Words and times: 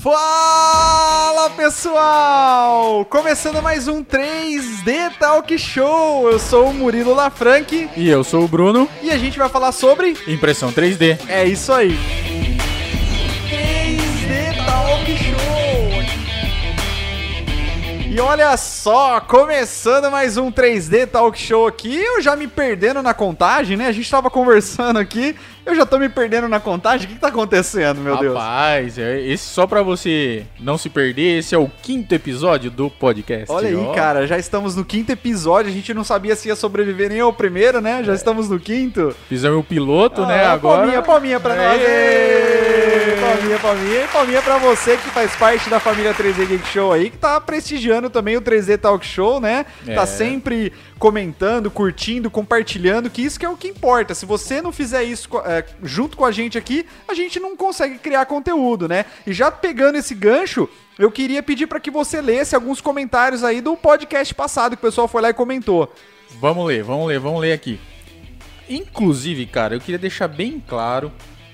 Fala 0.00 1.50
pessoal! 1.56 3.04
Começando 3.06 3.60
mais 3.60 3.88
um 3.88 4.04
3D 4.04 5.10
Talk 5.18 5.58
Show. 5.58 6.30
Eu 6.30 6.38
sou 6.38 6.70
o 6.70 6.74
Murilo 6.74 7.12
Lafranque 7.12 7.90
E 7.96 8.08
eu 8.08 8.22
sou 8.22 8.44
o 8.44 8.48
Bruno, 8.48 8.88
e 9.02 9.10
a 9.10 9.18
gente 9.18 9.36
vai 9.36 9.48
falar 9.48 9.72
sobre. 9.72 10.16
impressão 10.28 10.70
3D. 10.70 11.18
É 11.28 11.44
isso 11.44 11.72
aí. 11.72 11.98
3D 13.50 14.64
Talk 14.64 15.16
Show. 15.16 15.38
E 18.08 18.20
olha 18.20 18.56
só, 18.56 19.20
começando 19.20 20.10
mais 20.12 20.36
um 20.36 20.50
3D 20.52 21.08
Talk 21.08 21.36
Show 21.36 21.66
aqui, 21.66 21.96
eu 21.96 22.22
já 22.22 22.36
me 22.36 22.46
perdendo 22.46 23.02
na 23.02 23.14
contagem, 23.14 23.76
né? 23.76 23.88
A 23.88 23.92
gente 23.92 24.08
tava 24.08 24.30
conversando 24.30 24.98
aqui, 24.98 25.34
eu 25.68 25.74
já 25.74 25.86
tô 25.86 25.98
me 25.98 26.08
perdendo 26.08 26.48
na 26.48 26.58
contagem. 26.60 27.06
O 27.06 27.08
que, 27.08 27.14
que 27.14 27.20
tá 27.20 27.28
acontecendo, 27.28 28.00
meu 28.00 28.16
Deus? 28.16 28.34
Rapaz, 28.34 28.98
é- 28.98 29.20
esse 29.20 29.44
só 29.44 29.66
pra 29.66 29.82
você 29.82 30.44
não 30.58 30.76
se 30.78 30.88
perder, 30.88 31.38
esse 31.38 31.54
é 31.54 31.58
o 31.58 31.70
quinto 31.82 32.14
episódio 32.14 32.70
do 32.70 32.88
podcast. 32.90 33.50
Olha 33.52 33.68
aí, 33.68 33.76
ó. 33.76 33.92
cara, 33.92 34.26
já 34.26 34.38
estamos 34.38 34.74
no 34.74 34.84
quinto 34.84 35.12
episódio. 35.12 35.70
A 35.70 35.74
gente 35.74 35.92
não 35.94 36.04
sabia 36.04 36.34
se 36.34 36.48
ia 36.48 36.56
sobreviver 36.56 37.10
nem 37.10 37.20
ao 37.20 37.32
primeiro, 37.32 37.80
né? 37.80 38.02
Já 38.02 38.14
estamos 38.14 38.48
no 38.48 38.58
quinto. 38.58 39.14
Fizemos 39.28 39.58
o 39.60 39.62
piloto, 39.64 40.24
né? 40.26 40.44
Ah, 40.44 40.52
Agora. 40.52 40.78
Palminha, 40.78 41.02
palminha 41.02 41.40
pra 41.40 41.54
nós. 41.54 41.80
Aê! 41.82 43.16
Palminha, 43.20 43.58
palminha. 43.58 44.04
E 44.04 44.08
palminha 44.08 44.42
pra 44.42 44.58
você 44.58 44.96
que 44.96 45.10
faz 45.10 45.34
parte 45.36 45.68
da 45.68 45.78
família 45.78 46.14
3D 46.14 46.46
Geek 46.46 46.66
Show 46.68 46.92
aí, 46.92 47.10
que 47.10 47.16
tá 47.18 47.40
prestigiando 47.40 48.08
também 48.08 48.36
o 48.36 48.40
3D 48.40 48.78
Talk 48.78 49.04
Show, 49.04 49.40
né? 49.40 49.66
Tá 49.94 50.02
É. 50.02 50.06
sempre 50.06 50.72
comentando, 50.98 51.70
curtindo, 51.70 52.30
compartilhando, 52.30 53.08
que 53.08 53.22
isso 53.22 53.38
que 53.38 53.46
é 53.46 53.48
o 53.48 53.56
que 53.56 53.68
importa. 53.68 54.14
Se 54.14 54.26
você 54.26 54.60
não 54.60 54.72
fizer 54.72 55.04
isso 55.04 55.28
é, 55.44 55.64
junto 55.82 56.16
com 56.16 56.24
a 56.24 56.32
gente 56.32 56.58
aqui, 56.58 56.84
a 57.06 57.14
gente 57.14 57.38
não 57.38 57.56
consegue 57.56 57.98
criar 57.98 58.26
conteúdo, 58.26 58.88
né? 58.88 59.04
E 59.26 59.32
já 59.32 59.50
pegando 59.50 59.96
esse 59.96 60.14
gancho, 60.14 60.68
eu 60.98 61.10
queria 61.10 61.42
pedir 61.42 61.66
pra 61.66 61.80
que 61.80 61.90
você 61.90 62.20
lesse 62.20 62.54
alguns 62.54 62.80
comentários 62.80 63.44
aí 63.44 63.60
do 63.60 63.76
podcast 63.76 64.34
passado 64.34 64.76
que 64.76 64.82
o 64.82 64.88
pessoal 64.88 65.08
foi 65.08 65.22
lá 65.22 65.30
e 65.30 65.34
comentou. 65.34 65.92
Vamos 66.40 66.66
ler, 66.66 66.82
vamos 66.82 67.06
ler, 67.06 67.18
vamos 67.18 67.40
ler 67.40 67.52
aqui. 67.52 67.80
Inclusive, 68.68 69.46
cara, 69.46 69.74
eu 69.74 69.80
queria 69.80 69.98
deixar 69.98 70.28
bem 70.28 70.62
claro 70.66 71.10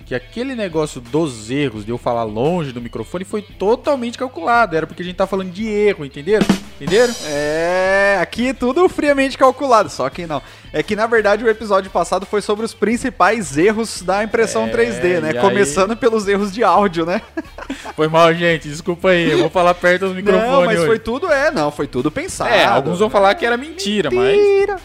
que 0.06 0.14
aquele 0.14 0.55
negócio 0.55 1.00
dos 1.00 1.50
erros 1.50 1.84
de 1.84 1.91
eu 1.91 1.97
falar 1.97 2.24
longe 2.24 2.72
do 2.72 2.80
microfone 2.80 3.24
foi 3.24 3.41
totalmente 3.41 4.19
calculado. 4.19 4.77
Era 4.77 4.86
porque 4.86 5.02
a 5.02 5.05
gente 5.05 5.16
tá 5.16 5.27
falando 5.27 5.50
de 5.50 5.66
erro, 5.66 6.05
entenderam? 6.05 6.46
Entenderam? 6.78 7.14
É, 7.27 8.19
aqui 8.20 8.52
tudo 8.52 8.86
friamente 8.88 9.38
calculado, 9.38 9.88
só 9.88 10.11
que 10.11 10.27
não. 10.27 10.42
É 10.72 10.83
que 10.83 10.94
na 10.94 11.06
verdade 11.06 11.42
o 11.42 11.48
episódio 11.48 11.91
passado 11.91 12.27
foi 12.27 12.42
sobre 12.42 12.66
os 12.66 12.74
principais 12.74 13.56
erros 13.56 14.02
da 14.02 14.22
impressão 14.22 14.64
É, 14.66 14.70
3D, 14.72 15.20
né? 15.20 15.33
e 15.33 15.36
aí- 15.38 15.41
Começando 15.41 15.96
pelos 15.96 16.28
erros 16.28 16.52
de 16.52 16.62
áudio, 16.62 17.06
né? 17.06 17.22
Foi 17.96 18.08
mal, 18.08 18.34
gente. 18.34 18.68
Desculpa 18.68 19.08
aí. 19.11 19.30
Eu 19.30 19.39
vou 19.39 19.48
falar 19.50 19.72
perto 19.72 20.08
do 20.08 20.14
microfone 20.14 20.46
não, 20.50 20.64
mas 20.66 20.78
hoje. 20.78 20.86
foi 20.86 20.98
tudo, 20.98 21.30
é, 21.33 21.50
não, 21.50 21.70
foi 21.70 21.86
tudo 21.86 22.11
pensado. 22.11 22.50
É, 22.50 22.64
alguns 22.64 22.98
vão 22.98 23.08
falar 23.08 23.34
que 23.36 23.46
era 23.46 23.56
mentira, 23.56 24.11
mas. 24.12 24.36
Mentira. 24.36 24.77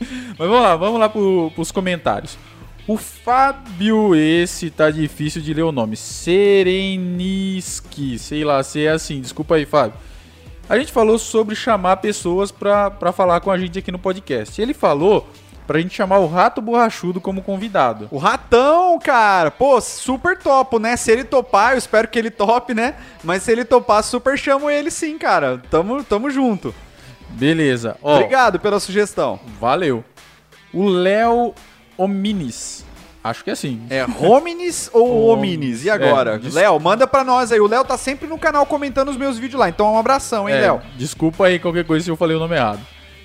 Mas 0.36 0.48
vamos 0.48 0.60
lá, 0.62 0.74
vamos 0.76 0.98
lá 1.00 1.08
pro, 1.08 1.52
pros 1.54 1.70
comentários. 1.70 2.36
O 2.86 2.98
Fábio, 2.98 4.14
esse 4.14 4.68
tá 4.70 4.90
difícil 4.90 5.40
de 5.40 5.54
ler 5.54 5.62
o 5.62 5.72
nome. 5.72 5.96
Sereniski, 6.94 8.18
sei 8.18 8.44
lá 8.44 8.62
se 8.62 8.84
é 8.84 8.90
assim. 8.90 9.20
Desculpa 9.20 9.54
aí, 9.54 9.64
Fábio. 9.64 9.94
A 10.68 10.78
gente 10.78 10.92
falou 10.92 11.18
sobre 11.18 11.54
chamar 11.54 11.96
pessoas 11.98 12.50
pra, 12.50 12.90
pra 12.90 13.12
falar 13.12 13.40
com 13.40 13.50
a 13.50 13.58
gente 13.58 13.78
aqui 13.78 13.90
no 13.90 13.98
podcast. 13.98 14.60
Ele 14.60 14.74
falou 14.74 15.26
pra 15.66 15.80
gente 15.80 15.94
chamar 15.94 16.18
o 16.18 16.26
Rato 16.26 16.60
Borrachudo 16.60 17.20
como 17.22 17.42
convidado. 17.42 18.06
O 18.10 18.18
ratão, 18.18 18.98
cara, 18.98 19.50
pô, 19.50 19.80
super 19.80 20.38
topo, 20.38 20.78
né? 20.78 20.94
Se 20.96 21.10
ele 21.10 21.24
topar, 21.24 21.72
eu 21.72 21.78
espero 21.78 22.06
que 22.08 22.18
ele 22.18 22.30
tope, 22.30 22.74
né? 22.74 22.96
Mas 23.22 23.42
se 23.42 23.52
ele 23.52 23.64
topar, 23.64 24.02
super 24.02 24.38
chamo 24.38 24.68
ele 24.70 24.90
sim, 24.90 25.16
cara. 25.18 25.62
Tamo, 25.70 26.04
tamo 26.04 26.30
junto. 26.30 26.74
Beleza. 27.30 27.96
Ó, 28.02 28.16
Obrigado 28.16 28.60
pela 28.60 28.78
sugestão. 28.78 29.40
valeu. 29.58 30.04
O 30.72 30.86
Léo 30.88 31.54
Ominis. 31.96 32.84
Acho 33.24 33.42
que 33.42 33.48
é 33.48 33.54
assim. 33.54 33.80
É 33.88 34.04
Homines 34.04 34.90
ou. 34.92 35.28
Homines? 35.32 35.82
E 35.82 35.88
agora? 35.88 36.38
É, 36.44 36.48
Léo, 36.52 36.78
manda 36.78 37.06
pra 37.06 37.24
nós 37.24 37.50
aí. 37.50 37.58
O 37.58 37.66
Léo 37.66 37.82
tá 37.82 37.96
sempre 37.96 38.28
no 38.28 38.36
canal 38.36 38.66
comentando 38.66 39.08
os 39.08 39.16
meus 39.16 39.38
vídeos 39.38 39.58
lá. 39.58 39.68
Então 39.70 39.94
um 39.94 39.98
abração, 39.98 40.46
hein, 40.46 40.56
É, 40.56 40.60
Léo? 40.60 40.82
Desculpa 40.96 41.46
aí 41.46 41.58
qualquer 41.58 41.84
coisa 41.86 42.04
se 42.04 42.10
eu 42.10 42.16
falei 42.16 42.36
o 42.36 42.40
nome 42.40 42.54
errado. 42.54 42.80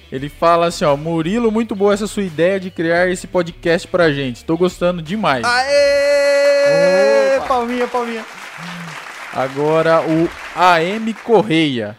Ele 0.09 0.29
fala 0.29 0.68
assim, 0.68 0.85
ó, 0.85 0.96
Murilo, 0.96 1.52
muito 1.52 1.75
boa 1.75 1.94
essa 1.94 2.08
sua 2.08 2.24
ideia 2.24 2.59
de 2.59 2.72
criar 2.72 3.09
esse 3.12 3.28
podcast 3.28 3.88
pra 3.90 4.12
gente. 4.12 4.44
Tô 4.46 4.58
gostando 4.58 5.02
demais. 5.02 5.44
Aê! 5.46 7.38
Opa. 7.38 7.47
Palminha, 7.47 7.88
palminha. 7.88 8.25
Agora 9.34 10.02
o 10.02 10.29
AM 10.56 11.13
Correia. 11.13 11.96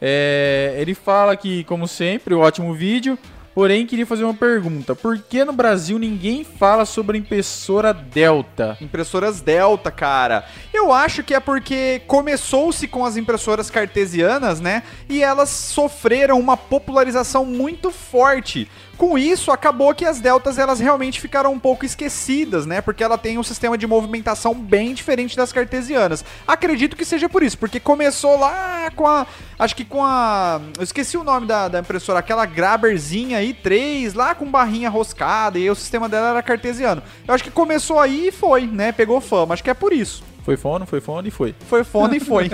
É, 0.00 0.74
ele 0.78 0.94
fala 0.94 1.36
que, 1.36 1.64
como 1.64 1.86
sempre, 1.86 2.32
ótimo 2.34 2.72
vídeo. 2.72 3.18
Porém, 3.54 3.84
queria 3.84 4.06
fazer 4.06 4.24
uma 4.24 4.34
pergunta. 4.34 4.94
Por 4.94 5.18
que 5.18 5.44
no 5.44 5.52
Brasil 5.52 5.98
ninguém 5.98 6.44
fala 6.44 6.84
sobre 6.84 7.18
impressora 7.18 7.92
Delta? 7.92 8.78
Impressoras 8.80 9.40
Delta, 9.40 9.90
cara. 9.90 10.44
Eu 10.72 10.92
acho 10.92 11.24
que 11.24 11.34
é 11.34 11.40
porque 11.40 12.00
começou-se 12.06 12.86
com 12.86 13.04
as 13.04 13.16
impressoras 13.16 13.68
cartesianas, 13.68 14.60
né? 14.60 14.84
E 15.08 15.22
elas 15.22 15.48
sofreram 15.48 16.38
uma 16.38 16.56
popularização 16.56 17.44
muito 17.44 17.90
forte. 17.90 18.68
Com 19.00 19.16
isso, 19.16 19.50
acabou 19.50 19.94
que 19.94 20.04
as 20.04 20.20
deltas 20.20 20.58
elas 20.58 20.78
realmente 20.78 21.22
ficaram 21.22 21.54
um 21.54 21.58
pouco 21.58 21.86
esquecidas, 21.86 22.66
né? 22.66 22.82
Porque 22.82 23.02
ela 23.02 23.16
tem 23.16 23.38
um 23.38 23.42
sistema 23.42 23.78
de 23.78 23.86
movimentação 23.86 24.52
bem 24.54 24.92
diferente 24.92 25.34
das 25.34 25.52
cartesianas. 25.52 26.22
Acredito 26.46 26.94
que 26.94 27.04
seja 27.06 27.26
por 27.26 27.42
isso, 27.42 27.56
porque 27.56 27.80
começou 27.80 28.38
lá 28.38 28.90
com 28.94 29.06
a. 29.06 29.26
Acho 29.60 29.76
que 29.76 29.84
com 29.84 30.02
a. 30.02 30.58
Eu 30.78 30.82
esqueci 30.82 31.18
o 31.18 31.22
nome 31.22 31.46
da, 31.46 31.68
da 31.68 31.80
impressora, 31.80 32.20
aquela 32.20 32.46
Graberzinha 32.46 33.42
i3, 33.42 34.14
lá 34.14 34.34
com 34.34 34.50
barrinha 34.50 34.88
roscada, 34.88 35.58
e 35.58 35.68
o 35.68 35.74
sistema 35.74 36.08
dela 36.08 36.30
era 36.30 36.42
cartesiano. 36.42 37.02
Eu 37.28 37.34
acho 37.34 37.44
que 37.44 37.50
começou 37.50 38.00
aí 38.00 38.28
e 38.28 38.32
foi, 38.32 38.66
né? 38.66 38.90
Pegou 38.90 39.20
fama. 39.20 39.52
Acho 39.52 39.62
que 39.62 39.68
é 39.68 39.74
por 39.74 39.92
isso. 39.92 40.24
Foi 40.46 40.56
fone, 40.56 40.86
foi 40.86 41.02
fone 41.02 41.28
e 41.28 41.30
foi. 41.30 41.54
Foi 41.68 41.84
foda 41.84 42.16
e 42.16 42.20
foi. 42.20 42.50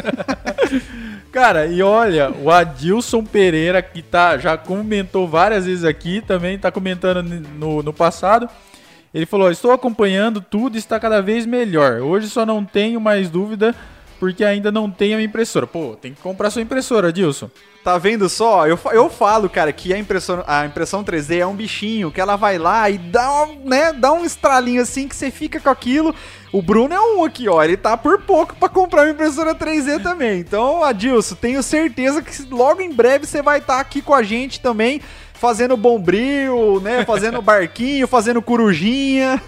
Cara, 1.31 1.67
e 1.67 1.81
olha, 1.81 2.33
o 2.43 2.51
Adilson 2.51 3.23
Pereira, 3.23 3.81
que 3.81 4.03
tá, 4.03 4.37
já 4.37 4.59
comentou 4.59 5.29
várias 5.29 5.65
vezes 5.65 5.85
aqui, 5.85 6.21
também 6.21 6.59
tá 6.59 6.73
comentando 6.73 7.23
no, 7.23 7.85
no 7.85 7.93
passado. 7.93 8.51
Ele 9.15 9.27
falou: 9.27 9.49
Estou 9.49 9.71
acompanhando 9.71 10.41
tudo, 10.41 10.77
está 10.77 10.99
cada 10.99 11.23
vez 11.23 11.47
melhor. 11.47 12.01
Hoje 12.01 12.29
só 12.29 12.45
não 12.45 12.65
tenho 12.65 13.01
mais 13.01 13.31
dúvida 13.31 13.77
porque 14.19 14.45
ainda 14.45 14.73
não 14.73 14.91
tenho 14.91 15.19
a 15.19 15.23
impressora. 15.23 15.67
Pô, 15.67 15.97
tem 16.01 16.15
que 16.15 16.21
comprar 16.21 16.51
sua 16.51 16.63
impressora, 16.63 17.09
Adilson. 17.09 17.51
Tá 17.85 17.99
vendo 17.99 18.29
só? 18.29 18.67
Eu, 18.67 18.77
eu 18.93 19.09
falo, 19.09 19.49
cara, 19.49 19.73
que 19.73 19.95
a 19.95 19.99
impressão, 19.99 20.43
a 20.47 20.67
impressão 20.67 21.05
3D 21.05 21.39
é 21.39 21.47
um 21.47 21.55
bichinho, 21.55 22.11
que 22.11 22.21
ela 22.21 22.35
vai 22.35 22.59
lá 22.59 22.91
e 22.91 22.99
dá, 22.99 23.45
um, 23.45 23.61
né, 23.65 23.93
dá 23.93 24.13
um 24.13 24.25
estralinho 24.25 24.83
assim 24.83 25.07
que 25.07 25.15
você 25.15 25.31
fica 25.31 25.61
com 25.61 25.71
aquilo. 25.71 26.13
O 26.53 26.61
Bruno 26.61 26.93
é 26.95 27.01
um 27.01 27.23
aqui, 27.23 27.49
ó. 27.49 27.63
Ele 27.63 27.77
tá 27.77 27.97
por 27.97 28.23
pouco 28.23 28.57
pra 28.57 28.69
comprar 28.69 29.03
uma 29.03 29.13
impressora 29.13 29.55
3D 29.55 30.03
também. 30.03 30.41
Então, 30.41 30.83
Adilson, 30.83 31.37
tenho 31.37 31.63
certeza 31.63 32.21
que 32.23 32.43
logo 32.51 32.81
em 32.81 32.93
breve 32.93 33.25
você 33.25 33.41
vai 33.41 33.59
estar 33.59 33.79
aqui 33.79 34.03
com 34.03 34.15
a 34.15 34.23
gente 34.23 34.59
também, 34.59 35.01
fazendo 35.41 35.77
bombril, 35.77 36.81
né? 36.83 37.05
Fazendo 37.07 37.41
barquinho, 37.43 38.07
fazendo 38.09 38.41
corujinha. 38.43 39.41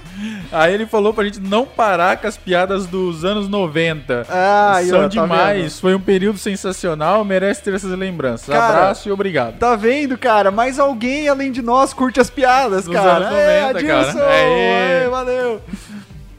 Aí 0.51 0.73
ele 0.75 0.87
falou 0.87 1.13
pra 1.15 1.25
gente 1.25 1.39
não 1.41 1.65
parar 1.65 2.17
com 2.17 2.27
as 2.27 2.37
piadas 2.37 2.87
dos 2.87 3.25
anos 3.25 3.49
90. 3.49 4.27
Ah, 4.29 4.81
São 4.87 4.99
ó, 5.01 5.03
tá 5.03 5.09
demais, 5.09 5.63
vendo? 5.75 5.81
foi 5.81 5.95
um 5.95 6.01
período 6.01 6.39
sensacional, 6.39 7.25
merece 7.25 7.63
ter 7.63 7.75
essas 7.75 7.91
lembranças. 7.97 8.49
Cara, 8.49 8.79
Abraço 8.79 9.09
e 9.09 9.13
obrigado. 9.13 9.59
Tá 9.59 9.77
vendo, 9.77 10.17
cara? 10.19 10.51
Mais 10.51 10.79
alguém 10.79 11.29
além 11.29 11.53
de 11.53 11.63
nós 11.63 11.93
curte 11.93 12.19
as 12.21 12.31
piadas, 12.31 12.85
Dos 12.85 12.95
cara. 12.95 13.27
anos 13.27 13.39
É, 13.39 13.61
90, 13.73 13.87
cara. 13.87 14.01
Adilson! 14.01 14.25
Aê. 14.25 15.03
Aê, 15.03 15.09
valeu! 15.09 15.61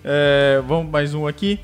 É, 0.04 0.62
vamos 0.68 0.92
mais 0.92 1.14
um 1.14 1.28
aqui. 1.28 1.60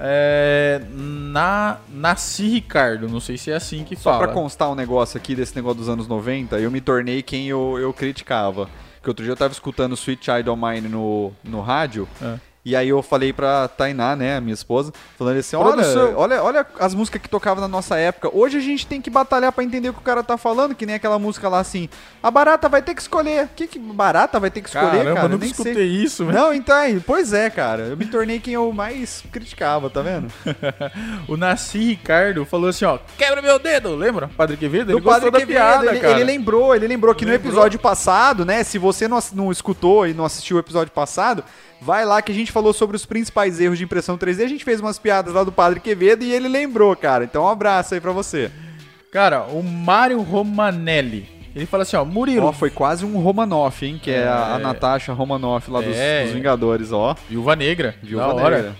É, 0.00 0.80
na 0.92 1.78
Nasci 1.88 2.48
Ricardo, 2.48 3.08
não 3.08 3.20
sei 3.20 3.36
se 3.36 3.50
é 3.50 3.56
assim 3.56 3.84
que 3.84 3.96
Só 3.96 4.12
fala. 4.12 4.24
pra 4.24 4.32
constar 4.34 4.70
um 4.70 4.74
negócio 4.74 5.16
aqui 5.16 5.34
desse 5.34 5.56
negócio 5.56 5.78
dos 5.78 5.88
anos 5.88 6.06
90, 6.06 6.58
eu 6.58 6.70
me 6.70 6.80
tornei 6.80 7.22
quem 7.22 7.48
eu, 7.48 7.78
eu 7.78 7.92
criticava. 7.92 8.68
Que 9.02 9.08
outro 9.08 9.24
dia 9.24 9.32
eu 9.32 9.36
tava 9.36 9.52
escutando 9.52 9.94
Sweet 9.94 10.24
Child 10.24 10.50
of 10.50 10.60
Mine 10.60 10.88
no, 10.88 11.32
no 11.42 11.60
rádio. 11.60 12.08
É. 12.20 12.38
E 12.68 12.76
aí 12.76 12.90
eu 12.90 13.02
falei 13.02 13.32
pra 13.32 13.66
Tainá, 13.66 14.14
né, 14.14 14.38
minha 14.40 14.52
esposa, 14.52 14.92
falando 15.16 15.38
assim, 15.38 15.56
olha, 15.56 15.82
olha, 16.14 16.42
olha 16.42 16.66
as 16.78 16.92
músicas 16.94 17.22
que 17.22 17.26
tocavam 17.28 17.62
na 17.62 17.66
nossa 17.66 17.96
época. 17.96 18.28
Hoje 18.30 18.58
a 18.58 18.60
gente 18.60 18.86
tem 18.86 19.00
que 19.00 19.08
batalhar 19.08 19.50
pra 19.52 19.64
entender 19.64 19.88
o 19.88 19.94
que 19.94 20.00
o 20.00 20.02
cara 20.02 20.22
tá 20.22 20.36
falando, 20.36 20.74
que 20.74 20.84
nem 20.84 20.94
aquela 20.96 21.18
música 21.18 21.48
lá 21.48 21.60
assim, 21.60 21.88
a 22.22 22.30
barata 22.30 22.68
vai 22.68 22.82
ter 22.82 22.94
que 22.94 23.00
escolher. 23.00 23.46
O 23.46 23.48
que 23.56 23.66
que 23.66 23.78
barata 23.78 24.38
vai 24.38 24.50
ter 24.50 24.60
que 24.60 24.68
escolher, 24.68 24.90
Caramba, 24.98 25.14
cara? 25.14 25.24
eu 25.24 25.28
nunca 25.30 25.44
Nem 25.44 25.50
escutei 25.50 25.74
sei. 25.74 25.86
isso, 25.86 26.26
velho. 26.26 26.38
Não, 26.38 26.52
então, 26.52 26.76
aí, 26.76 27.00
pois 27.00 27.32
é, 27.32 27.48
cara. 27.48 27.84
Eu 27.84 27.96
me 27.96 28.04
tornei 28.04 28.38
quem 28.38 28.52
eu 28.52 28.70
mais 28.70 29.24
criticava, 29.32 29.88
tá 29.88 30.02
vendo? 30.02 30.30
O 31.26 31.38
Nasci 31.38 31.78
Ricardo 31.78 32.44
falou 32.44 32.68
assim, 32.68 32.84
ó, 32.84 32.98
quebra 33.16 33.40
meu 33.40 33.58
dedo, 33.58 33.94
lembra? 33.94 34.28
Padre 34.28 34.58
Quevedo? 34.58 34.92
Ele 34.92 35.00
do 35.00 35.04
Padre 35.06 35.30
Quevedo, 35.30 35.48
piada, 35.48 35.86
ele, 35.86 36.00
cara. 36.00 36.12
ele 36.12 36.24
lembrou, 36.24 36.74
ele 36.74 36.86
lembrou 36.86 37.14
que 37.14 37.24
no 37.24 37.30
Lembrou. 37.32 37.50
episódio 37.50 37.78
passado, 37.78 38.44
né? 38.44 38.62
Se 38.62 38.76
você 38.78 39.08
não, 39.08 39.18
não 39.32 39.50
escutou 39.50 40.06
e 40.06 40.12
não 40.12 40.26
assistiu 40.26 40.58
o 40.58 40.60
episódio 40.60 40.92
passado, 40.92 41.42
Vai 41.80 42.04
lá 42.04 42.20
que 42.20 42.32
a 42.32 42.34
gente 42.34 42.50
falou 42.50 42.72
sobre 42.72 42.96
os 42.96 43.06
principais 43.06 43.60
erros 43.60 43.78
de 43.78 43.84
impressão 43.84 44.18
3D. 44.18 44.44
A 44.44 44.48
gente 44.48 44.64
fez 44.64 44.80
umas 44.80 44.98
piadas 44.98 45.32
lá 45.34 45.44
do 45.44 45.52
Padre 45.52 45.78
Quevedo 45.80 46.24
e 46.24 46.32
ele 46.32 46.48
lembrou, 46.48 46.94
cara. 46.96 47.24
Então 47.24 47.44
um 47.44 47.48
abraço 47.48 47.94
aí 47.94 48.00
pra 48.00 48.12
você. 48.12 48.50
Cara, 49.12 49.44
o 49.44 49.62
Mário 49.62 50.20
Romanelli. 50.20 51.28
Ele 51.54 51.66
fala 51.66 51.82
assim, 51.84 51.96
ó, 51.96 52.04
Murilo. 52.04 52.46
Ó, 52.46 52.52
foi 52.52 52.70
quase 52.70 53.04
um 53.04 53.18
Romanoff, 53.20 53.84
hein? 53.86 53.98
Que 54.02 54.10
é, 54.10 54.18
É. 54.22 54.28
a, 54.28 54.54
a 54.54 54.58
Natasha 54.58 55.12
Romanoff 55.12 55.70
lá 55.70 55.80
dos, 55.80 55.96
É. 55.96 56.24
dos 56.24 56.32
Vingadores, 56.34 56.92
ó. 56.92 57.16
Viúva 57.28 57.56
Negra. 57.56 57.94
Viúva 58.02 58.26
da 58.28 58.34
hora. 58.34 58.56
Negra. 58.56 58.76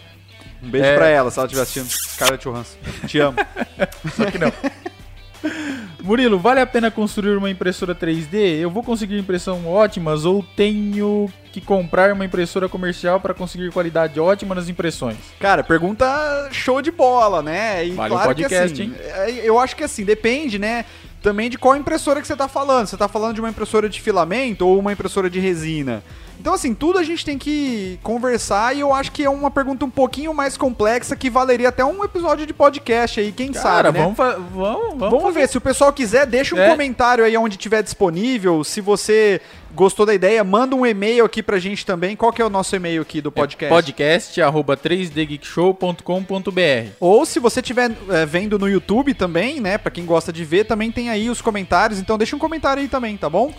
Um 0.62 0.69
beijo 0.69 0.87
É. 0.87 0.95
pra 0.97 1.09
ela, 1.09 1.31
se 1.31 1.39
ela 1.39 1.47
estiver 1.47 1.62
assistindo. 1.62 1.89
Scarlett 1.89 2.43
Johansson. 2.45 2.77
Te 3.06 3.19
amo. 3.21 3.37
Só 4.15 4.31
que 4.31 4.39
não. 4.39 4.53
Murilo, 6.03 6.39
vale 6.39 6.61
a 6.61 6.67
pena 6.67 6.91
construir 6.91 7.37
uma 7.37 7.50
impressora 7.50 7.95
3D? 7.95 8.59
Eu 8.61 8.71
vou 8.71 8.83
conseguir 8.83 9.19
impressão 9.19 9.67
ótimas 9.67 10.25
ou 10.25 10.43
tenho 10.56 11.29
que 11.58 11.66
comprar 11.66 12.12
uma 12.12 12.25
impressora 12.25 12.69
comercial 12.69 13.20
para 13.20 13.34
conseguir 13.34 13.70
qualidade 13.70 14.19
ótima 14.19 14.55
nas 14.55 14.69
impressões? 14.69 15.16
Cara, 15.38 15.62
pergunta 15.62 16.06
show 16.50 16.81
de 16.82 16.90
bola, 16.90 17.43
né? 17.43 17.87
E 17.87 17.90
Vale 17.93 18.14
um 18.14 18.16
claro 18.16 18.34
que 18.34 18.43
podcast, 18.43 18.82
assim, 18.82 18.94
é, 18.99 19.31
eu 19.49 19.58
acho 19.58 19.76
que 19.76 19.84
assim, 19.84 20.05
depende, 20.05 20.58
né? 20.58 20.84
Também 21.22 21.50
de 21.50 21.58
qual 21.58 21.76
impressora 21.76 22.20
que 22.20 22.26
você 22.26 22.37
tá 22.37 22.49
falando. 22.49 22.87
Você 22.87 22.96
tá 22.96 23.08
falando 23.08 23.34
de 23.34 23.40
uma 23.40 23.50
impressora 23.50 23.88
de 23.88 24.00
filamento 24.00 24.66
ou 24.66 24.78
uma 24.78 24.93
impressora 24.93 25.28
de 25.28 25.40
resina? 25.40 26.02
Então, 26.40 26.55
assim, 26.55 26.73
tudo 26.75 26.99
a 26.99 27.02
gente 27.02 27.25
tem 27.25 27.37
que 27.37 27.99
conversar 28.02 28.75
e 28.76 28.81
eu 28.81 28.94
acho 28.94 29.11
que 29.12 29.25
é 29.25 29.31
uma 29.31 29.50
pergunta 29.50 29.85
um 29.85 29.90
pouquinho 29.90 30.32
mais 30.32 30.56
complexa 30.56 31.14
que 31.17 31.29
valeria 31.29 31.69
até 31.69 31.85
um 31.85 32.02
episódio 32.05 32.46
de 32.46 32.55
podcast 32.55 33.19
aí, 33.20 33.32
quem 33.32 33.52
Cara, 33.52 33.93
sabe, 33.93 33.99
né? 33.99 34.05
vamos, 34.05 34.17
vamos, 34.17 34.52
vamos, 34.99 35.11
Vamos 35.20 35.35
ver, 35.35 35.49
se 35.49 35.58
o 35.58 35.61
pessoal 35.61 35.93
quiser, 35.93 36.26
deixa 36.26 36.55
um 36.55 36.58
É. 36.58 36.70
comentário 36.70 37.25
aí 37.25 37.37
onde 37.37 37.56
tiver 37.56 37.82
disponível. 37.82 38.62
Se 38.62 38.81
você 38.81 39.40
gostou 39.75 40.06
da 40.06 40.14
ideia, 40.14 40.43
manda 40.44 40.75
um 40.76 40.87
e-mail 40.87 41.25
aqui 41.25 41.43
pra 41.43 41.58
gente 41.58 41.85
também. 41.85 42.14
Qual 42.17 42.32
que 42.32 42.40
é 42.40 42.44
o 42.44 42.50
nosso 42.50 42.75
e-mail 42.76 43.02
aqui 43.02 43.20
do 43.20 43.31
podcast? 43.32 43.75
podcast 43.75 44.40
arroba 44.40 44.76
3dgeekshow.com.br 44.76 46.90
Ou 47.00 47.26
se 47.26 47.38
você 47.38 47.61
estiver 47.61 47.90
é, 48.11 48.26
vendo 48.26 48.58
no 48.58 48.69
YouTube 48.69 49.14
também, 49.14 49.61
né? 49.61 49.76
Pra 49.79 49.90
quem 49.90 50.05
gosta 50.06 50.32
de 50.32 50.44
ver, 50.44 50.64
também 50.64 50.90
tem 50.90 51.11
aí 51.11 51.29
os 51.29 51.40
comentários. 51.40 51.99
Então 51.99 52.17
deixa 52.17 52.37
um 52.37 52.38
comentário 52.38 52.82
aí 52.82 52.88
também, 52.88 53.17
tá 53.17 53.29
bom? 53.29 53.52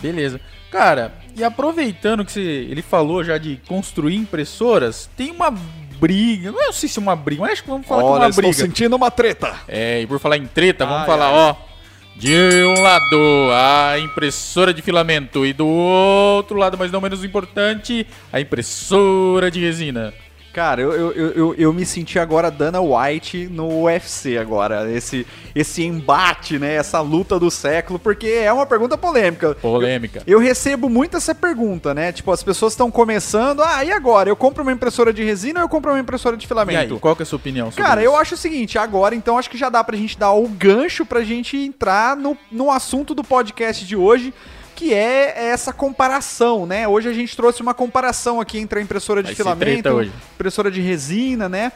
Beleza. 0.00 0.40
Cara, 0.70 1.14
e 1.38 1.44
aproveitando 1.44 2.24
que 2.24 2.32
você, 2.32 2.40
ele 2.40 2.82
falou 2.82 3.22
já 3.22 3.38
de 3.38 3.60
construir 3.66 4.16
impressoras, 4.16 5.08
tem 5.16 5.30
uma 5.30 5.50
briga, 5.98 6.52
não 6.52 6.72
sei 6.72 6.88
se 6.88 6.98
é 6.98 7.02
uma 7.02 7.16
briga, 7.16 7.42
mas 7.42 7.52
acho 7.52 7.62
que 7.62 7.70
vamos 7.70 7.86
falar 7.86 8.02
que 8.02 8.08
é 8.08 8.12
uma 8.12 8.30
briga. 8.30 8.52
sentindo 8.52 8.96
uma 8.96 9.10
treta. 9.10 9.54
É, 9.66 10.00
e 10.02 10.06
por 10.06 10.18
falar 10.18 10.36
em 10.36 10.46
treta, 10.46 10.84
vamos 10.84 11.06
falar, 11.06 11.30
ó. 11.30 11.56
De 12.16 12.34
um 12.64 12.82
lado, 12.82 13.16
a 13.52 13.96
impressora 14.00 14.74
de 14.74 14.82
filamento. 14.82 15.46
E 15.46 15.52
do 15.52 15.68
outro 15.68 16.58
lado, 16.58 16.76
mas 16.76 16.90
não 16.90 17.00
menos 17.00 17.22
importante, 17.22 18.04
a 18.32 18.40
impressora 18.40 19.52
de 19.52 19.60
resina. 19.60 20.12
Cara, 20.58 20.80
eu, 20.82 20.92
eu, 20.92 21.12
eu, 21.12 21.32
eu, 21.34 21.54
eu 21.56 21.72
me 21.72 21.86
senti 21.86 22.18
agora 22.18 22.50
Dana 22.50 22.80
White 22.80 23.46
no 23.48 23.84
UFC 23.84 24.36
agora. 24.36 24.90
Esse, 24.90 25.24
esse 25.54 25.84
embate, 25.84 26.58
né? 26.58 26.74
Essa 26.74 27.00
luta 27.00 27.38
do 27.38 27.48
século, 27.48 27.96
porque 27.96 28.26
é 28.26 28.52
uma 28.52 28.66
pergunta 28.66 28.98
polêmica. 28.98 29.54
Polêmica. 29.54 30.20
Eu 30.26 30.40
recebo 30.40 30.88
muito 30.88 31.16
essa 31.16 31.32
pergunta, 31.32 31.94
né? 31.94 32.10
Tipo, 32.10 32.32
as 32.32 32.42
pessoas 32.42 32.72
estão 32.72 32.90
começando, 32.90 33.62
ah, 33.62 33.84
e 33.84 33.92
agora? 33.92 34.28
Eu 34.28 34.34
compro 34.34 34.64
uma 34.64 34.72
impressora 34.72 35.12
de 35.12 35.22
resina 35.22 35.60
ou 35.60 35.64
eu 35.64 35.68
compro 35.68 35.92
uma 35.92 36.00
impressora 36.00 36.36
de 36.36 36.44
E 36.44 36.48
filamento? 36.48 36.94
aí, 36.94 37.00
qual 37.00 37.14
que 37.14 37.22
é 37.22 37.24
a 37.24 37.26
sua 37.26 37.36
opinião 37.36 37.70
sobre 37.70 37.84
Cara, 37.84 38.00
isso? 38.00 38.10
eu 38.10 38.16
acho 38.16 38.34
o 38.34 38.38
seguinte, 38.38 38.76
agora 38.78 39.14
então 39.14 39.38
acho 39.38 39.48
que 39.48 39.56
já 39.56 39.68
dá 39.68 39.84
pra 39.84 39.96
gente 39.96 40.18
dar 40.18 40.32
o 40.32 40.48
gancho 40.48 41.06
pra 41.06 41.22
gente 41.22 41.56
entrar 41.56 42.16
no, 42.16 42.36
no 42.50 42.68
assunto 42.70 43.14
do 43.14 43.22
podcast 43.22 43.86
de 43.86 43.94
hoje, 43.94 44.34
que 44.78 44.94
é 44.94 45.48
essa 45.48 45.72
comparação, 45.72 46.64
né? 46.64 46.86
Hoje 46.86 47.08
a 47.08 47.12
gente 47.12 47.34
trouxe 47.36 47.60
uma 47.60 47.74
comparação 47.74 48.40
aqui 48.40 48.58
entre 48.60 48.78
a 48.78 48.82
impressora 48.82 49.20
de 49.24 49.26
Vai 49.30 49.34
filamento, 49.34 50.02
impressora 50.36 50.70
de 50.70 50.80
resina, 50.80 51.48
né? 51.48 51.72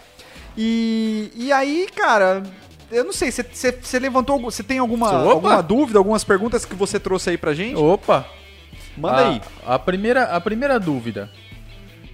E, 0.57 1.33
e 1.35 1.53
aí, 1.53 1.89
cara, 1.97 2.45
eu 2.93 3.03
não 3.03 3.13
sei, 3.13 3.33
você 3.33 3.99
levantou, 3.99 4.41
você 4.41 4.63
tem 4.63 4.79
alguma, 4.79 5.09
Opa! 5.09 5.33
alguma 5.33 5.61
dúvida, 5.61 5.99
algumas 5.99 6.23
perguntas 6.23 6.65
que 6.65 6.77
você 6.77 7.01
trouxe 7.01 7.31
aí 7.31 7.37
pra 7.37 7.53
gente? 7.53 7.75
Opa! 7.77 8.25
Manda 8.97 9.17
a, 9.17 9.29
aí. 9.31 9.41
A 9.67 9.79
primeira, 9.81 10.23
a 10.25 10.41
primeira 10.41 10.79
dúvida. 10.79 11.29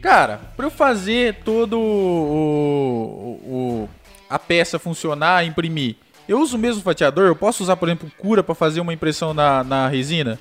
Cara, 0.01 0.41
pra 0.57 0.65
eu 0.65 0.71
fazer 0.71 1.35
todo 1.45 1.79
o, 1.79 3.41
o- 3.45 3.53
o- 3.85 3.89
a 4.31 4.39
peça 4.39 4.79
funcionar, 4.79 5.45
imprimir, 5.45 5.97
eu 6.27 6.41
uso 6.41 6.57
o 6.57 6.59
mesmo 6.59 6.81
fatiador? 6.83 7.27
Eu 7.27 7.37
posso 7.37 7.63
usar, 7.63 7.77
por 7.77 7.89
exemplo, 7.91 8.11
cura 8.17 8.43
pra 8.43 8.55
fazer 8.55 8.81
uma 8.81 8.95
impressão 8.95 9.35
na, 9.35 9.63
na 9.63 9.87
resina? 9.89 10.39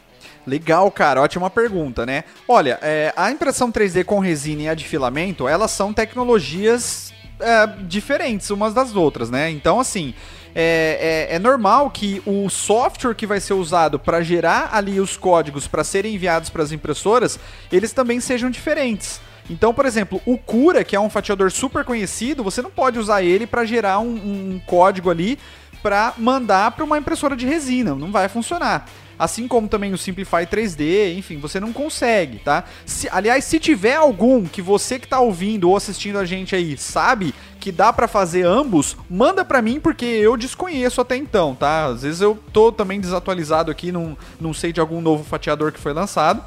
Legal, 0.48 0.90
cara, 0.90 1.22
ótima 1.22 1.50
pergunta, 1.50 2.06
né? 2.06 2.24
Olha, 2.48 2.80
é, 2.82 3.14
a 3.18 3.30
impressão 3.30 3.70
3D 3.70 4.06
com 4.06 4.18
resina 4.20 4.62
e 4.62 4.70
a 4.70 4.74
de 4.74 4.86
filamento, 4.86 5.46
elas 5.46 5.72
são 5.72 5.92
tecnologias 5.92 7.14
é, 7.38 7.68
diferentes 7.84 8.50
umas 8.50 8.74
das 8.74 8.96
outras, 8.96 9.30
né? 9.30 9.50
Então, 9.52 9.78
assim, 9.78 10.14
é, 10.56 11.28
é- 11.30 11.36
é 11.36 11.40
normal 11.40 11.92
que 11.92 12.22
o 12.26 12.50
software 12.50 13.14
que 13.14 13.28
vai 13.28 13.42
ser 13.42 13.54
usado 13.56 14.00
para 14.00 14.22
gerar 14.22 14.70
ali 14.72 15.02
os 15.02 15.18
códigos 15.18 15.68
para 15.68 15.84
serem 15.84 16.16
enviados 16.16 16.50
para 16.50 16.64
as 16.64 16.72
impressoras, 16.72 17.38
eles 17.70 17.92
também 17.92 18.22
sejam 18.22 18.50
diferentes. 18.50 19.20
Então, 19.50 19.74
por 19.74 19.86
exemplo, 19.86 20.22
o 20.26 20.38
Cura, 20.38 20.84
que 20.84 20.96
é 20.96 21.00
um 21.00 21.10
fatiador 21.10 21.52
super 21.52 21.84
conhecido, 21.84 22.42
você 22.42 22.62
não 22.62 22.72
pode 22.72 22.98
usar 22.98 23.22
ele 23.22 23.46
para 23.46 23.66
gerar 23.66 24.00
um, 24.00 24.08
um 24.16 24.62
código 24.66 25.10
ali 25.10 25.38
para 25.84 26.14
mandar 26.18 26.72
para 26.72 26.86
uma 26.86 26.98
impressora 26.98 27.36
de 27.36 27.46
resina, 27.46 27.94
não 27.94 28.12
vai 28.12 28.30
funcionar. 28.30 28.88
Assim 29.20 29.48
como 29.48 29.68
também 29.68 29.94
o 29.94 29.98
Simplify 29.98 30.46
3D, 30.46 31.16
enfim, 31.18 31.38
você 31.38 31.60
não 31.60 31.74
consegue, 31.74 32.40
tá? 32.40 32.64
Se- 32.86 33.10
aliás, 33.12 33.44
se 33.46 33.60
tiver 33.60 33.96
algum 33.96 34.46
que 34.46 34.62
você 34.62 35.00
que 35.00 35.08
tá 35.08 35.20
ouvindo 35.20 35.70
ou 35.70 35.76
assistindo 35.76 36.18
a 36.20 36.26
gente 36.26 36.56
aí 36.56 36.78
sabe 36.78 37.34
que 37.60 37.72
dá 37.72 37.92
pra 37.92 38.08
fazer 38.08 38.46
ambos, 38.46 38.96
manda 39.10 39.44
pra 39.44 39.62
mim 39.62 39.80
porque 39.80 40.06
eu 40.06 40.38
desconheço 40.38 41.02
até 41.02 41.16
então, 41.18 41.56
tá? 41.56 41.86
Às 41.86 42.04
vezes 42.04 42.22
eu 42.22 42.38
tô 42.54 42.72
também 42.72 43.00
desatualizado 43.02 43.72
aqui, 43.72 43.92
não, 43.92 44.16
não 44.40 44.54
sei 44.54 44.72
de 44.72 44.80
algum 44.80 45.02
novo 45.02 45.24
fatiador 45.24 45.72
que 45.72 45.80
foi 45.80 45.94
lançado 45.94 46.42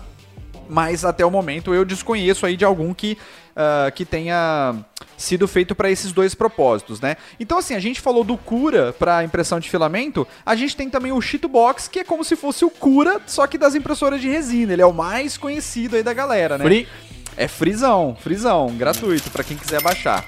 mas 0.73 1.05
até 1.05 1.27
o 1.27 1.31
momento 1.33 1.75
eu 1.75 1.85
desconheço 1.85 2.47
aí 2.47 2.57
de 2.57 2.65
algum 2.65 2.95
que, 2.95 3.19
ah, 3.57 3.91
que 3.93 4.05
tenha 4.05 4.77
sido 5.21 5.47
feito 5.47 5.75
para 5.75 5.91
esses 5.91 6.13
dois 6.13 6.35
propósitos, 6.35 7.01
né? 7.01 7.17
Então 7.39 7.59
assim, 7.59 7.75
a 7.75 7.81
gente 7.81 8.01
falou 8.01 8.25
do 8.25 8.37
Cura 8.37 8.93
para 8.93 9.23
impressão 9.25 9.61
de 9.61 9.69
filamento, 9.69 10.27
a 10.45 10.55
gente 10.57 10.77
tem 10.77 10.89
também 10.89 11.13
o 11.13 11.21
Cheatbox, 11.21 11.89
que 11.89 12.01
é 12.01 12.05
como 12.05 12.25
se 12.25 12.37
fosse 12.37 12.65
o 12.65 12.71
Cura, 12.71 13.21
só 13.27 13.47
que 13.47 13.59
das 13.59 13.75
impressoras 13.75 14.21
de 14.21 14.29
resina, 14.29 14.73
ele 14.73 14.83
é 14.83 14.87
o 14.87 14.93
mais 14.93 15.37
conhecido 15.37 15.97
aí 15.97 16.03
da 16.03 16.13
galera, 16.13 16.59
né? 16.59 16.65
Free. 16.65 16.89
É 17.37 17.49
frisão, 17.49 18.17
frisão, 18.21 18.75
gratuito 18.77 19.31
para 19.31 19.45
quem 19.45 19.57
quiser 19.57 19.81
baixar. 19.81 20.27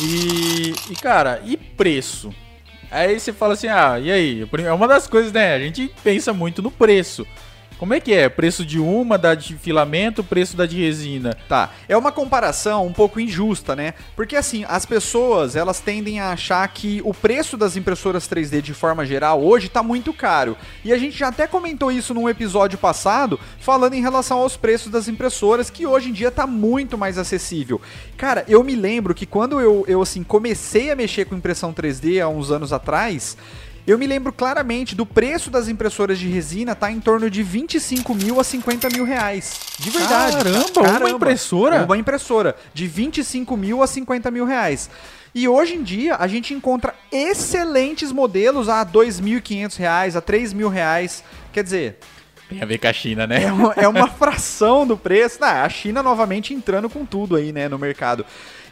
E, 0.00 0.72
e, 0.90 0.96
cara, 0.96 1.42
e 1.44 1.56
preço? 1.56 2.32
Aí 2.90 3.18
você 3.18 3.32
fala 3.32 3.54
assim, 3.54 3.68
ah, 3.68 3.98
e 3.98 4.10
aí? 4.10 4.48
É 4.64 4.72
uma 4.72 4.86
das 4.86 5.06
coisas, 5.06 5.32
né? 5.32 5.54
A 5.54 5.58
gente 5.58 5.90
pensa 6.02 6.32
muito 6.32 6.62
no 6.62 6.70
preço. 6.70 7.26
Como 7.82 7.94
é 7.94 7.98
que 7.98 8.14
é? 8.14 8.28
Preço 8.28 8.64
de 8.64 8.78
uma, 8.78 9.18
da 9.18 9.34
de 9.34 9.56
filamento, 9.56 10.22
preço 10.22 10.56
da 10.56 10.66
de 10.66 10.80
resina. 10.80 11.36
Tá, 11.48 11.72
é 11.88 11.96
uma 11.96 12.12
comparação 12.12 12.86
um 12.86 12.92
pouco 12.92 13.18
injusta, 13.18 13.74
né? 13.74 13.94
Porque 14.14 14.36
assim, 14.36 14.64
as 14.68 14.86
pessoas, 14.86 15.56
elas 15.56 15.80
tendem 15.80 16.20
a 16.20 16.30
achar 16.30 16.68
que 16.68 17.02
o 17.04 17.12
preço 17.12 17.56
das 17.56 17.76
impressoras 17.76 18.28
3D 18.28 18.60
de 18.60 18.72
forma 18.72 19.04
geral 19.04 19.42
hoje 19.42 19.68
tá 19.68 19.82
muito 19.82 20.12
caro. 20.12 20.56
E 20.84 20.92
a 20.92 20.96
gente 20.96 21.18
já 21.18 21.26
até 21.26 21.48
comentou 21.48 21.90
isso 21.90 22.14
num 22.14 22.28
episódio 22.28 22.78
passado, 22.78 23.40
falando 23.58 23.94
em 23.94 24.00
relação 24.00 24.38
aos 24.38 24.56
preços 24.56 24.92
das 24.92 25.08
impressoras, 25.08 25.68
que 25.68 25.84
hoje 25.84 26.10
em 26.10 26.12
dia 26.12 26.30
tá 26.30 26.46
muito 26.46 26.96
mais 26.96 27.18
acessível. 27.18 27.80
Cara, 28.16 28.44
eu 28.46 28.62
me 28.62 28.76
lembro 28.76 29.12
que 29.12 29.26
quando 29.26 29.60
eu, 29.60 29.84
eu 29.88 30.00
assim, 30.00 30.22
comecei 30.22 30.92
a 30.92 30.94
mexer 30.94 31.24
com 31.24 31.34
impressão 31.34 31.74
3D 31.74 32.22
há 32.22 32.28
uns 32.28 32.52
anos 32.52 32.72
atrás, 32.72 33.36
eu 33.86 33.98
me 33.98 34.06
lembro 34.06 34.32
claramente 34.32 34.94
do 34.94 35.04
preço 35.04 35.50
das 35.50 35.68
impressoras 35.68 36.18
de 36.18 36.28
resina 36.28 36.74
tá 36.74 36.90
em 36.90 37.00
torno 37.00 37.28
de 37.28 37.42
25 37.42 38.14
mil 38.14 38.38
a 38.38 38.44
50 38.44 38.88
mil 38.90 39.04
reais. 39.04 39.58
De 39.78 39.90
verdade. 39.90 40.36
Caramba, 40.36 40.98
uma 41.00 41.10
impressora? 41.10 41.84
Uma 41.84 41.96
impressora. 41.98 42.56
De 42.72 42.86
25 42.86 43.56
mil 43.56 43.82
a 43.82 43.86
50 43.86 44.30
mil 44.30 44.44
reais. 44.44 44.88
E 45.34 45.48
hoje 45.48 45.74
em 45.74 45.82
dia 45.82 46.16
a 46.16 46.26
gente 46.28 46.54
encontra 46.54 46.94
excelentes 47.10 48.12
modelos 48.12 48.68
a 48.68 48.84
2.500 48.84 49.76
reais, 49.78 50.16
a 50.16 50.20
3 50.20 50.52
mil 50.52 50.68
reais. 50.68 51.24
Quer 51.52 51.64
dizer, 51.64 51.98
Tem 52.48 52.62
a 52.62 52.66
ver 52.66 52.78
com 52.78 52.86
a 52.86 52.92
China, 52.92 53.26
né? 53.26 53.44
é 53.44 53.52
uma, 53.52 53.72
é 53.72 53.88
uma 53.88 54.06
fração 54.08 54.86
do 54.86 54.96
preço. 54.96 55.38
Ah, 55.40 55.64
a 55.64 55.68
China 55.68 56.02
novamente 56.02 56.54
entrando 56.54 56.88
com 56.88 57.04
tudo 57.04 57.34
aí, 57.34 57.50
né, 57.50 57.68
no 57.68 57.78
mercado. 57.78 58.24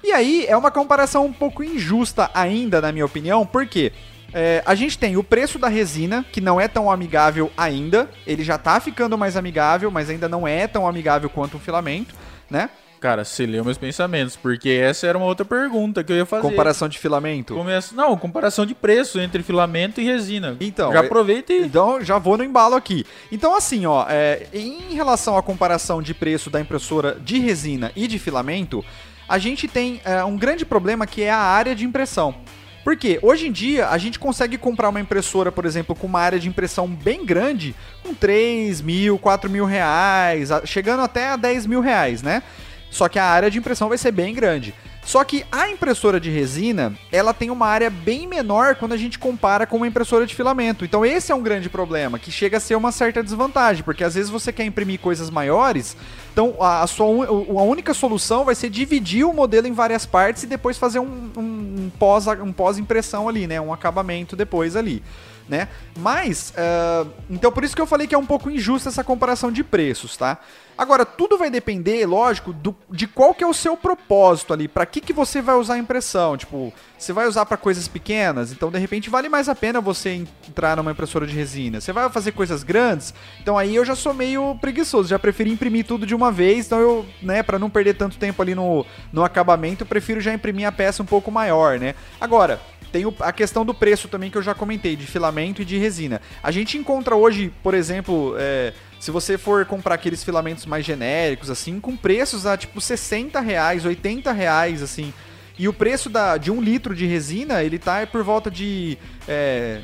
E 0.04 0.12
aí 0.12 0.46
é 0.46 0.56
uma 0.56 0.70
comparação 0.70 1.26
um 1.26 1.32
pouco 1.32 1.64
injusta 1.64 2.30
ainda, 2.32 2.80
na 2.80 2.92
minha 2.92 3.04
opinião, 3.04 3.44
porque 3.44 3.92
é, 4.32 4.62
a 4.64 4.74
gente 4.74 4.98
tem 4.98 5.16
o 5.16 5.24
preço 5.24 5.58
da 5.58 5.68
resina, 5.68 6.24
que 6.30 6.40
não 6.40 6.60
é 6.60 6.68
tão 6.68 6.90
amigável 6.90 7.50
ainda. 7.56 8.08
Ele 8.26 8.44
já 8.44 8.58
tá 8.58 8.80
ficando 8.80 9.16
mais 9.18 9.36
amigável, 9.36 9.90
mas 9.90 10.10
ainda 10.10 10.28
não 10.28 10.46
é 10.46 10.66
tão 10.66 10.86
amigável 10.86 11.28
quanto 11.28 11.56
o 11.56 11.60
filamento, 11.60 12.14
né? 12.48 12.70
Cara, 13.00 13.24
você 13.24 13.46
leu 13.46 13.64
meus 13.64 13.78
pensamentos, 13.78 14.36
porque 14.36 14.68
essa 14.68 15.06
era 15.06 15.16
uma 15.16 15.26
outra 15.26 15.42
pergunta 15.44 16.04
que 16.04 16.12
eu 16.12 16.16
ia 16.16 16.26
fazer. 16.26 16.42
Comparação 16.42 16.86
de 16.86 16.98
filamento. 16.98 17.54
Começa... 17.54 17.94
Não, 17.94 18.14
comparação 18.14 18.66
de 18.66 18.74
preço 18.74 19.18
entre 19.18 19.42
filamento 19.42 20.02
e 20.02 20.04
resina. 20.04 20.54
Então, 20.60 20.92
já 20.92 20.98
é- 20.98 21.06
aproveita 21.06 21.50
e... 21.50 21.62
Então 21.64 22.04
já 22.04 22.18
vou 22.18 22.36
no 22.36 22.44
embalo 22.44 22.74
aqui. 22.74 23.06
Então 23.32 23.56
assim, 23.56 23.86
ó, 23.86 24.04
é, 24.06 24.46
em 24.52 24.94
relação 24.94 25.38
à 25.38 25.42
comparação 25.42 26.02
de 26.02 26.12
preço 26.12 26.50
da 26.50 26.60
impressora 26.60 27.16
de 27.18 27.38
resina 27.38 27.90
e 27.96 28.06
de 28.06 28.18
filamento, 28.18 28.84
a 29.26 29.38
gente 29.38 29.66
tem 29.66 30.02
é, 30.04 30.22
um 30.22 30.36
grande 30.36 30.66
problema 30.66 31.06
que 31.06 31.22
é 31.22 31.30
a 31.30 31.38
área 31.38 31.74
de 31.74 31.86
impressão. 31.86 32.34
Porque 32.82 33.18
hoje 33.22 33.46
em 33.46 33.52
dia 33.52 33.88
a 33.88 33.98
gente 33.98 34.18
consegue 34.18 34.56
comprar 34.56 34.88
uma 34.88 35.00
impressora, 35.00 35.52
por 35.52 35.66
exemplo, 35.66 35.94
com 35.94 36.06
uma 36.06 36.20
área 36.20 36.38
de 36.38 36.48
impressão 36.48 36.88
bem 36.88 37.24
grande, 37.24 37.74
com 38.02 38.14
3 38.14 38.80
mil, 38.80 39.18
4 39.18 39.50
mil 39.50 39.64
reais, 39.64 40.48
chegando 40.64 41.02
até 41.02 41.28
a 41.28 41.36
10 41.36 41.66
mil 41.66 41.80
reais, 41.80 42.22
né? 42.22 42.42
Só 42.90 43.08
que 43.08 43.18
a 43.18 43.24
área 43.24 43.50
de 43.50 43.58
impressão 43.58 43.88
vai 43.88 43.98
ser 43.98 44.12
bem 44.12 44.34
grande. 44.34 44.74
Só 45.10 45.24
que 45.24 45.44
a 45.50 45.68
impressora 45.68 46.20
de 46.20 46.30
resina, 46.30 46.94
ela 47.10 47.34
tem 47.34 47.50
uma 47.50 47.66
área 47.66 47.90
bem 47.90 48.28
menor 48.28 48.76
quando 48.76 48.92
a 48.92 48.96
gente 48.96 49.18
compara 49.18 49.66
com 49.66 49.78
uma 49.78 49.88
impressora 49.88 50.24
de 50.24 50.36
filamento. 50.36 50.84
Então 50.84 51.04
esse 51.04 51.32
é 51.32 51.34
um 51.34 51.42
grande 51.42 51.68
problema, 51.68 52.16
que 52.16 52.30
chega 52.30 52.58
a 52.58 52.60
ser 52.60 52.76
uma 52.76 52.92
certa 52.92 53.20
desvantagem, 53.20 53.82
porque 53.82 54.04
às 54.04 54.14
vezes 54.14 54.30
você 54.30 54.52
quer 54.52 54.64
imprimir 54.64 55.00
coisas 55.00 55.28
maiores, 55.28 55.96
então 56.32 56.54
a, 56.60 56.86
sua 56.86 57.26
a 57.26 57.62
única 57.64 57.92
solução 57.92 58.44
vai 58.44 58.54
ser 58.54 58.70
dividir 58.70 59.24
o 59.24 59.32
modelo 59.32 59.66
em 59.66 59.72
várias 59.72 60.06
partes 60.06 60.44
e 60.44 60.46
depois 60.46 60.78
fazer 60.78 61.00
um, 61.00 61.28
um, 61.36 61.40
um 61.40 61.90
pós 61.98 62.28
um 62.28 62.52
pós-impressão 62.52 63.28
ali, 63.28 63.48
né? 63.48 63.60
Um 63.60 63.72
acabamento 63.72 64.36
depois 64.36 64.76
ali. 64.76 65.02
Né? 65.50 65.66
Mas, 65.98 66.54
ah, 66.56 67.04
então 67.28 67.50
por 67.50 67.64
isso 67.64 67.74
que 67.74 67.82
eu 67.82 67.86
falei 67.86 68.06
que 68.06 68.14
é 68.14 68.18
um 68.18 68.24
pouco 68.24 68.48
injusta 68.48 68.88
essa 68.88 69.02
comparação 69.02 69.50
de 69.50 69.64
preços, 69.64 70.16
tá? 70.16 70.38
Agora, 70.78 71.04
tudo 71.04 71.36
vai 71.36 71.50
depender, 71.50 72.06
lógico, 72.06 72.52
do- 72.52 72.74
de 72.88 73.06
qual 73.08 73.34
que 73.34 73.42
é 73.42 73.46
o 73.46 73.52
seu 73.52 73.76
propósito 73.76 74.52
ali, 74.54 74.68
Pra 74.68 74.86
que 74.86 75.00
que 75.00 75.12
você 75.12 75.42
vai 75.42 75.56
usar 75.56 75.74
a 75.74 75.78
impressão, 75.78 76.36
tipo, 76.36 76.72
você 76.96 77.12
vai 77.12 77.26
usar 77.26 77.44
pra 77.46 77.56
coisas 77.56 77.88
pequenas, 77.88 78.52
então 78.52 78.70
de 78.70 78.78
repente 78.78 79.10
vale 79.10 79.28
mais 79.28 79.48
a 79.48 79.54
pena 79.54 79.80
você 79.80 80.24
entrar 80.48 80.76
numa 80.76 80.92
impressora 80.92 81.26
de 81.26 81.34
resina. 81.34 81.80
Você 81.80 81.92
vai 81.92 82.08
fazer 82.08 82.30
coisas 82.32 82.62
grandes, 82.62 83.12
então 83.42 83.58
aí 83.58 83.74
eu 83.74 83.84
já 83.84 83.96
sou 83.96 84.14
meio 84.14 84.56
preguiçoso, 84.60 85.08
já 85.08 85.18
preferi 85.18 85.50
imprimir 85.50 85.84
tudo 85.84 86.06
de 86.06 86.14
uma 86.14 86.30
vez, 86.30 86.66
então 86.66 86.78
eu, 86.78 87.04
né, 87.20 87.42
para 87.42 87.58
não 87.58 87.68
perder 87.68 87.94
tanto 87.94 88.16
tempo 88.16 88.40
ali 88.40 88.54
no, 88.54 88.86
no 89.12 89.24
acabamento, 89.24 89.82
eu 89.82 89.86
prefiro 89.88 90.20
já 90.20 90.32
imprimir 90.32 90.66
a 90.68 90.72
peça 90.72 91.02
um 91.02 91.06
pouco 91.06 91.30
maior, 91.30 91.78
né? 91.80 91.96
Agora, 92.20 92.60
tem 92.92 93.06
o- 93.06 93.14
a 93.20 93.32
questão 93.32 93.64
do 93.64 93.72
preço 93.74 94.08
também 94.08 94.30
que 94.30 94.36
eu 94.38 94.42
já 94.42 94.54
comentei, 94.54 94.96
de 94.96 95.06
filamento 95.06 95.62
e 95.62 95.64
de 95.64 95.76
resina. 95.78 96.20
A 96.42 96.50
gente 96.50 96.76
encontra 96.78 97.14
hoje, 97.16 97.52
por 97.62 97.74
exemplo, 97.74 98.34
é, 98.38 98.72
se 98.98 99.10
você 99.10 99.38
for 99.38 99.64
comprar 99.64 99.94
aqueles 99.94 100.22
filamentos 100.24 100.66
mais 100.66 100.84
genéricos, 100.84 101.50
assim, 101.50 101.80
com 101.80 101.96
preços 101.96 102.46
a 102.46 102.56
tipo 102.56 102.80
60 102.80 103.40
reais, 103.40 103.84
80 103.84 104.32
reais, 104.32 104.82
assim. 104.82 105.12
E 105.58 105.68
o 105.68 105.72
preço 105.74 106.08
da, 106.08 106.38
de 106.38 106.50
um 106.50 106.60
litro 106.60 106.94
de 106.94 107.04
resina, 107.06 107.62
ele 107.62 107.78
tá 107.78 108.06
por 108.06 108.22
volta 108.22 108.50
de 108.50 108.96
é, 109.28 109.82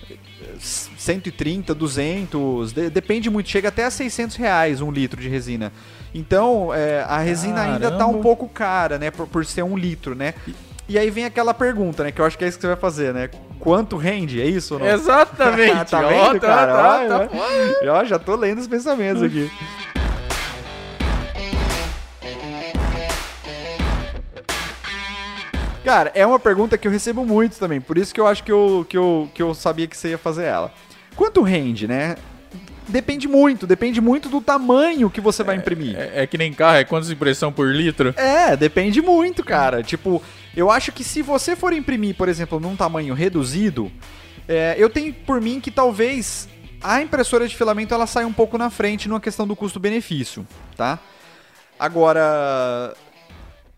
130, 0.58 1.75
200, 1.75 2.72
de- 2.72 2.90
depende 2.90 3.28
muito, 3.30 3.48
chega 3.48 3.68
até 3.68 3.84
a 3.84 3.90
600 3.90 4.36
reais 4.36 4.80
um 4.80 4.90
litro 4.90 5.20
de 5.20 5.28
resina. 5.28 5.72
Então, 6.14 6.72
é, 6.72 7.02
a 7.02 7.18
resina 7.18 7.60
ainda 7.60 7.90
tá 7.90 8.06
um 8.06 8.12
Caramba. 8.12 8.22
pouco 8.22 8.48
cara, 8.48 8.98
né, 8.98 9.10
por, 9.10 9.26
por 9.26 9.44
ser 9.44 9.62
um 9.62 9.76
litro, 9.76 10.14
né? 10.14 10.32
E 10.88 10.97
aí 10.99 11.11
vem 11.11 11.25
aquela 11.25 11.52
pergunta, 11.52 12.05
né, 12.05 12.12
que 12.12 12.21
eu 12.21 12.25
acho 12.25 12.38
que 12.38 12.45
é 12.45 12.49
isso 12.49 12.59
que 12.59 12.62
você 12.62 12.69
vai 12.69 12.76
fazer, 12.76 13.12
né? 13.12 13.28
Quanto 13.59 13.97
rende, 13.97 14.40
é 14.40 14.47
isso 14.47 14.75
ou 14.75 14.81
não? 14.81 14.87
Exatamente. 14.87 15.87
tá 15.90 16.00
Ó, 16.00 16.09
vendo, 16.09 16.40
tá- 16.40 16.47
cara? 16.47 16.73
tá- 16.73 16.99
Olha, 16.99 17.28
tá. 17.28 17.85
Já, 17.85 18.05
já 18.05 18.19
tô 18.19 18.37
lendo 18.37 18.59
os 18.61 18.69
pensamentos 18.69 19.23
aqui. 19.23 19.50
Cara, 25.85 26.11
é 26.14 26.26
uma 26.26 26.38
pergunta 26.38 26.76
que 26.76 26.87
eu 26.88 26.93
recebo 26.93 27.25
muito 27.25 27.59
também, 27.59 27.81
por 27.81 27.97
isso 27.97 28.12
que 28.12 28.21
eu 28.21 28.26
acho 28.26 28.43
que 28.43 28.50
eu, 28.50 28.85
que 28.88 28.99
eu, 28.99 29.31
que 29.33 29.40
eu 29.43 29.55
sabia 29.55 29.87
que 29.87 29.97
você 29.97 30.09
ia 30.11 30.19
fazer 30.19 30.45
ela. 30.45 30.73
Quanto 31.14 31.43
rende, 31.43 31.87
né? 31.87 32.16
Depende 32.88 33.26
muito, 33.26 33.66
depende 33.66 34.00
muito 34.00 34.28
do 34.28 34.40
tamanho 34.40 35.11
que 35.11 35.21
você 35.21 35.43
vai 35.43 35.57
imprimir. 35.57 35.97
É, 35.97 36.23
é 36.23 36.26
que 36.26 36.38
nem 36.38 36.52
carro, 36.52 36.76
é 36.76 36.85
quantas 36.85 37.11
impressão 37.11 37.52
por 37.52 37.66
litro? 37.69 38.14
É, 38.16 38.57
depende 38.57 39.02
muito, 39.02 39.45
cara. 39.45 39.83
Tipo, 39.83 40.23
eu 40.57 40.71
acho 40.71 40.93
que 40.93 41.02
se 41.02 41.21
você 41.21 41.57
for 41.57 41.73
imprimir, 41.73 42.14
por 42.14 42.28
exemplo, 42.28 42.61
num 42.61 42.76
tamanho 42.76 43.12
reduzido, 43.12 43.90
é, 44.49 44.76
eu 44.78 44.88
tenho 44.88 45.12
por 45.12 45.40
mim 45.40 45.61
que 45.61 45.71
talvez 45.71 46.49
a 46.81 47.02
impressora 47.02 47.49
de 47.49 47.57
filamento 47.57 47.93
ela 47.93 48.07
saia 48.07 48.26
um 48.26 48.33
pouco 48.33 48.57
na 48.57 48.71
frente 48.71 49.09
numa 49.09 49.21
questão 49.21 49.47
do 49.47 49.57
custo-benefício, 49.57 50.47
tá? 50.76 50.99
Agora, 51.78 52.95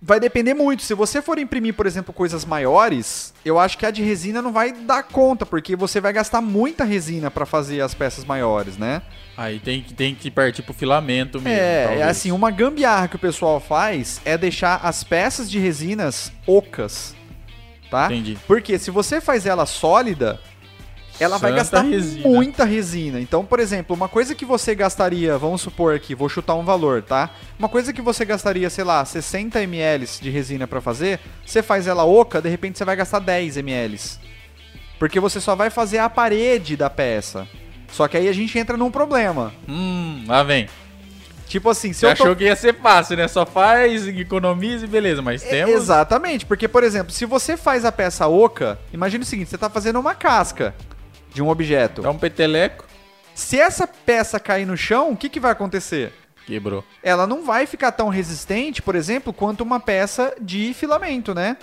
vai 0.00 0.20
depender 0.20 0.54
muito. 0.54 0.82
Se 0.82 0.94
você 0.94 1.20
for 1.20 1.38
imprimir, 1.38 1.74
por 1.74 1.86
exemplo, 1.86 2.12
coisas 2.14 2.44
maiores, 2.44 3.34
eu 3.44 3.58
acho 3.58 3.76
que 3.76 3.84
a 3.84 3.90
de 3.90 4.02
resina 4.02 4.40
não 4.40 4.52
vai 4.52 4.72
dar 4.72 5.02
conta, 5.02 5.44
porque 5.44 5.74
você 5.74 6.00
vai 6.00 6.12
gastar 6.12 6.40
muita 6.40 6.84
resina 6.84 7.30
para 7.30 7.44
fazer 7.44 7.80
as 7.80 7.94
peças 7.94 8.24
maiores, 8.24 8.76
né? 8.76 9.02
Aí 9.36 9.58
tem 9.58 9.82
que, 9.82 9.94
tem 9.94 10.14
que 10.14 10.30
partir 10.30 10.62
pro 10.62 10.72
filamento 10.72 11.40
mesmo. 11.40 11.58
É, 11.58 11.82
é 11.82 11.86
talvez. 11.86 12.06
assim, 12.08 12.32
uma 12.32 12.50
gambiarra 12.50 13.08
que 13.08 13.16
o 13.16 13.20
pessoal 13.20 13.60
faz 13.60 14.20
é 14.24 14.38
deixar 14.38 14.80
as 14.82 15.04
peças 15.04 15.50
de 15.50 15.58
resinas 15.58 16.32
ocas, 16.46 17.14
tá? 17.90 18.06
Entendi. 18.06 18.38
Porque 18.46 18.78
se 18.78 18.90
você 18.90 19.20
faz 19.20 19.46
ela 19.46 19.66
sólida, 19.66 20.40
ela 21.20 21.38
vai 21.38 21.50
Santa 21.50 21.62
gastar 21.62 21.82
resina. 21.82 22.28
muita 22.28 22.64
resina. 22.64 23.20
Então, 23.20 23.44
por 23.44 23.60
exemplo, 23.60 23.94
uma 23.94 24.08
coisa 24.08 24.34
que 24.34 24.44
você 24.44 24.74
gastaria, 24.74 25.36
vamos 25.36 25.60
supor 25.60 25.94
aqui, 25.94 26.14
vou 26.14 26.28
chutar 26.28 26.54
um 26.54 26.64
valor, 26.64 27.02
tá? 27.02 27.30
Uma 27.58 27.68
coisa 27.68 27.92
que 27.92 28.00
você 28.00 28.24
gastaria, 28.24 28.70
sei 28.70 28.84
lá, 28.84 29.04
60 29.04 29.60
ml 29.62 30.06
de 30.20 30.30
resina 30.30 30.66
pra 30.66 30.80
fazer, 30.80 31.20
você 31.44 31.62
faz 31.62 31.86
ela 31.86 32.04
oca, 32.04 32.40
de 32.40 32.48
repente 32.48 32.78
você 32.78 32.84
vai 32.84 32.96
gastar 32.96 33.18
10 33.18 33.56
ml. 33.56 33.98
Porque 34.98 35.20
você 35.20 35.40
só 35.40 35.54
vai 35.54 35.70
fazer 35.70 35.98
a 35.98 36.08
parede 36.08 36.76
da 36.76 36.90
peça. 36.90 37.46
Só 37.90 38.06
que 38.06 38.16
aí 38.16 38.28
a 38.28 38.32
gente 38.32 38.58
entra 38.58 38.76
num 38.76 38.90
problema. 38.90 39.52
Hum, 39.68 40.24
lá 40.26 40.42
vem. 40.42 40.68
Tipo 41.46 41.70
assim, 41.70 41.94
se 41.94 42.00
Você 42.00 42.06
eu 42.06 42.16
tô 42.16 42.22
achou 42.24 42.36
que 42.36 42.44
ia 42.44 42.54
ser 42.54 42.74
fácil, 42.74 43.16
né? 43.16 43.26
Só 43.26 43.46
faz, 43.46 44.06
economiza 44.06 44.84
e 44.84 44.88
beleza. 44.88 45.22
Mas 45.22 45.42
temos. 45.42 45.74
Exatamente, 45.74 46.44
porque, 46.44 46.68
por 46.68 46.84
exemplo, 46.84 47.10
se 47.10 47.24
você 47.24 47.56
faz 47.56 47.86
a 47.86 47.90
peça 47.92 48.26
oca, 48.28 48.78
imagine 48.92 49.24
o 49.24 49.26
seguinte: 49.26 49.48
você 49.48 49.56
tá 49.56 49.70
fazendo 49.70 49.98
uma 49.98 50.14
casca 50.14 50.74
de 51.32 51.42
um 51.42 51.48
objeto. 51.48 52.02
Dá 52.02 52.10
um 52.10 52.18
peteleco. 52.18 52.86
Se 53.34 53.58
essa 53.58 53.86
peça 53.86 54.40
cair 54.40 54.66
no 54.66 54.76
chão, 54.76 55.12
o 55.12 55.16
que, 55.16 55.28
que 55.28 55.38
vai 55.38 55.52
acontecer? 55.52 56.12
Quebrou. 56.46 56.84
Ela 57.02 57.26
não 57.26 57.44
vai 57.44 57.66
ficar 57.66 57.92
tão 57.92 58.08
resistente, 58.08 58.82
por 58.82 58.94
exemplo, 58.94 59.32
quanto 59.32 59.60
uma 59.60 59.78
peça 59.78 60.34
de 60.40 60.72
filamento, 60.74 61.34
né? 61.34 61.56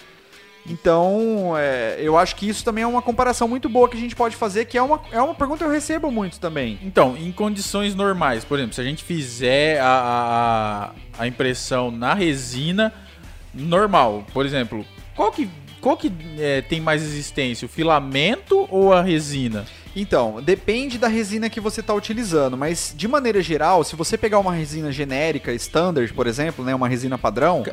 Então, 0.67 1.53
é, 1.57 1.97
eu 1.99 2.17
acho 2.17 2.35
que 2.35 2.47
isso 2.47 2.63
também 2.63 2.83
é 2.83 2.87
uma 2.87 3.01
comparação 3.01 3.47
muito 3.47 3.69
boa 3.69 3.87
que 3.87 3.95
a 3.95 3.99
gente 3.99 4.15
pode 4.15 4.35
fazer, 4.35 4.65
que 4.65 4.77
é 4.77 4.81
uma, 4.81 5.01
é 5.11 5.21
uma 5.21 5.35
pergunta 5.35 5.59
que 5.59 5.65
eu 5.65 5.73
recebo 5.73 6.09
muito 6.11 6.39
também. 6.39 6.79
Então, 6.81 7.15
em 7.15 7.31
condições 7.31 7.93
normais, 7.93 8.43
por 8.43 8.57
exemplo, 8.57 8.73
se 8.73 8.81
a 8.81 8.83
gente 8.83 9.03
fizer 9.03 9.79
a, 9.79 10.91
a, 11.17 11.23
a 11.23 11.27
impressão 11.27 11.91
na 11.91 12.13
resina 12.13 12.91
normal, 13.53 14.25
por 14.33 14.45
exemplo, 14.45 14.85
qual 15.15 15.31
que, 15.31 15.47
qual 15.85 15.95
que 15.95 16.11
é, 16.39 16.63
tem 16.63 16.81
mais 16.81 17.03
resistência, 17.03 17.67
o 17.67 17.69
filamento 17.69 18.65
ou 18.71 18.91
a 18.91 19.03
resina? 19.03 19.67
Então, 19.95 20.41
depende 20.41 20.97
da 20.97 21.07
resina 21.07 21.47
que 21.47 21.59
você 21.59 21.79
está 21.79 21.93
utilizando, 21.93 22.57
mas 22.57 22.91
de 22.97 23.07
maneira 23.07 23.39
geral, 23.39 23.83
se 23.83 23.95
você 23.95 24.17
pegar 24.17 24.39
uma 24.39 24.51
resina 24.51 24.91
genérica, 24.91 25.53
standard, 25.53 26.11
por 26.11 26.25
exemplo, 26.25 26.65
né, 26.65 26.73
uma 26.73 26.87
resina 26.87 27.19
padrão, 27.19 27.63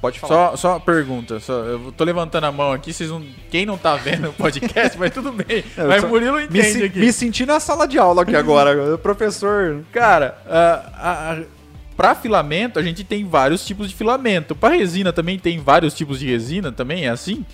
pode 0.00 0.20
falar. 0.20 0.50
Só, 0.50 0.56
só 0.56 0.68
uma 0.74 0.80
pergunta, 0.80 1.40
só, 1.40 1.54
eu 1.64 1.90
tô 1.90 2.04
levantando 2.04 2.44
a 2.46 2.52
mão 2.52 2.70
aqui, 2.70 2.92
vocês 2.92 3.10
não, 3.10 3.20
quem 3.50 3.66
não 3.66 3.76
tá 3.76 3.96
vendo 3.96 4.28
o 4.28 4.32
podcast, 4.32 4.96
mas 4.96 5.12
tudo 5.12 5.32
bem. 5.32 5.64
Eu 5.76 5.88
mas 5.88 6.04
Murilo 6.04 6.36
me, 6.36 6.44
entende 6.44 6.64
se- 6.72 6.84
aqui. 6.84 7.00
me 7.00 7.12
senti 7.12 7.44
na 7.44 7.58
sala 7.58 7.88
de 7.88 7.98
aula 7.98 8.22
aqui 8.22 8.36
agora, 8.36 8.96
professor. 9.02 9.84
Cara, 9.90 10.38
a, 10.48 11.32
a, 11.32 11.59
a- 12.00 12.02
pra 12.02 12.14
filamento 12.14 12.78
a 12.78 12.82
gente 12.82 13.04
tem 13.04 13.24
vários 13.26 13.64
tipos 13.64 13.88
de 13.88 13.94
filamento. 13.94 14.54
Pra 14.56 14.70
resina 14.70 15.12
também 15.12 15.38
tem 15.38 15.58
vários 15.58 15.94
tipos 15.94 16.18
de 16.18 16.26
resina 16.26 16.72
também, 16.72 17.06
é 17.06 17.10
assim? 17.10 17.44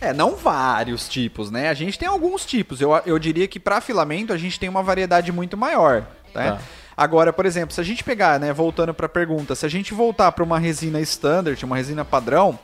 É, 0.00 0.12
não 0.12 0.36
vários 0.36 1.08
tipos, 1.08 1.50
né? 1.50 1.68
A 1.68 1.74
gente 1.74 1.98
tem 1.98 2.06
alguns 2.08 2.44
tipos. 2.44 2.80
Eu, 2.80 2.90
eu 3.06 3.18
diria 3.18 3.48
que 3.48 3.58
para 3.58 3.80
filamento 3.80 4.32
a 4.32 4.36
gente 4.36 4.58
tem 4.60 4.68
uma 4.68 4.82
variedade 4.82 5.32
muito 5.32 5.56
maior, 5.56 6.06
né? 6.34 6.52
Tá. 6.52 6.58
Agora, 6.96 7.32
por 7.32 7.44
exemplo, 7.46 7.74
se 7.74 7.80
a 7.80 7.84
gente 7.84 8.04
pegar, 8.04 8.38
né, 8.38 8.52
voltando 8.52 8.92
para 8.94 9.06
a 9.06 9.08
pergunta, 9.08 9.54
se 9.56 9.66
a 9.66 9.68
gente 9.68 9.92
voltar 9.94 10.30
para 10.32 10.44
uma 10.44 10.58
resina 10.60 11.00
standard, 11.00 11.64
uma 11.64 11.76
resina 11.76 12.04
padrão, 12.04 12.56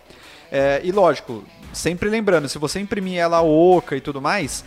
é, 0.53 0.81
e 0.85 0.93
lógico, 0.93 1.45
sempre 1.73 2.09
lembrando, 2.09 2.49
se 2.49 2.57
você 2.59 2.79
imprimir 2.79 3.19
ela 3.19 3.43
oca 3.43 3.97
e 3.97 4.01
tudo 4.01 4.21
mais, 4.21 4.65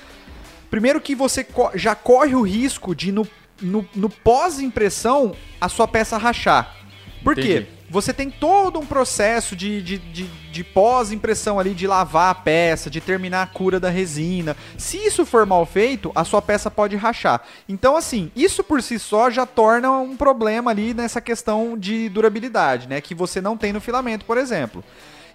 primeiro 0.69 0.99
que 0.99 1.15
você 1.15 1.43
co- 1.45 1.71
já 1.75 1.95
corre 1.95 2.35
o 2.35 2.41
risco 2.41 2.93
de 2.93 3.11
no, 3.11 3.25
no, 3.61 3.87
no 3.95 4.09
pós-impressão 4.09 5.35
a 5.59 5.69
sua 5.69 5.87
peça 5.87 6.17
rachar. 6.17 6.75
Por 7.23 7.35
quê? 7.35 7.41
Entendi. 7.41 7.67
você 7.89 8.11
tem 8.11 8.29
todo 8.29 8.79
um 8.79 8.85
processo 8.85 9.55
de, 9.55 9.81
de, 9.81 9.97
de, 9.97 10.23
de 10.51 10.63
pós-impressão 10.63 11.57
ali, 11.57 11.73
de 11.73 11.87
lavar 11.87 12.31
a 12.31 12.35
peça, 12.35 12.89
de 12.89 12.99
terminar 12.99 13.43
a 13.43 13.47
cura 13.47 13.79
da 13.79 13.89
resina. 13.89 14.57
Se 14.77 14.97
isso 14.97 15.25
for 15.25 15.45
mal 15.45 15.65
feito, 15.65 16.11
a 16.13 16.25
sua 16.25 16.41
peça 16.41 16.69
pode 16.69 16.97
rachar. 16.97 17.41
Então, 17.69 17.95
assim, 17.95 18.29
isso 18.35 18.63
por 18.63 18.81
si 18.81 18.99
só 18.99 19.29
já 19.29 19.45
torna 19.45 19.89
um 19.91 20.17
problema 20.17 20.71
ali 20.71 20.93
nessa 20.93 21.21
questão 21.21 21.77
de 21.77 22.09
durabilidade, 22.09 22.89
né? 22.89 22.99
Que 22.99 23.15
você 23.15 23.39
não 23.39 23.55
tem 23.55 23.71
no 23.71 23.79
filamento, 23.79 24.25
por 24.25 24.37
exemplo. 24.37 24.83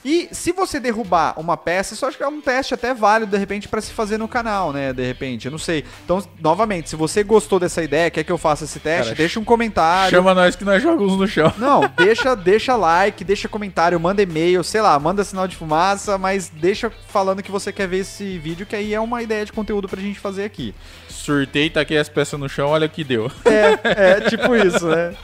E 0.05 0.28
se 0.31 0.52
você 0.52 0.78
derrubar 0.78 1.35
uma 1.38 1.57
peça, 1.57 1.95
isso 1.95 2.07
acho 2.07 2.17
que 2.17 2.23
é 2.23 2.28
um 2.28 2.40
teste 2.40 2.75
até 2.75 2.95
válido, 2.95 3.33
de 3.33 3.38
repente, 3.38 3.69
para 3.69 3.81
se 3.81 3.93
fazer 3.93 4.17
no 4.17 4.28
canal, 4.28 4.73
né? 4.73 4.93
De 4.93 5.05
repente, 5.05 5.47
eu 5.47 5.50
não 5.50 5.59
sei. 5.59 5.85
Então, 6.05 6.23
novamente, 6.40 6.88
se 6.88 6.97
você 6.97 7.23
gostou 7.23 7.59
dessa 7.59 7.83
ideia, 7.83 8.11
quer 8.11 8.23
que 8.25 8.33
eu 8.33 8.38
faça 8.38 8.64
esse 8.64 8.78
teste, 8.78 9.11
Cara, 9.11 9.17
deixa 9.17 9.40
um 9.40 9.45
comentário. 9.45 10.11
Chama 10.11 10.35
nós 10.35 10.55
que 10.55 10.64
nós 10.64 10.83
jogamos 10.83 11.17
no 11.17 11.26
chão. 11.26 11.52
Não, 11.59 11.88
deixa, 11.97 12.35
deixa 12.37 12.76
like, 12.76 13.25
deixa 13.25 13.49
comentário, 13.49 13.99
manda 13.99 14.23
e-mail, 14.23 14.62
sei 14.62 14.81
lá, 14.81 14.99
manda 14.99 15.25
sinal 15.25 15.49
de 15.49 15.57
fumaça, 15.57 16.17
mas 16.17 16.49
deixa 16.49 16.90
falando 17.09 17.43
que 17.43 17.50
você 17.50 17.73
quer 17.73 17.88
ver 17.88 17.99
esse 17.99 18.38
vídeo, 18.38 18.67
que 18.67 18.76
aí 18.76 18.95
é 18.95 19.00
uma 19.00 19.23
ideia 19.23 19.45
de 19.45 19.52
conteúdo 19.52 19.88
pra 19.88 20.00
gente 20.00 20.21
fazer 20.21 20.45
aqui. 20.45 20.75
Surtei, 21.09 21.69
taquei 21.69 21.99
as 21.99 22.09
peças 22.09 22.38
no 22.38 22.49
chão, 22.49 22.69
olha 22.69 22.87
o 22.87 22.90
que 22.90 23.05
deu. 23.05 23.31
É, 23.45 24.14
é 24.17 24.21
tipo 24.31 24.55
isso, 24.55 24.87
né? 24.87 25.14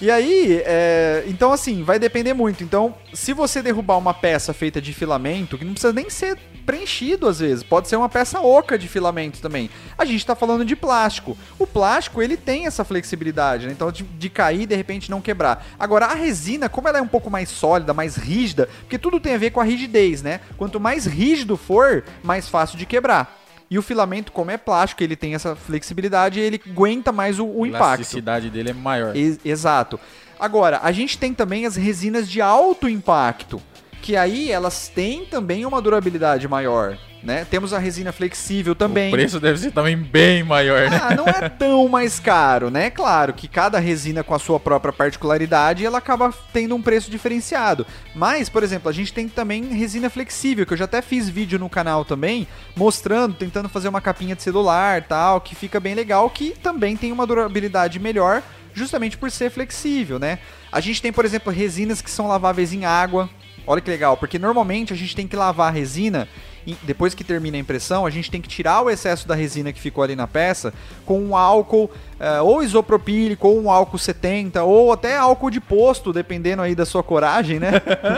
E 0.00 0.10
aí, 0.10 0.62
é, 0.64 1.24
então 1.26 1.52
assim, 1.52 1.82
vai 1.82 1.98
depender 1.98 2.34
muito. 2.34 2.62
Então, 2.62 2.94
se 3.14 3.32
você 3.32 3.62
derrubar 3.62 3.96
uma 3.96 4.12
peça 4.16 4.52
feita 4.52 4.80
de 4.80 4.92
filamento, 4.92 5.56
que 5.58 5.64
não 5.64 5.72
precisa 5.72 5.92
nem 5.92 6.10
ser 6.10 6.36
preenchido 6.64 7.28
às 7.28 7.38
vezes, 7.38 7.62
pode 7.62 7.86
ser 7.86 7.94
uma 7.94 8.08
peça 8.08 8.40
oca 8.40 8.76
de 8.76 8.88
filamento 8.88 9.40
também. 9.40 9.70
A 9.96 10.04
gente 10.04 10.16
está 10.18 10.34
falando 10.34 10.64
de 10.64 10.74
plástico. 10.74 11.38
O 11.58 11.66
plástico, 11.66 12.20
ele 12.20 12.36
tem 12.36 12.66
essa 12.66 12.84
flexibilidade, 12.84 13.66
né? 13.66 13.72
Então, 13.72 13.92
de, 13.92 14.02
de 14.02 14.28
cair 14.28 14.62
e 14.62 14.66
de 14.66 14.74
repente 14.74 15.08
não 15.10 15.20
quebrar. 15.20 15.64
Agora, 15.78 16.06
a 16.06 16.14
resina, 16.14 16.68
como 16.68 16.88
ela 16.88 16.98
é 16.98 17.02
um 17.02 17.06
pouco 17.06 17.30
mais 17.30 17.48
sólida, 17.48 17.94
mais 17.94 18.16
rígida, 18.16 18.68
porque 18.80 18.98
tudo 18.98 19.20
tem 19.20 19.34
a 19.34 19.38
ver 19.38 19.50
com 19.52 19.60
a 19.60 19.64
rigidez, 19.64 20.22
né? 20.22 20.40
Quanto 20.56 20.80
mais 20.80 21.06
rígido 21.06 21.56
for, 21.56 22.02
mais 22.24 22.48
fácil 22.48 22.76
de 22.76 22.84
quebrar. 22.84 23.40
E 23.70 23.78
o 23.78 23.82
filamento, 23.82 24.32
como 24.32 24.50
é 24.50 24.56
plástico, 24.56 25.02
ele 25.04 25.14
tem 25.16 25.34
essa 25.34 25.54
flexibilidade 25.54 26.38
e 26.40 26.42
ele 26.42 26.60
aguenta 26.68 27.12
mais 27.12 27.38
o, 27.38 27.46
o 27.46 27.64
A 27.64 27.68
impacto. 27.68 27.84
elasticidade 27.94 28.50
dele 28.50 28.70
é 28.70 28.72
maior. 28.72 29.14
Ex- 29.16 29.38
exato. 29.44 29.98
Agora, 30.38 30.80
a 30.82 30.92
gente 30.92 31.16
tem 31.16 31.32
também 31.32 31.64
as 31.64 31.76
resinas 31.76 32.28
de 32.28 32.40
alto 32.40 32.88
impacto, 32.88 33.60
que 34.06 34.16
aí 34.16 34.52
elas 34.52 34.86
têm 34.86 35.24
também 35.24 35.66
uma 35.66 35.82
durabilidade 35.82 36.46
maior, 36.46 36.96
né? 37.24 37.44
Temos 37.44 37.72
a 37.72 37.78
resina 37.80 38.12
flexível 38.12 38.72
também. 38.72 39.08
O 39.08 39.10
preço 39.10 39.40
deve 39.40 39.58
ser 39.58 39.72
também 39.72 39.96
bem 39.96 40.44
maior, 40.44 40.88
né? 40.88 41.00
Ah, 41.02 41.12
não 41.12 41.26
é 41.26 41.48
tão 41.50 41.88
mais 41.88 42.20
caro, 42.20 42.70
né? 42.70 42.88
Claro 42.88 43.34
que 43.34 43.48
cada 43.48 43.80
resina 43.80 44.22
com 44.22 44.32
a 44.32 44.38
sua 44.38 44.60
própria 44.60 44.92
particularidade, 44.92 45.84
ela 45.84 45.98
acaba 45.98 46.32
tendo 46.52 46.76
um 46.76 46.80
preço 46.80 47.10
diferenciado. 47.10 47.84
Mas, 48.14 48.48
por 48.48 48.62
exemplo, 48.62 48.88
a 48.88 48.92
gente 48.92 49.12
tem 49.12 49.28
também 49.28 49.64
resina 49.74 50.08
flexível, 50.08 50.64
que 50.64 50.72
eu 50.72 50.78
já 50.78 50.84
até 50.84 51.02
fiz 51.02 51.28
vídeo 51.28 51.58
no 51.58 51.68
canal 51.68 52.04
também, 52.04 52.46
mostrando, 52.76 53.34
tentando 53.34 53.68
fazer 53.68 53.88
uma 53.88 54.00
capinha 54.00 54.36
de 54.36 54.42
celular, 54.44 55.02
tal, 55.02 55.40
que 55.40 55.56
fica 55.56 55.80
bem 55.80 55.96
legal, 55.96 56.30
que 56.30 56.50
também 56.62 56.96
tem 56.96 57.10
uma 57.10 57.26
durabilidade 57.26 57.98
melhor, 57.98 58.40
justamente 58.72 59.18
por 59.18 59.32
ser 59.32 59.50
flexível, 59.50 60.20
né? 60.20 60.38
A 60.70 60.80
gente 60.80 61.02
tem, 61.02 61.12
por 61.12 61.24
exemplo, 61.24 61.52
resinas 61.52 62.00
que 62.00 62.10
são 62.10 62.28
laváveis 62.28 62.72
em 62.72 62.84
água. 62.84 63.28
Olha 63.66 63.80
que 63.80 63.90
legal, 63.90 64.16
porque 64.16 64.38
normalmente 64.38 64.92
a 64.92 64.96
gente 64.96 65.16
tem 65.16 65.26
que 65.26 65.36
lavar 65.36 65.68
a 65.68 65.70
resina 65.70 66.28
e 66.66 66.76
depois 66.82 67.14
que 67.14 67.22
termina 67.22 67.56
a 67.56 67.60
impressão, 67.60 68.04
a 68.04 68.10
gente 68.10 68.28
tem 68.28 68.40
que 68.40 68.48
tirar 68.48 68.82
o 68.82 68.90
excesso 68.90 69.28
da 69.28 69.36
resina 69.36 69.72
que 69.72 69.80
ficou 69.80 70.02
ali 70.02 70.16
na 70.16 70.26
peça 70.26 70.74
com 71.04 71.20
um 71.20 71.36
álcool 71.36 71.88
eh, 72.18 72.40
ou 72.40 72.60
isopropílico, 72.60 73.46
ou 73.46 73.62
um 73.62 73.70
álcool 73.70 73.98
70, 73.98 74.64
ou 74.64 74.92
até 74.92 75.16
álcool 75.16 75.48
de 75.48 75.60
posto, 75.60 76.12
dependendo 76.12 76.62
aí 76.62 76.74
da 76.74 76.84
sua 76.84 77.04
coragem, 77.04 77.60
né? 77.60 77.70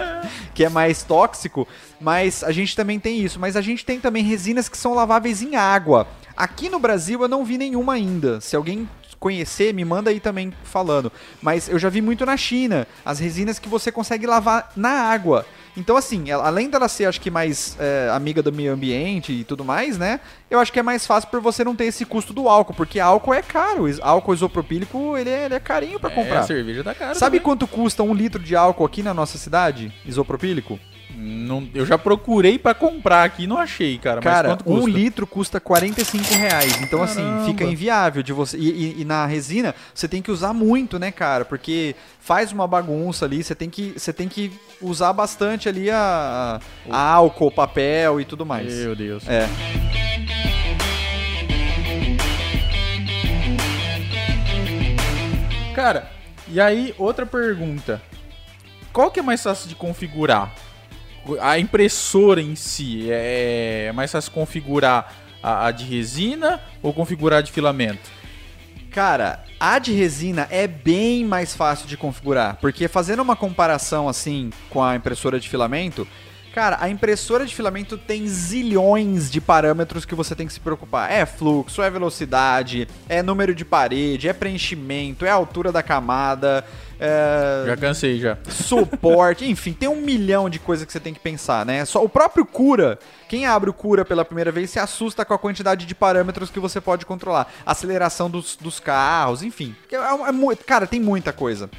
que 0.54 0.64
é 0.64 0.70
mais 0.70 1.02
tóxico. 1.02 1.68
Mas 2.00 2.42
a 2.42 2.50
gente 2.50 2.74
também 2.74 2.98
tem 2.98 3.20
isso. 3.20 3.38
Mas 3.38 3.54
a 3.54 3.60
gente 3.60 3.84
tem 3.84 4.00
também 4.00 4.24
resinas 4.24 4.66
que 4.66 4.78
são 4.78 4.94
laváveis 4.94 5.42
em 5.42 5.54
água. 5.54 6.06
Aqui 6.34 6.70
no 6.70 6.78
Brasil 6.78 7.20
eu 7.20 7.28
não 7.28 7.44
vi 7.44 7.58
nenhuma 7.58 7.92
ainda. 7.92 8.40
Se 8.40 8.56
alguém 8.56 8.88
conhecer, 9.18 9.72
me 9.74 9.84
manda 9.84 10.10
aí 10.10 10.20
também 10.20 10.52
falando. 10.64 11.10
Mas 11.42 11.68
eu 11.68 11.78
já 11.78 11.88
vi 11.88 12.00
muito 12.00 12.24
na 12.26 12.36
China, 12.36 12.86
as 13.04 13.18
resinas 13.18 13.58
que 13.58 13.68
você 13.68 13.90
consegue 13.90 14.26
lavar 14.26 14.70
na 14.76 14.90
água. 14.90 15.44
Então, 15.76 15.96
assim, 15.96 16.28
ela- 16.28 16.44
além 16.46 16.68
dela 16.68 16.88
ser, 16.88 17.04
acho 17.04 17.20
que, 17.20 17.30
mais 17.30 17.76
é, 17.78 18.10
amiga 18.12 18.42
do 18.42 18.52
meio 18.52 18.72
ambiente 18.72 19.32
e 19.32 19.44
tudo 19.44 19.64
mais, 19.64 19.96
né? 19.96 20.18
Eu 20.50 20.58
acho 20.58 20.72
que 20.72 20.80
é 20.80 20.82
mais 20.82 21.06
fácil 21.06 21.30
por 21.30 21.40
você 21.40 21.62
não 21.62 21.76
ter 21.76 21.84
esse 21.84 22.04
custo 22.04 22.32
do 22.32 22.48
álcool, 22.48 22.74
porque 22.74 22.98
álcool 22.98 23.32
é 23.34 23.42
caro. 23.42 23.84
Álcool 24.02 24.34
isopropílico, 24.34 25.16
ele 25.16 25.30
é, 25.30 25.44
ele 25.44 25.54
é 25.54 25.60
carinho 25.60 26.00
pra 26.00 26.10
É, 26.10 26.14
comprar. 26.14 26.40
a 26.40 26.42
cerveja 26.42 26.82
tá 26.82 26.94
cara. 26.94 27.14
Sabe 27.14 27.38
também. 27.38 27.40
quanto 27.44 27.66
custa 27.68 28.02
um 28.02 28.12
litro 28.12 28.42
de 28.42 28.56
álcool 28.56 28.84
aqui 28.84 29.04
na 29.04 29.14
nossa 29.14 29.38
cidade? 29.38 29.92
Isopropílico? 30.04 30.80
Não, 31.16 31.66
eu 31.74 31.86
já 31.86 31.96
procurei 31.96 32.58
pra 32.58 32.74
comprar 32.74 33.24
aqui 33.24 33.44
e 33.44 33.46
não 33.46 33.56
achei, 33.58 33.98
cara. 33.98 34.20
Cara, 34.20 34.52
um 34.52 34.56
custa? 34.56 34.90
litro 34.90 35.26
custa 35.26 35.58
45 35.58 36.34
reais. 36.34 36.80
Então, 36.82 37.02
assim, 37.02 37.22
Caramba. 37.22 37.44
fica 37.46 37.64
inviável 37.64 38.22
de 38.22 38.32
você. 38.32 38.56
E, 38.58 38.68
e- 38.70 39.00
e 39.00 39.04
na 39.04 39.24
resina, 39.26 39.74
você 39.94 40.06
tem 40.06 40.20
que 40.22 40.30
usar 40.30 40.52
muito, 40.52 40.98
né, 40.98 41.10
cara? 41.10 41.44
Porque 41.44 41.96
faz 42.20 42.52
uma 42.52 42.66
bagunça 42.68 43.24
ali, 43.24 43.42
você 43.42 43.54
tem 43.54 43.70
que, 43.70 43.94
você 43.96 44.12
tem 44.12 44.28
que 44.28 44.52
usar 44.82 45.12
bastante 45.12 45.68
ali 45.68 45.90
a, 45.90 46.60
a 46.90 46.98
álcool, 47.14 47.50
papel 47.50 48.20
e 48.20 48.24
tudo 48.24 48.44
mais. 48.44 48.72
Meu 48.74 48.94
Deus. 48.94 49.26
É. 49.28 49.48
Cara, 55.74 56.10
e 56.48 56.60
aí 56.60 56.94
outra 56.98 57.24
pergunta. 57.26 58.00
Qual 58.92 59.10
que 59.10 59.20
é 59.20 59.22
mais 59.22 59.42
fácil 59.42 59.68
de 59.68 59.74
configurar? 59.74 60.52
A 61.40 61.58
impressora 61.58 62.40
em 62.40 62.54
si 62.54 63.08
é 63.10 63.92
mais 63.94 64.10
fácil 64.10 64.32
configurar 64.32 65.14
a, 65.42 65.66
a 65.66 65.70
de 65.70 65.84
resina 65.84 66.60
ou 66.82 66.92
configurar 66.92 67.40
a 67.40 67.42
de 67.42 67.52
filamento? 67.52 68.10
Cara, 68.90 69.44
a 69.60 69.78
de 69.78 69.92
resina 69.92 70.48
é 70.50 70.66
bem 70.66 71.24
mais 71.24 71.54
fácil 71.54 71.86
de 71.86 71.96
configurar, 71.96 72.56
porque 72.60 72.88
fazendo 72.88 73.20
uma 73.20 73.36
comparação 73.36 74.08
assim 74.08 74.50
com 74.70 74.82
a 74.82 74.96
impressora 74.96 75.38
de 75.38 75.48
filamento, 75.48 76.08
cara, 76.54 76.76
a 76.80 76.88
impressora 76.88 77.44
de 77.46 77.54
filamento 77.54 77.96
tem 77.96 78.26
zilhões 78.26 79.30
de 79.30 79.40
parâmetros 79.40 80.04
que 80.04 80.14
você 80.14 80.34
tem 80.34 80.46
que 80.46 80.52
se 80.52 80.60
preocupar. 80.60 81.10
É 81.10 81.24
fluxo, 81.24 81.82
é 81.82 81.90
velocidade, 81.90 82.88
é 83.08 83.22
número 83.22 83.54
de 83.54 83.64
parede, 83.64 84.28
é 84.28 84.32
preenchimento, 84.32 85.24
é 85.24 85.30
altura 85.30 85.70
da 85.70 85.82
camada, 85.82 86.64
é 87.00 87.64
Já 87.66 87.76
cansei 87.76 88.18
já. 88.18 88.36
suporte, 88.48 89.44
enfim, 89.48 89.72
tem 89.72 89.88
um 89.88 90.00
milhão 90.00 90.50
de 90.50 90.58
coisas 90.58 90.84
que 90.84 90.92
você 90.92 91.00
tem 91.00 91.14
que 91.14 91.20
pensar, 91.20 91.64
né? 91.64 91.84
Só 91.84 92.02
o 92.04 92.08
próprio 92.08 92.44
Cura, 92.44 92.98
quem 93.28 93.46
abre 93.46 93.70
o 93.70 93.72
Cura 93.72 94.04
pela 94.04 94.24
primeira 94.24 94.50
vez 94.50 94.70
se 94.70 94.78
assusta 94.78 95.24
com 95.24 95.34
a 95.34 95.38
quantidade 95.38 95.86
de 95.86 95.94
parâmetros 95.94 96.50
que 96.50 96.58
você 96.58 96.80
pode 96.80 97.06
controlar, 97.06 97.52
aceleração 97.64 98.28
dos, 98.28 98.56
dos 98.56 98.80
carros, 98.80 99.42
enfim, 99.42 99.74
É- 99.92 99.96
é 100.28 100.32
mu- 100.32 100.56
cara, 100.56 100.86
tem 100.86 101.00
muita 101.00 101.32
coisa. 101.32 101.70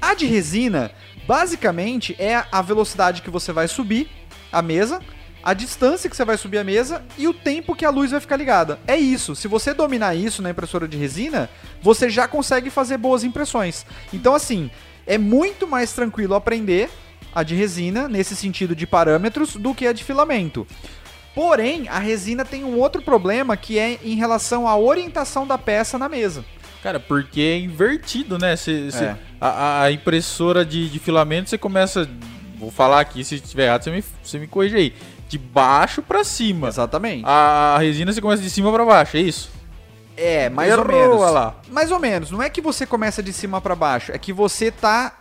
A 0.00 0.14
de 0.14 0.26
resina, 0.26 0.92
basicamente, 1.28 2.16
é 2.18 2.42
a 2.50 2.62
velocidade 2.62 3.20
que 3.20 3.28
você 3.28 3.52
vai 3.52 3.68
subir 3.68 4.08
a 4.50 4.62
mesa, 4.62 4.98
a 5.44 5.52
distância 5.52 6.08
que 6.08 6.16
você 6.16 6.24
vai 6.24 6.38
subir 6.38 6.56
a 6.56 6.64
mesa 6.64 7.04
e 7.18 7.28
o 7.28 7.34
tempo 7.34 7.76
que 7.76 7.84
a 7.84 7.90
luz 7.90 8.10
vai 8.10 8.18
ficar 8.18 8.36
ligada. 8.36 8.78
É 8.86 8.96
isso. 8.96 9.36
Se 9.36 9.46
você 9.46 9.74
dominar 9.74 10.14
isso 10.14 10.40
na 10.40 10.48
impressora 10.48 10.88
de 10.88 10.96
resina, 10.96 11.50
você 11.82 12.08
já 12.08 12.26
consegue 12.26 12.70
fazer 12.70 12.96
boas 12.96 13.24
impressões. 13.24 13.84
Então, 14.10 14.34
assim, 14.34 14.70
é 15.06 15.18
muito 15.18 15.66
mais 15.66 15.92
tranquilo 15.92 16.34
aprender 16.34 16.88
a 17.34 17.42
de 17.42 17.54
resina, 17.54 18.08
nesse 18.08 18.34
sentido 18.34 18.74
de 18.74 18.86
parâmetros, 18.86 19.54
do 19.54 19.74
que 19.74 19.86
a 19.86 19.92
de 19.92 20.02
filamento. 20.02 20.66
Porém, 21.34 21.88
a 21.88 21.98
resina 21.98 22.42
tem 22.42 22.64
um 22.64 22.78
outro 22.78 23.02
problema 23.02 23.54
que 23.54 23.78
é 23.78 23.98
em 24.02 24.16
relação 24.16 24.66
à 24.66 24.78
orientação 24.78 25.46
da 25.46 25.58
peça 25.58 25.98
na 25.98 26.08
mesa. 26.08 26.42
Cara, 26.82 27.00
porque 27.00 27.40
é 27.40 27.58
invertido, 27.58 28.38
né? 28.38 28.54
Cê, 28.56 28.90
cê- 28.90 29.04
É. 29.04 29.16
a, 29.40 29.82
a 29.82 29.92
impressora 29.92 30.64
de, 30.64 30.88
de 30.88 30.98
filamento, 30.98 31.50
você 31.50 31.58
começa. 31.58 32.08
Vou 32.58 32.70
falar 32.70 33.00
aqui, 33.00 33.22
se 33.24 33.36
estiver 33.36 33.66
errado, 33.66 33.82
você 33.84 33.90
me, 33.90 34.04
você 34.22 34.38
me 34.38 34.46
corrige 34.46 34.76
aí. 34.76 34.94
De 35.28 35.36
baixo 35.38 36.00
pra 36.02 36.24
cima. 36.24 36.68
Exatamente. 36.68 37.22
A, 37.26 37.74
a 37.76 37.78
resina 37.78 38.12
você 38.12 38.20
começa 38.20 38.42
de 38.42 38.48
cima 38.50 38.72
pra 38.72 38.84
baixo, 38.84 39.16
é 39.16 39.20
isso? 39.20 39.50
É, 40.16 40.48
mais 40.48 40.72
Errou, 40.72 40.86
ou 40.86 40.92
menos. 40.92 41.20
lá. 41.32 41.54
Mais 41.70 41.92
ou 41.92 41.98
menos. 41.98 42.30
Não 42.30 42.42
é 42.42 42.48
que 42.50 42.60
você 42.60 42.84
começa 42.86 43.22
de 43.22 43.32
cima 43.32 43.60
pra 43.60 43.74
baixo, 43.76 44.10
é 44.10 44.18
que 44.18 44.32
você 44.32 44.70
tá 44.70 45.12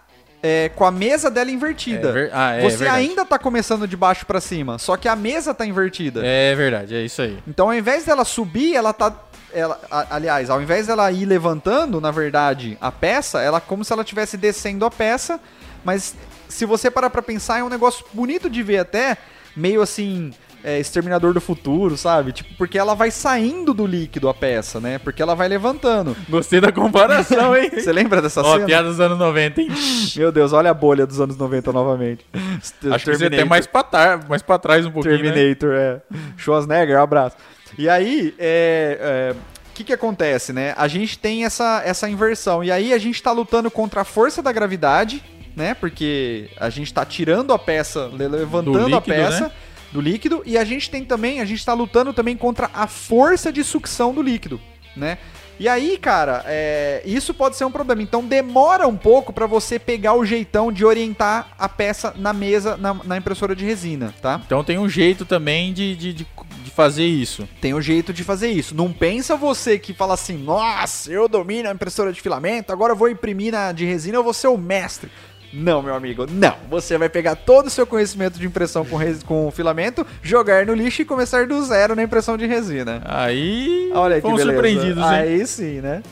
é, 0.41 0.69
com 0.69 0.85
a 0.85 0.91
mesa 0.91 1.29
dela 1.29 1.51
invertida. 1.51 2.09
É 2.09 2.11
ver- 2.11 2.29
ah, 2.33 2.53
é 2.55 2.61
você 2.69 2.87
ainda 2.87 3.25
tá 3.25 3.37
começando 3.37 3.87
de 3.87 3.97
baixo 3.97 4.25
pra 4.25 4.39
cima, 4.41 4.77
só 4.79 4.95
que 4.97 5.07
a 5.07 5.15
mesa 5.15 5.53
tá 5.53 5.65
invertida. 5.65 6.21
É 6.25 6.55
verdade, 6.55 6.95
é 6.95 7.01
isso 7.03 7.21
aí. 7.21 7.37
Então, 7.47 7.67
ao 7.67 7.73
invés 7.75 8.05
dela 8.05 8.23
subir, 8.25 8.75
ela 8.75 8.93
tá. 8.93 9.13
Ela, 9.57 9.79
a- 9.89 10.07
aliás, 10.11 10.49
ao 10.49 10.61
invés 10.61 10.85
dela 10.87 11.11
ir 11.11 11.25
levantando, 11.25 11.99
na 11.99 12.11
verdade, 12.11 12.77
a 12.79 12.91
peça, 12.91 13.41
ela 13.41 13.59
como 13.59 13.83
se 13.83 13.91
ela 13.91 14.03
estivesse 14.03 14.37
descendo 14.37 14.85
a 14.85 14.91
peça, 14.91 15.39
mas 15.83 16.15
se 16.47 16.65
você 16.65 16.91
parar 16.91 17.09
pra 17.09 17.21
pensar, 17.21 17.59
é 17.59 17.63
um 17.63 17.69
negócio 17.69 18.05
bonito 18.13 18.49
de 18.49 18.61
ver 18.61 18.77
até, 18.79 19.17
meio 19.55 19.81
assim. 19.81 20.33
É, 20.67 20.79
Exterminador 20.81 21.33
do 21.33 21.39
Futuro, 21.39 21.95
sabe? 21.95 22.33
Tipo, 22.33 22.53
porque 22.57 22.77
ela 22.77 22.93
vai 22.93 23.09
saindo 23.09 23.73
do 23.73 23.87
líquido 23.87 24.27
a 24.27 24.33
peça, 24.33 24.81
né? 24.81 24.99
Porque 24.99 25.21
ela 25.21 25.33
vai 25.33 25.47
levantando. 25.47 26.13
Gostei 26.27 26.59
da 26.59 26.73
comparação, 26.73 27.55
hein? 27.55 27.71
Você 27.79 27.93
lembra 27.93 28.21
dessa 28.21 28.41
Ó, 28.41 28.53
cena? 28.55 28.65
piada 28.65 28.89
dos 28.89 28.99
anos 28.99 29.17
90, 29.17 29.61
hein? 29.61 29.69
Meu 30.17 30.29
Deus, 30.29 30.51
olha 30.51 30.69
a 30.69 30.73
bolha 30.73 31.07
dos 31.07 31.21
anos 31.21 31.37
90 31.37 31.71
novamente. 31.71 32.25
Acho 32.91 33.05
que 33.05 33.15
você 33.15 33.27
até 33.27 33.45
mais 33.45 33.65
pra, 33.65 33.81
tar, 33.81 34.27
mais 34.27 34.41
pra 34.41 34.59
trás 34.59 34.85
um 34.85 34.91
pouquinho, 34.91 35.23
né? 35.23 35.31
Terminator, 35.31 35.73
é. 35.73 36.01
Schwarzenegger, 36.35 36.97
um 36.99 37.01
abraço. 37.01 37.37
E 37.77 37.87
aí, 37.87 38.35
é, 38.37 38.97
é, 38.99 39.35
o 39.71 39.73
que 39.73 39.85
que 39.85 39.93
acontece, 39.93 40.51
né? 40.51 40.73
A 40.75 40.89
gente 40.89 41.17
tem 41.17 41.45
essa, 41.45 41.81
essa 41.85 42.09
inversão. 42.09 42.61
E 42.61 42.71
aí 42.73 42.91
a 42.91 42.97
gente 42.97 43.23
tá 43.23 43.31
lutando 43.31 43.71
contra 43.71 44.01
a 44.01 44.03
força 44.03 44.41
da 44.41 44.51
gravidade, 44.51 45.23
né? 45.55 45.73
Porque 45.75 46.49
a 46.59 46.69
gente 46.69 46.93
tá 46.93 47.05
tirando 47.05 47.53
a 47.53 47.59
peça, 47.59 48.07
le- 48.07 48.27
levantando 48.27 48.79
líquido, 48.79 48.97
a 48.97 49.01
peça 49.01 49.43
né? 49.45 49.51
Do 49.91 50.01
líquido. 50.01 50.41
E 50.45 50.57
a 50.57 50.63
gente 50.63 50.89
tem 50.89 51.03
também, 51.03 51.39
a 51.39 51.45
gente 51.45 51.65
tá 51.65 51.73
lutando 51.73 52.13
também 52.13 52.35
contra 52.35 52.69
a 52.73 52.87
força 52.87 53.51
de 53.51 53.63
sucção 53.63 54.13
do 54.13 54.21
líquido, 54.21 54.59
né? 54.95 55.17
E 55.59 55.67
aí, 55.67 55.97
cara, 55.97 56.43
é, 56.45 57.01
isso 57.03 57.33
pode 57.33 57.55
ser 57.55 57.65
um 57.65 57.71
problema. 57.71 58.01
Então 58.01 58.23
demora 58.23 58.87
um 58.87 58.95
pouco 58.95 59.33
pra 59.33 59.47
você 59.47 59.79
pegar 59.79 60.13
o 60.13 60.23
jeitão 60.23 60.71
de 60.71 60.85
orientar 60.85 61.47
a 61.57 61.67
peça 61.67 62.13
na 62.15 62.31
mesa, 62.31 62.77
na, 62.77 62.93
na 62.93 63.17
impressora 63.17 63.55
de 63.55 63.65
resina, 63.65 64.13
tá? 64.21 64.39
Então 64.45 64.63
tem 64.63 64.77
um 64.77 64.87
jeito 64.87 65.25
também 65.25 65.73
de, 65.73 65.95
de, 65.95 66.13
de, 66.13 66.27
de 66.63 66.69
fazer 66.69 67.05
isso. 67.05 67.49
Tem 67.59 67.73
um 67.73 67.81
jeito 67.81 68.13
de 68.13 68.23
fazer 68.23 68.51
isso. 68.51 68.75
Não 68.75 68.93
pensa 68.93 69.35
você 69.35 69.79
que 69.79 69.95
fala 69.95 70.13
assim, 70.13 70.37
nossa, 70.37 71.11
eu 71.11 71.27
domino 71.27 71.69
a 71.69 71.71
impressora 71.71 72.13
de 72.13 72.21
filamento, 72.21 72.71
agora 72.71 72.93
eu 72.93 72.97
vou 72.97 73.09
imprimir 73.09 73.51
na 73.51 73.71
de 73.71 73.83
resina, 73.83 74.17
eu 74.17 74.23
vou 74.23 74.33
ser 74.33 74.49
o 74.49 74.57
mestre. 74.57 75.09
Não, 75.53 75.81
meu 75.81 75.95
amigo, 75.95 76.25
não. 76.29 76.55
Você 76.69 76.97
vai 76.97 77.07
pegar 77.09 77.35
todo 77.35 77.67
o 77.67 77.69
seu 77.69 77.87
conhecimento 77.87 78.37
de 78.37 78.45
impressão 78.45 78.83
com, 78.85 78.97
res- 78.97 79.23
com 79.23 79.49
filamento, 79.51 80.05
jogar 80.21 80.65
no 80.65 80.73
lixo 80.73 81.01
e 81.01 81.05
começar 81.05 81.47
do 81.47 81.63
zero 81.63 81.95
na 81.95 82.03
impressão 82.03 82.37
de 82.37 82.45
resina. 82.45 83.01
Aí 83.05 83.89
Olha 83.93 84.19
que 84.21 84.27
beleza. 84.27 84.51
surpreendidos, 84.51 85.03
hein? 85.03 85.09
Aí 85.09 85.47
sim, 85.47 85.81
né? 85.81 86.03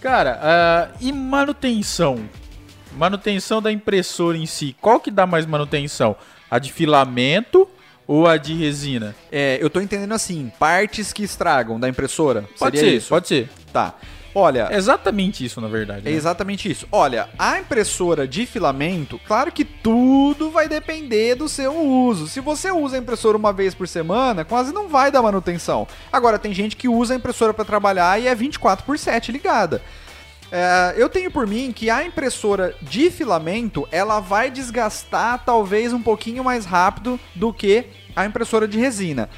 Cara, 0.00 0.38
ah, 0.42 0.88
e 1.00 1.12
manutenção? 1.12 2.18
Manutenção 2.96 3.60
da 3.62 3.70
impressora 3.70 4.36
em 4.36 4.46
si. 4.46 4.74
Qual 4.80 4.98
que 4.98 5.10
dá 5.10 5.26
mais 5.26 5.44
manutenção? 5.46 6.16
A 6.50 6.58
de 6.58 6.72
filamento 6.72 7.68
ou 8.10 8.26
a 8.26 8.36
de 8.36 8.54
resina? 8.54 9.14
É, 9.30 9.56
eu 9.60 9.70
tô 9.70 9.80
entendendo 9.80 10.12
assim, 10.12 10.50
partes 10.58 11.12
que 11.12 11.22
estragam 11.22 11.78
da 11.78 11.88
impressora. 11.88 12.44
Pode 12.58 12.76
Seria 12.76 12.90
ser, 12.90 12.96
isso? 12.96 13.08
pode 13.08 13.28
ser. 13.28 13.48
Tá. 13.72 13.94
Olha, 14.34 14.66
É 14.68 14.76
exatamente 14.76 15.44
isso, 15.44 15.60
na 15.60 15.68
verdade. 15.68 16.08
É 16.08 16.10
né? 16.10 16.16
exatamente 16.16 16.68
isso. 16.68 16.88
Olha, 16.90 17.28
a 17.38 17.60
impressora 17.60 18.26
de 18.26 18.46
filamento, 18.46 19.20
claro 19.28 19.52
que 19.52 19.64
tudo 19.64 20.50
vai 20.50 20.68
depender 20.68 21.36
do 21.36 21.48
seu 21.48 21.72
uso. 21.72 22.26
Se 22.26 22.40
você 22.40 22.72
usa 22.72 22.96
a 22.96 22.98
impressora 22.98 23.36
uma 23.36 23.52
vez 23.52 23.76
por 23.76 23.86
semana, 23.86 24.44
quase 24.44 24.72
não 24.72 24.88
vai 24.88 25.12
dar 25.12 25.22
manutenção. 25.22 25.86
Agora, 26.12 26.36
tem 26.36 26.52
gente 26.52 26.74
que 26.74 26.88
usa 26.88 27.14
a 27.14 27.16
impressora 27.16 27.54
para 27.54 27.64
trabalhar 27.64 28.20
e 28.20 28.26
é 28.26 28.34
24 28.34 28.84
por 28.84 28.98
7 28.98 29.30
ligada. 29.30 29.80
É, 30.52 30.94
eu 30.96 31.08
tenho 31.08 31.30
por 31.30 31.46
mim 31.46 31.72
que 31.72 31.88
a 31.88 32.04
impressora 32.04 32.74
de 32.82 33.08
filamento 33.08 33.86
ela 33.92 34.18
vai 34.18 34.50
desgastar 34.50 35.44
talvez 35.44 35.92
um 35.92 36.02
pouquinho 36.02 36.42
mais 36.42 36.64
rápido 36.64 37.20
do 37.36 37.52
que 37.52 37.84
a 38.20 38.26
impressora 38.26 38.66
de 38.66 38.78
resina. 38.78 39.28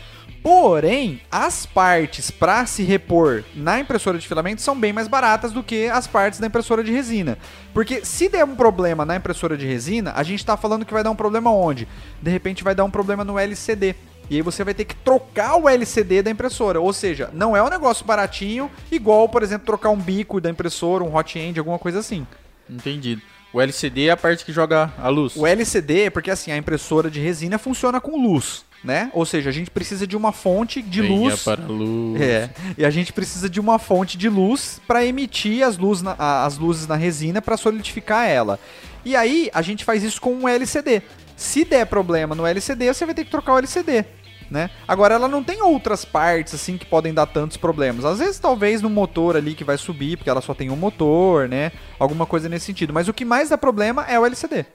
Porém, 0.42 1.20
as 1.30 1.64
partes 1.64 2.30
para 2.30 2.66
se 2.66 2.82
repor 2.82 3.44
na 3.54 3.78
impressora 3.78 4.18
de 4.18 4.26
filamento 4.26 4.60
são 4.60 4.78
bem 4.78 4.92
mais 4.92 5.06
baratas 5.06 5.52
do 5.52 5.62
que 5.62 5.86
as 5.86 6.08
partes 6.08 6.40
da 6.40 6.48
impressora 6.48 6.82
de 6.82 6.90
resina. 6.90 7.38
Porque 7.72 8.04
se 8.04 8.28
der 8.28 8.44
um 8.44 8.56
problema 8.56 9.04
na 9.04 9.14
impressora 9.14 9.56
de 9.56 9.64
resina, 9.64 10.12
a 10.16 10.22
gente 10.24 10.40
está 10.40 10.56
falando 10.56 10.84
que 10.84 10.92
vai 10.92 11.04
dar 11.04 11.12
um 11.12 11.16
problema 11.16 11.52
onde? 11.52 11.86
De 12.20 12.28
repente 12.28 12.64
vai 12.64 12.74
dar 12.74 12.84
um 12.84 12.90
problema 12.90 13.22
no 13.22 13.38
LCD. 13.38 13.94
E 14.28 14.36
aí 14.36 14.42
você 14.42 14.64
vai 14.64 14.74
ter 14.74 14.84
que 14.84 14.96
trocar 14.96 15.56
o 15.56 15.68
LCD 15.68 16.22
da 16.22 16.30
impressora. 16.30 16.80
Ou 16.80 16.92
seja, 16.92 17.30
não 17.32 17.56
é 17.56 17.62
um 17.62 17.68
negócio 17.68 18.04
baratinho, 18.04 18.68
igual, 18.90 19.28
por 19.28 19.44
exemplo, 19.44 19.66
trocar 19.66 19.90
um 19.90 19.96
bico 19.96 20.40
da 20.40 20.50
impressora, 20.50 21.04
um 21.04 21.14
hot 21.14 21.38
end, 21.38 21.58
alguma 21.58 21.78
coisa 21.78 22.00
assim. 22.00 22.26
Entendido. 22.68 23.22
O 23.52 23.60
LCD 23.60 24.06
é 24.06 24.10
a 24.10 24.16
parte 24.16 24.44
que 24.44 24.52
joga 24.52 24.90
a 24.98 25.08
luz. 25.08 25.36
O 25.36 25.46
LCD 25.46 26.04
é 26.04 26.10
porque 26.10 26.30
assim, 26.30 26.50
a 26.50 26.56
impressora 26.56 27.10
de 27.10 27.20
resina 27.20 27.58
funciona 27.58 28.00
com 28.00 28.16
luz, 28.16 28.64
né? 28.84 29.10
Ou 29.14 29.24
seja, 29.24 29.50
a 29.50 29.52
gente 29.52 29.70
precisa 29.70 30.06
de 30.06 30.16
uma 30.16 30.32
fonte 30.32 30.82
de 30.82 31.00
Venha 31.02 31.30
luz. 31.30 31.44
para 31.44 31.62
a 31.62 31.66
luz. 31.66 32.20
É, 32.20 32.50
e 32.76 32.84
a 32.84 32.90
gente 32.90 33.12
precisa 33.12 33.48
de 33.48 33.60
uma 33.60 33.78
fonte 33.78 34.18
de 34.18 34.28
luz 34.28 34.80
para 34.86 35.04
emitir 35.04 35.64
as, 35.64 35.78
luz 35.78 36.02
na- 36.02 36.16
as 36.44 36.58
luzes 36.58 36.86
na 36.86 36.96
resina 36.96 37.40
para 37.40 37.56
solidificar 37.56 38.26
ela. 38.28 38.58
E 39.04 39.14
aí 39.16 39.50
a 39.54 39.62
gente 39.62 39.84
faz 39.84 40.02
isso 40.02 40.20
com 40.20 40.32
um 40.34 40.48
LCD. 40.48 41.02
Se 41.36 41.64
der 41.64 41.86
problema 41.86 42.34
no 42.34 42.46
LCD, 42.46 42.92
você 42.92 43.04
vai 43.06 43.14
ter 43.14 43.24
que 43.24 43.30
trocar 43.30 43.54
o 43.54 43.58
LCD. 43.58 44.04
Né? 44.50 44.68
Agora 44.86 45.14
ela 45.14 45.28
não 45.28 45.42
tem 45.42 45.62
outras 45.62 46.04
partes 46.04 46.52
assim 46.54 46.76
que 46.76 46.84
podem 46.84 47.14
dar 47.14 47.24
tantos 47.24 47.56
problemas. 47.56 48.04
Às 48.04 48.18
vezes 48.18 48.38
talvez 48.38 48.82
no 48.82 48.90
motor 48.90 49.34
ali 49.34 49.54
que 49.54 49.64
vai 49.64 49.78
subir, 49.78 50.18
porque 50.18 50.28
ela 50.28 50.42
só 50.42 50.52
tem 50.52 50.68
um 50.70 50.76
motor, 50.76 51.48
né? 51.48 51.72
Alguma 51.98 52.26
coisa 52.26 52.50
nesse 52.50 52.66
sentido. 52.66 52.92
Mas 52.92 53.08
o 53.08 53.14
que 53.14 53.24
mais 53.24 53.48
dá 53.48 53.56
problema 53.56 54.04
é 54.06 54.20
o 54.20 54.26
LCD. 54.26 54.66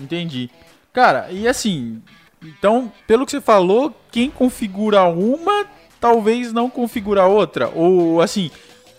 Entendi. 0.00 0.48
Cara, 0.94 1.28
e 1.30 1.46
assim, 1.46 2.00
então, 2.42 2.92
pelo 3.06 3.24
que 3.24 3.32
você 3.32 3.40
falou, 3.40 3.94
quem 4.10 4.30
configura 4.30 5.04
uma, 5.04 5.66
talvez 6.00 6.52
não 6.52 6.70
configura 6.70 7.22
a 7.22 7.26
outra. 7.26 7.68
Ou 7.74 8.20
assim, 8.20 8.50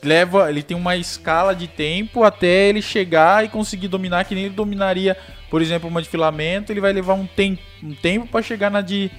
leva, 0.03 0.49
ele 0.49 0.63
tem 0.63 0.75
uma 0.75 0.97
escala 0.97 1.55
de 1.55 1.67
tempo 1.67 2.23
até 2.23 2.69
ele 2.69 2.81
chegar 2.81 3.45
e 3.45 3.49
conseguir 3.49 3.87
dominar, 3.87 4.25
que 4.25 4.35
nem 4.35 4.45
ele 4.45 4.53
dominaria, 4.53 5.17
por 5.49 5.61
exemplo, 5.61 5.89
uma 5.89 6.01
de 6.01 6.09
filamento, 6.09 6.71
ele 6.71 6.81
vai 6.81 6.93
levar 6.93 7.13
um, 7.13 7.25
tem, 7.25 7.57
um 7.83 7.93
tempo 7.93 8.27
para 8.27 8.41
chegar 8.41 8.69
na 8.69 8.81
de, 8.81 9.11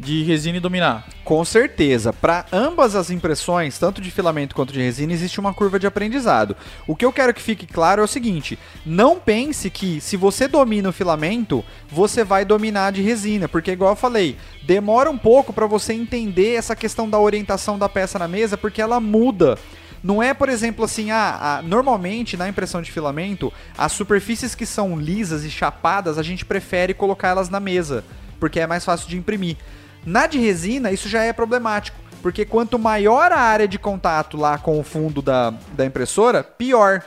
de 0.00 0.22
resina 0.22 0.56
e 0.56 0.60
dominar. 0.60 1.06
Com 1.22 1.44
certeza, 1.44 2.12
para 2.12 2.46
ambas 2.50 2.96
as 2.96 3.10
impressões, 3.10 3.78
tanto 3.78 4.00
de 4.00 4.10
filamento 4.10 4.54
quanto 4.54 4.72
de 4.72 4.80
resina, 4.80 5.12
existe 5.12 5.38
uma 5.38 5.52
curva 5.52 5.78
de 5.78 5.86
aprendizado. 5.86 6.56
O 6.86 6.96
que 6.96 7.04
eu 7.04 7.12
quero 7.12 7.34
que 7.34 7.42
fique 7.42 7.66
claro 7.66 8.00
é 8.00 8.04
o 8.04 8.08
seguinte: 8.08 8.58
não 8.84 9.20
pense 9.20 9.68
que 9.68 10.00
se 10.00 10.16
você 10.16 10.48
domina 10.48 10.88
o 10.88 10.92
filamento, 10.92 11.62
você 11.88 12.24
vai 12.24 12.44
dominar 12.44 12.92
de 12.92 13.02
resina, 13.02 13.46
porque 13.46 13.72
igual 13.72 13.92
eu 13.92 13.96
falei, 13.96 14.36
demora 14.62 15.10
um 15.10 15.18
pouco 15.18 15.52
para 15.52 15.66
você 15.66 15.92
entender 15.92 16.54
essa 16.54 16.74
questão 16.74 17.08
da 17.08 17.18
orientação 17.18 17.78
da 17.78 17.88
peça 17.88 18.18
na 18.18 18.26
mesa, 18.26 18.56
porque 18.56 18.80
ela 18.80 18.98
muda. 18.98 19.58
Não 20.02 20.22
é, 20.22 20.32
por 20.32 20.48
exemplo, 20.48 20.82
assim, 20.82 21.10
ah, 21.10 21.38
ah, 21.40 21.62
normalmente 21.62 22.34
na 22.34 22.48
impressão 22.48 22.80
de 22.80 22.90
filamento, 22.90 23.52
as 23.76 23.92
superfícies 23.92 24.54
que 24.54 24.64
são 24.64 24.98
lisas 24.98 25.44
e 25.44 25.50
chapadas, 25.50 26.16
a 26.16 26.22
gente 26.22 26.42
prefere 26.46 26.94
colocar 26.94 27.28
elas 27.28 27.50
na 27.50 27.60
mesa, 27.60 28.02
porque 28.38 28.60
é 28.60 28.66
mais 28.66 28.82
fácil 28.82 29.06
de 29.06 29.18
imprimir. 29.18 29.58
Na 30.04 30.26
de 30.26 30.38
resina, 30.38 30.90
isso 30.90 31.08
já 31.08 31.22
é 31.22 31.32
problemático, 31.32 31.98
porque 32.22 32.44
quanto 32.44 32.78
maior 32.78 33.32
a 33.32 33.38
área 33.38 33.68
de 33.68 33.78
contato 33.78 34.36
lá 34.36 34.58
com 34.58 34.78
o 34.78 34.82
fundo 34.82 35.20
da, 35.22 35.52
da 35.74 35.84
impressora, 35.84 36.42
pior. 36.42 37.02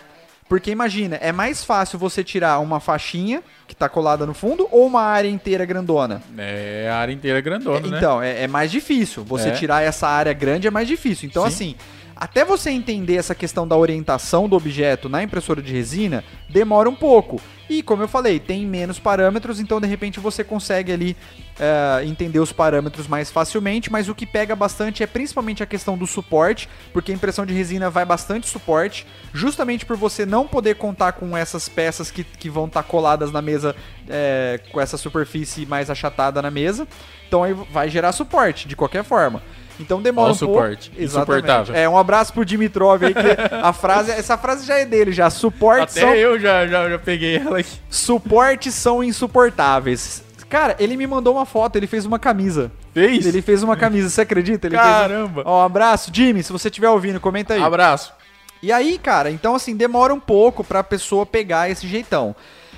Porque 0.48 0.70
imagina, 0.70 1.16
é 1.16 1.32
mais 1.32 1.64
fácil 1.64 1.98
você 1.98 2.24
tirar 2.24 2.60
uma 2.60 2.80
faixinha 2.80 3.42
que 3.68 3.76
tá 3.76 3.90
colada 3.90 4.26
no 4.26 4.34
fundo 4.36 4.68
ou 4.70 4.86
uma 4.86 5.02
área 5.02 5.28
inteira 5.28 5.66
grandona. 5.66 6.22
É 6.38 6.90
a 6.92 6.98
área 6.98 7.12
inteira 7.14 7.42
grandona, 7.42 7.88
né? 7.88 7.98
Então, 7.98 8.22
é, 8.22 8.44
é 8.44 8.48
mais 8.48 8.70
difícil. 8.70 9.24
Você 9.24 9.50
É. 9.50 9.52
tirar 9.54 9.82
essa 9.82 10.08
área 10.08 10.34
grande 10.34 10.68
é 10.68 10.72
mais 10.72 10.88
difícil. 10.88 11.28
Então, 11.28 11.44
Sim. 11.44 11.48
assim, 11.48 11.76
até 12.16 12.46
você 12.46 12.70
entender 12.70 13.16
essa 13.16 13.36
questão 13.36 13.68
da 13.68 13.76
orientação 13.76 14.48
do 14.48 14.56
objeto 14.56 15.10
na 15.10 15.24
impressora 15.24 15.62
de 15.62 15.74
resina, 15.74 16.24
demora 16.50 16.90
um 16.90 16.96
pouco. 16.96 17.42
E, 17.70 17.82
como 17.82 18.04
eu 18.04 18.08
falei, 18.08 18.40
tem 18.40 18.66
menos 18.66 19.00
parâmetros, 19.00 19.60
então 19.60 19.80
de 19.80 19.88
repente 19.88 20.20
você 20.20 20.44
consegue 20.44 20.92
ali 20.92 21.18
é, 21.60 22.06
entender 22.06 22.40
os 22.40 22.52
parâmetros 22.52 23.08
mais 23.08 23.32
facilmente, 23.32 23.92
mas 23.92 24.10
o 24.10 24.16
que 24.16 24.26
pega 24.26 24.56
bastante 24.56 25.02
é 25.02 25.08
principalmente 25.08 25.64
a 25.64 25.66
questão 25.66 25.98
do 25.98 26.06
suporte, 26.06 26.70
porque 26.92 27.12
a 27.12 27.16
impressão 27.16 27.46
de 27.46 27.54
resina 27.54 27.90
vai 27.90 28.06
bastante 28.06 28.48
suporte, 28.48 29.08
justamente 29.34 29.86
por 29.86 29.96
você 29.96 30.26
não 30.26 30.46
poder 30.46 30.76
contar 30.76 31.14
com 31.14 31.36
essas 31.36 31.70
peças 31.70 32.12
que, 32.12 32.24
que 32.24 32.50
vão 32.50 32.66
estar 32.66 32.84
coladas 32.84 33.32
na 33.32 33.42
mesa, 33.42 33.76
é, 34.10 34.60
com 34.72 34.80
essa 34.80 34.98
superfície 34.98 35.66
mais 35.66 35.90
achatada 35.90 36.42
na 36.42 36.52
mesa. 36.52 36.88
Então 37.28 37.44
aí 37.44 37.54
vai 37.54 37.90
gerar 37.90 38.12
suporte, 38.12 38.68
de 38.68 38.76
qualquer 38.76 39.04
forma. 39.04 39.42
Então 39.80 40.02
demora 40.02 40.30
Ó 40.30 40.32
o 40.32 40.36
um 40.36 40.38
pouco. 40.38 40.54
suporte, 40.54 40.92
Exatamente. 40.98 41.06
insuportável. 41.42 41.76
É, 41.76 41.90
um 41.90 41.98
abraço 41.98 42.34
pro 42.34 42.46
Dimitrov 42.46 43.04
aí, 43.04 43.14
que 43.14 43.56
a 43.62 43.74
frase, 43.74 44.12
essa 44.12 44.38
frase 44.38 44.66
já 44.66 44.78
é 44.78 44.86
dele, 44.86 45.12
já. 45.12 45.30
Suporte 45.30 45.92
Até 45.92 46.02
são, 46.02 46.14
eu 46.14 46.40
já, 46.40 46.68
já, 46.68 46.90
já 46.90 47.00
peguei 47.00 47.38
ela 47.38 47.60
aqui. 47.60 47.70
suportes 47.90 48.74
são 48.74 49.04
insuportáveis. 49.04 50.24
Cara, 50.50 50.76
ele 50.80 50.96
me 50.96 51.08
mandou 51.08 51.36
uma 51.36 51.46
foto, 51.46 51.78
ele 51.78 51.88
fez 51.88 52.06
uma 52.06 52.20
camisa. 52.20 52.72
Fez? 52.94 53.26
Ele 53.26 53.42
fez 53.42 53.64
uma 53.64 53.76
camisa, 53.76 54.10
você 54.10 54.22
acredita? 54.22 54.68
Ele 54.68 54.76
Caramba. 54.76 55.42
Fez... 55.42 55.46
Ó, 55.48 55.62
um 55.62 55.66
abraço, 55.66 56.12
Jimmy, 56.14 56.44
se 56.44 56.52
você 56.52 56.68
estiver 56.68 56.90
ouvindo, 56.90 57.20
comenta 57.20 57.56
aí. 57.56 57.62
Abraço. 57.62 58.14
E 58.62 58.72
aí, 58.72 59.00
cara, 59.00 59.32
então 59.32 59.56
assim, 59.56 59.76
demora 59.76 60.14
um 60.14 60.20
pouco 60.20 60.64
pra 60.64 60.84
pessoa 60.84 61.26
pegar 61.26 61.70
esse 61.72 61.88
jeitão. 61.88 62.36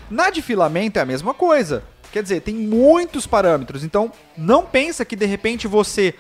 Na 0.10 0.30
de 0.30 0.42
filamento 0.42 1.00
é 1.00 1.02
a 1.02 1.06
mesma 1.06 1.34
coisa. 1.34 1.84
Quer 2.12 2.24
dizer, 2.24 2.40
tem 2.42 2.56
muitos 2.56 3.28
parâmetros. 3.28 3.84
Então, 3.84 4.10
não 4.38 4.64
pensa 4.66 5.04
que 5.04 5.16
de 5.18 5.26
repente 5.26 5.68
você 5.68 6.16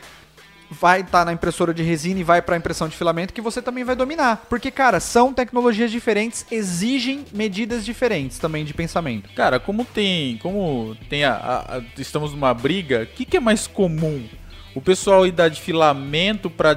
vai 0.70 1.02
estar 1.02 1.26
na 1.26 1.34
impressora 1.34 1.74
de 1.74 1.84
resina 1.84 2.20
e 2.20 2.24
vai 2.24 2.42
para 2.42 2.58
impressão 2.58 2.88
de 2.88 2.96
filamento 2.98 3.34
que 3.34 3.42
você 3.42 3.62
também 3.62 3.84
vai 3.84 3.96
dominar. 3.96 4.46
Porque, 4.50 4.72
cara, 4.72 5.00
são 5.00 5.34
tecnologias 5.34 5.92
diferentes, 5.92 6.46
exigem 6.52 7.26
medidas 7.34 7.86
diferentes 7.86 8.40
também 8.40 8.66
de 8.66 8.74
pensamento. 8.74 9.30
Cara, 9.36 9.60
como 9.60 9.86
tem. 9.86 10.38
Como 10.40 10.96
tem 11.10 11.24
a. 11.24 11.34
a- 11.34 11.78
a- 11.78 11.82
estamos 11.98 12.32
numa 12.32 12.54
briga, 12.54 13.04
o 13.04 13.16
que, 13.16 13.26
que 13.26 13.38
é 13.38 13.40
mais 13.40 13.68
comum? 13.68 14.26
O 14.74 14.82
pessoal 14.82 15.24
aí 15.24 15.32
dá 15.32 15.48
de 15.48 15.62
filamento 15.62 16.50
pra, 16.50 16.76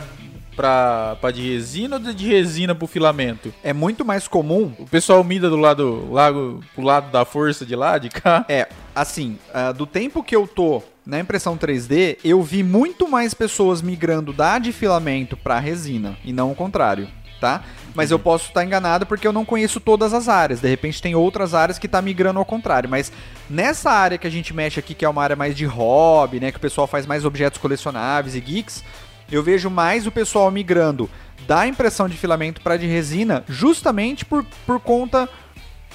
pra, 0.55 1.17
pra 1.21 1.31
de 1.31 1.43
resina 1.53 1.97
ou 1.97 2.03
de 2.13 2.27
resina 2.29 2.75
pro 2.75 2.87
filamento? 2.87 3.53
É 3.63 3.73
muito 3.73 4.05
mais 4.05 4.29
comum. 4.29 4.73
O 4.79 4.87
pessoal 4.87 5.23
mida 5.25 5.49
do 5.51 5.57
lado, 5.57 6.09
lado, 6.13 6.63
pro 6.75 6.85
lado 6.85 7.11
da 7.11 7.25
força 7.25 7.67
de 7.67 7.75
lá, 7.75 7.99
de 7.99 8.09
cá? 8.09 8.45
É, 8.49 8.69
assim, 8.95 9.39
uh, 9.51 9.73
do 9.73 9.85
tempo 9.87 10.23
que 10.23 10.37
eu 10.37 10.47
tô 10.47 10.83
na 11.09 11.19
impressão 11.19 11.57
3D, 11.57 12.19
eu 12.23 12.43
vi 12.43 12.63
muito 12.63 13.09
mais 13.09 13.33
pessoas 13.33 13.81
migrando 13.81 14.31
da 14.31 14.59
de 14.59 14.73
filamento 14.73 15.39
para 15.39 15.59
resina 15.59 16.19
e 16.23 16.35
não 16.35 16.53
o 16.53 16.55
contrário, 16.55 17.09
tá? 17.41 17.65
Mas 17.95 18.11
eu 18.11 18.19
posso 18.19 18.49
estar 18.49 18.63
enganado 18.63 19.07
porque 19.07 19.27
eu 19.27 19.33
não 19.33 19.43
conheço 19.43 19.81
todas 19.81 20.13
as 20.13 20.29
áreas. 20.29 20.61
De 20.61 20.69
repente 20.69 21.01
tem 21.01 21.15
outras 21.15 21.55
áreas 21.55 21.79
que 21.79 21.89
tá 21.89 22.03
migrando 22.03 22.39
ao 22.39 22.45
contrário. 22.45 22.91
Mas 22.91 23.11
nessa 23.49 23.91
área 23.91 24.19
que 24.19 24.27
a 24.27 24.31
gente 24.31 24.53
mexe 24.53 24.79
aqui, 24.79 24.95
que 24.95 25.03
é 25.03 25.09
uma 25.09 25.23
área 25.23 25.35
mais 25.35 25.57
de 25.57 25.65
hobby, 25.65 26.41
né? 26.41 26.53
Que 26.53 26.59
o 26.59 26.61
pessoal 26.61 26.87
faz 26.87 27.07
mais 27.07 27.25
objetos 27.25 27.59
colecionáveis 27.59 28.37
e 28.37 28.41
geeks, 28.41 28.85
eu 29.33 29.43
vejo 29.43 29.71
mais 29.71 30.07
o 30.07 30.13
pessoal 30.13 30.51
migrando 30.51 31.09
da 31.47 31.67
impressão 31.67 32.07
de 32.07 32.19
filamento 32.19 32.61
para 32.61 32.77
de 32.77 32.87
resina, 32.87 33.45
justamente 33.49 34.27
por, 34.27 34.45
por 34.67 34.79
conta 34.79 35.27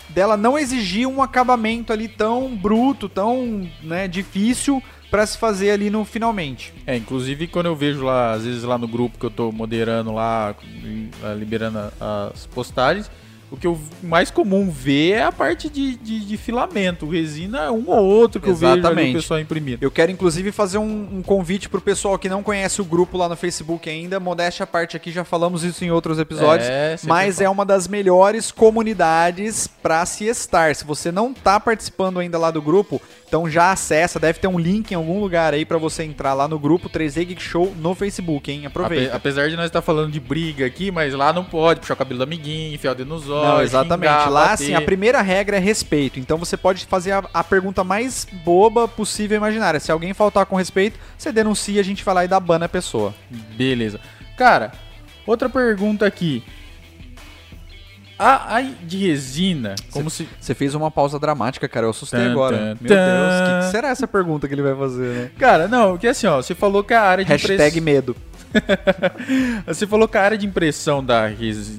dela 0.10 0.36
não 0.36 0.58
exigir 0.58 1.08
um 1.08 1.22
acabamento 1.22 1.94
ali 1.94 2.08
tão 2.08 2.56
bruto, 2.56 3.08
tão 3.08 3.70
né, 3.82 4.08
difícil 4.08 4.82
para 5.14 5.28
se 5.28 5.38
fazer 5.38 5.70
ali 5.70 5.92
no 5.92 6.04
finalmente. 6.04 6.74
É, 6.88 6.98
inclusive 6.98 7.46
quando 7.46 7.68
eu 7.68 7.76
vejo 7.76 8.04
lá, 8.04 8.32
às 8.32 8.46
vezes 8.46 8.64
lá 8.64 8.80
no 8.80 8.88
grupo 8.88 9.20
que 9.20 9.24
eu 9.24 9.30
tô 9.30 9.52
moderando 9.52 10.12
lá, 10.12 10.56
liberando 11.38 11.78
as 12.02 12.48
postagens, 12.48 13.12
o 13.52 13.56
que 13.56 13.68
eu 13.68 13.80
mais 14.02 14.32
comum 14.32 14.72
ver 14.72 15.12
é 15.12 15.24
a 15.24 15.32
parte 15.32 15.70
de, 15.70 15.96
de, 15.98 16.26
de 16.26 16.38
filamento. 16.38 17.08
Resina 17.08 17.66
é 17.66 17.70
um 17.70 17.88
ou 17.88 18.04
outro 18.04 18.42
que 18.42 18.50
Exatamente. 18.50 18.88
eu 18.88 18.96
vejo 18.96 19.10
o 19.12 19.22
pessoal 19.22 19.40
imprimir. 19.40 19.78
Eu 19.80 19.92
quero 19.92 20.12
inclusive 20.12 20.52
fazer 20.52 20.80
um, 20.80 21.18
um 21.18 21.22
convite 21.22 21.70
pro 21.70 21.80
pessoal 21.80 22.18
que 22.18 22.28
não 22.28 22.42
conhece 22.42 22.82
o 22.82 22.84
grupo 22.84 23.16
lá 23.16 23.30
no 23.30 23.36
Facebook 23.36 23.88
ainda. 23.88 24.20
Modéstia 24.20 24.64
a 24.64 24.68
parte 24.68 24.98
aqui, 24.98 25.12
já 25.12 25.24
falamos 25.24 25.64
isso 25.64 25.86
em 25.86 25.92
outros 25.92 26.18
episódios. 26.18 26.68
É, 26.68 26.96
mas 27.04 27.40
é 27.40 27.48
uma 27.48 27.64
das 27.64 27.88
melhores 27.88 28.52
comunidades 28.52 29.68
para 29.68 30.04
se 30.08 30.26
estar. 30.26 30.76
Se 30.76 30.84
você 30.84 31.12
não 31.12 31.32
tá 31.32 31.60
participando 31.60 32.20
ainda 32.20 32.40
lá 32.40 32.50
do 32.50 32.60
grupo, 32.60 33.00
então 33.34 33.50
já 33.50 33.72
acessa, 33.72 34.20
deve 34.20 34.38
ter 34.38 34.46
um 34.48 34.60
link 34.60 34.92
em 34.92 34.94
algum 34.94 35.20
lugar 35.20 35.56
aí 35.56 35.66
para 35.66 35.80
você 35.80 36.04
entrar 36.04 36.36
lá 36.36 36.48
no 36.48 36.60
grupo 36.60 36.88
3D 36.88 37.26
Geek 37.26 37.42
Show 37.42 37.74
no 37.76 37.96
Facebook, 37.96 38.52
hein? 38.52 38.68
Aproveita. 38.68 39.16
Apesar 39.16 39.50
de 39.50 39.56
nós 39.56 39.66
estar 39.66 39.82
tá 39.82 39.84
falando 39.84 40.12
de 40.12 40.20
briga 40.20 40.64
aqui, 40.64 40.92
mas 40.92 41.16
lá 41.16 41.34
não 41.34 41.44
pode 41.44 41.80
puxar 41.80 41.96
o 41.96 41.98
cabelo 41.98 42.20
do 42.20 42.26
amiguinho, 42.26 42.76
enfiar 42.76 42.92
o 42.92 42.96
dedo 42.96 43.08
nos 43.08 43.28
olhos. 43.28 43.54
Não, 43.56 43.62
exatamente. 43.64 44.12
Xingar, 44.12 44.30
lá, 44.30 44.42
bater. 44.42 44.54
assim, 44.54 44.76
a 44.76 44.82
primeira 44.82 45.20
regra 45.24 45.58
é 45.58 45.60
respeito. 45.60 46.20
Então 46.20 46.38
você 46.38 46.56
pode 46.56 46.86
fazer 46.86 47.14
a, 47.14 47.24
a, 47.34 47.44
pergunta 47.44 47.84
mais 47.84 48.28
boba 48.46 48.88
possível 48.88 49.36
imaginária. 49.36 49.80
Se 49.80 49.92
alguém 49.92 50.14
faltar 50.14 50.46
com 50.46 50.56
respeito, 50.56 51.00
você 51.18 51.32
denuncia, 51.32 51.82
a 51.82 51.84
gente 51.84 52.06
vai 52.06 52.14
lá 52.14 52.26
e 52.26 52.28
dá 52.28 52.40
ban 52.40 52.60
na 52.60 52.70
pessoa. 52.70 53.16
Beleza. 53.58 54.00
Cara, 54.38 54.74
outra 55.26 55.50
pergunta 55.50 56.06
aqui. 56.06 56.44
A, 58.18 58.58
a 58.58 58.62
de 58.62 59.08
resina, 59.08 59.76
como 59.92 60.10
cê, 60.10 60.24
se. 60.24 60.30
Você 60.40 60.54
fez 60.54 60.76
uma 60.76 60.92
pausa 60.92 61.20
dramática, 61.20 61.68
cara. 61.68 61.88
Eu 61.88 61.90
assustei 61.90 62.20
tan, 62.20 62.32
agora. 62.32 62.58
Tan, 62.58 62.78
Meu 62.80 62.90
tan. 62.90 62.96
Deus, 62.96 63.50
que, 63.50 63.66
que, 63.66 63.72
será 63.72 63.90
essa 63.90 64.08
pergunta 64.08 64.48
que 64.48 64.54
ele 64.54 64.62
vai 64.62 64.76
fazer, 64.76 65.16
né? 65.16 65.32
Cara, 65.38 65.68
não, 65.68 65.98
que 65.98 66.08
assim, 66.08 66.28
ó, 66.28 66.42
você 66.42 66.54
falou 66.54 66.84
que 66.84 66.94
a 66.94 67.02
área 67.02 67.26
de 67.26 67.32
Hashtag 67.32 67.82
medo. 67.82 68.16
você 69.66 69.88
falou 69.88 70.08
que 70.08 70.18
a 70.18 70.22
área 70.22 70.38
de 70.38 70.46
impressão 70.46 71.04
da, 71.04 71.30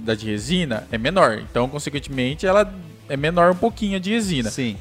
da 0.00 0.14
de 0.14 0.26
resina 0.26 0.86
é 0.90 0.98
menor. 0.98 1.38
Então, 1.38 1.68
consequentemente, 1.68 2.46
ela 2.46 2.72
é 3.08 3.16
menor 3.16 3.52
um 3.52 3.56
pouquinho 3.56 4.00
de 4.00 4.10
resina. 4.10 4.50
Sim. 4.50 4.76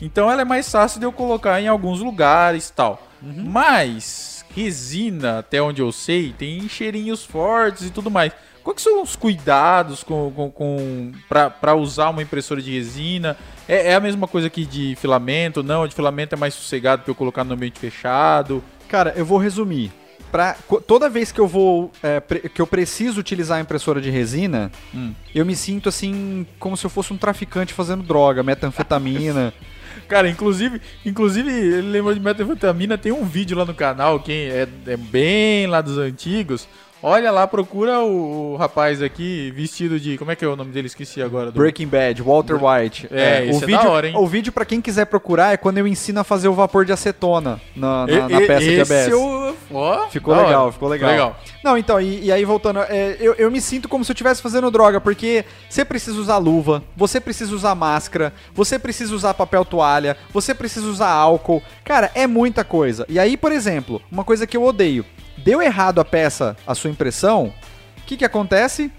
Então 0.00 0.30
ela 0.30 0.42
é 0.42 0.44
mais 0.44 0.70
fácil 0.70 0.98
de 1.00 1.06
eu 1.06 1.12
colocar 1.12 1.60
em 1.60 1.68
alguns 1.68 2.00
lugares 2.00 2.70
tal. 2.70 3.08
Uhum. 3.22 3.44
Mas 3.46 4.44
resina, 4.54 5.40
até 5.40 5.60
onde 5.60 5.82
eu 5.82 5.90
sei, 5.90 6.32
tem 6.36 6.68
cheirinhos 6.68 7.24
fortes 7.24 7.86
e 7.86 7.90
tudo 7.90 8.10
mais. 8.10 8.32
Quais 8.64 8.80
são 8.80 9.02
os 9.02 9.14
cuidados 9.14 10.02
com, 10.02 10.32
com, 10.34 10.50
com 10.50 11.12
para 11.28 11.74
usar 11.74 12.08
uma 12.08 12.22
impressora 12.22 12.62
de 12.62 12.72
resina? 12.72 13.36
É, 13.68 13.90
é, 13.90 13.94
a 13.94 14.00
mesma 14.00 14.26
coisa 14.26 14.48
que 14.48 14.64
de 14.64 14.96
filamento? 14.96 15.62
Não, 15.62 15.86
de 15.86 15.94
filamento 15.94 16.34
é 16.34 16.38
mais 16.38 16.54
sossegado 16.54 17.02
para 17.02 17.10
eu 17.10 17.14
colocar 17.14 17.44
no 17.44 17.52
ambiente 17.52 17.78
fechado? 17.78 18.64
Cara, 18.88 19.12
eu 19.16 19.24
vou 19.26 19.36
resumir. 19.36 19.92
Pra, 20.32 20.56
toda 20.86 21.10
vez 21.10 21.30
que 21.30 21.38
eu 21.38 21.46
vou 21.46 21.92
é, 22.02 22.20
que 22.48 22.60
eu 22.60 22.66
preciso 22.66 23.20
utilizar 23.20 23.58
a 23.58 23.60
impressora 23.60 24.00
de 24.00 24.10
resina, 24.10 24.72
hum. 24.92 25.12
eu 25.34 25.44
me 25.44 25.54
sinto 25.54 25.90
assim 25.90 26.46
como 26.58 26.76
se 26.76 26.86
eu 26.86 26.90
fosse 26.90 27.12
um 27.12 27.18
traficante 27.18 27.72
fazendo 27.74 28.02
droga, 28.02 28.42
metanfetamina. 28.42 29.52
Cara, 30.08 30.28
inclusive, 30.28 30.80
inclusive, 31.04 31.50
ele 31.50 32.14
de 32.14 32.20
metanfetamina, 32.20 32.98
tem 32.98 33.12
um 33.12 33.24
vídeo 33.24 33.56
lá 33.56 33.64
no 33.64 33.74
canal, 33.74 34.18
quem 34.18 34.48
é, 34.48 34.66
é 34.86 34.96
bem 34.96 35.66
lá 35.66 35.80
dos 35.80 35.98
antigos, 35.98 36.66
Olha 37.06 37.30
lá, 37.30 37.46
procura 37.46 38.00
o, 38.00 38.54
o, 38.54 38.56
rapaz 38.56 39.02
aqui 39.02 39.52
vestido 39.54 40.00
de. 40.00 40.16
Como 40.16 40.30
é 40.30 40.36
que 40.36 40.42
é 40.42 40.48
o 40.48 40.56
nome 40.56 40.72
dele? 40.72 40.86
Esqueci 40.86 41.20
agora. 41.20 41.52
Do... 41.52 41.60
Breaking 41.60 41.86
Bad, 41.86 42.22
Walter 42.22 42.54
White. 42.54 43.08
É, 43.10 43.46
é 43.46 43.50
o 43.50 43.58
vídeo, 43.58 43.74
é 43.74 43.82
da 43.82 43.90
hora, 43.90 44.08
hein? 44.08 44.14
O 44.16 44.26
vídeo, 44.26 44.50
pra 44.50 44.64
quem 44.64 44.80
quiser 44.80 45.04
procurar, 45.04 45.52
é 45.52 45.58
quando 45.58 45.76
eu 45.76 45.86
ensino 45.86 46.20
a 46.20 46.24
fazer 46.24 46.48
o 46.48 46.54
vapor 46.54 46.86
de 46.86 46.94
acetona 46.94 47.60
na, 47.76 48.06
na, 48.06 48.28
na 48.30 48.38
peça 48.40 48.64
de 48.64 48.80
ABS. 48.80 49.08
Eu... 49.08 49.54
Oh, 49.70 50.08
ficou 50.08 50.34
legal, 50.34 50.62
hora. 50.62 50.72
ficou 50.72 50.88
legal. 50.88 51.10
legal. 51.10 51.40
Não, 51.62 51.76
então, 51.76 52.00
e, 52.00 52.24
e 52.24 52.32
aí 52.32 52.42
voltando, 52.42 52.80
é, 52.80 53.18
eu, 53.20 53.34
eu 53.34 53.50
me 53.50 53.60
sinto 53.60 53.86
como 53.86 54.02
se 54.02 54.10
eu 54.10 54.14
estivesse 54.14 54.40
fazendo 54.40 54.70
droga, 54.70 54.98
porque 54.98 55.44
você 55.68 55.84
precisa 55.84 56.18
usar 56.18 56.38
luva, 56.38 56.82
você 56.96 57.20
precisa 57.20 57.54
usar 57.54 57.74
máscara, 57.74 58.32
você 58.54 58.78
precisa 58.78 59.14
usar 59.14 59.34
papel 59.34 59.62
toalha, 59.66 60.16
você 60.32 60.54
precisa 60.54 60.86
usar 60.86 61.10
álcool. 61.10 61.62
Cara, 61.84 62.10
é 62.14 62.26
muita 62.26 62.64
coisa. 62.64 63.04
E 63.10 63.18
aí, 63.18 63.36
por 63.36 63.52
exemplo, 63.52 64.00
uma 64.10 64.24
coisa 64.24 64.46
que 64.46 64.56
eu 64.56 64.64
odeio. 64.64 65.04
Deu 65.44 65.60
errado 65.60 66.00
a 66.00 66.04
peça, 66.04 66.56
a 66.66 66.74
sua 66.74 66.90
impressão, 66.90 67.52
o 67.98 68.06
que, 68.06 68.16
que 68.16 68.24
acontece? 68.24 68.90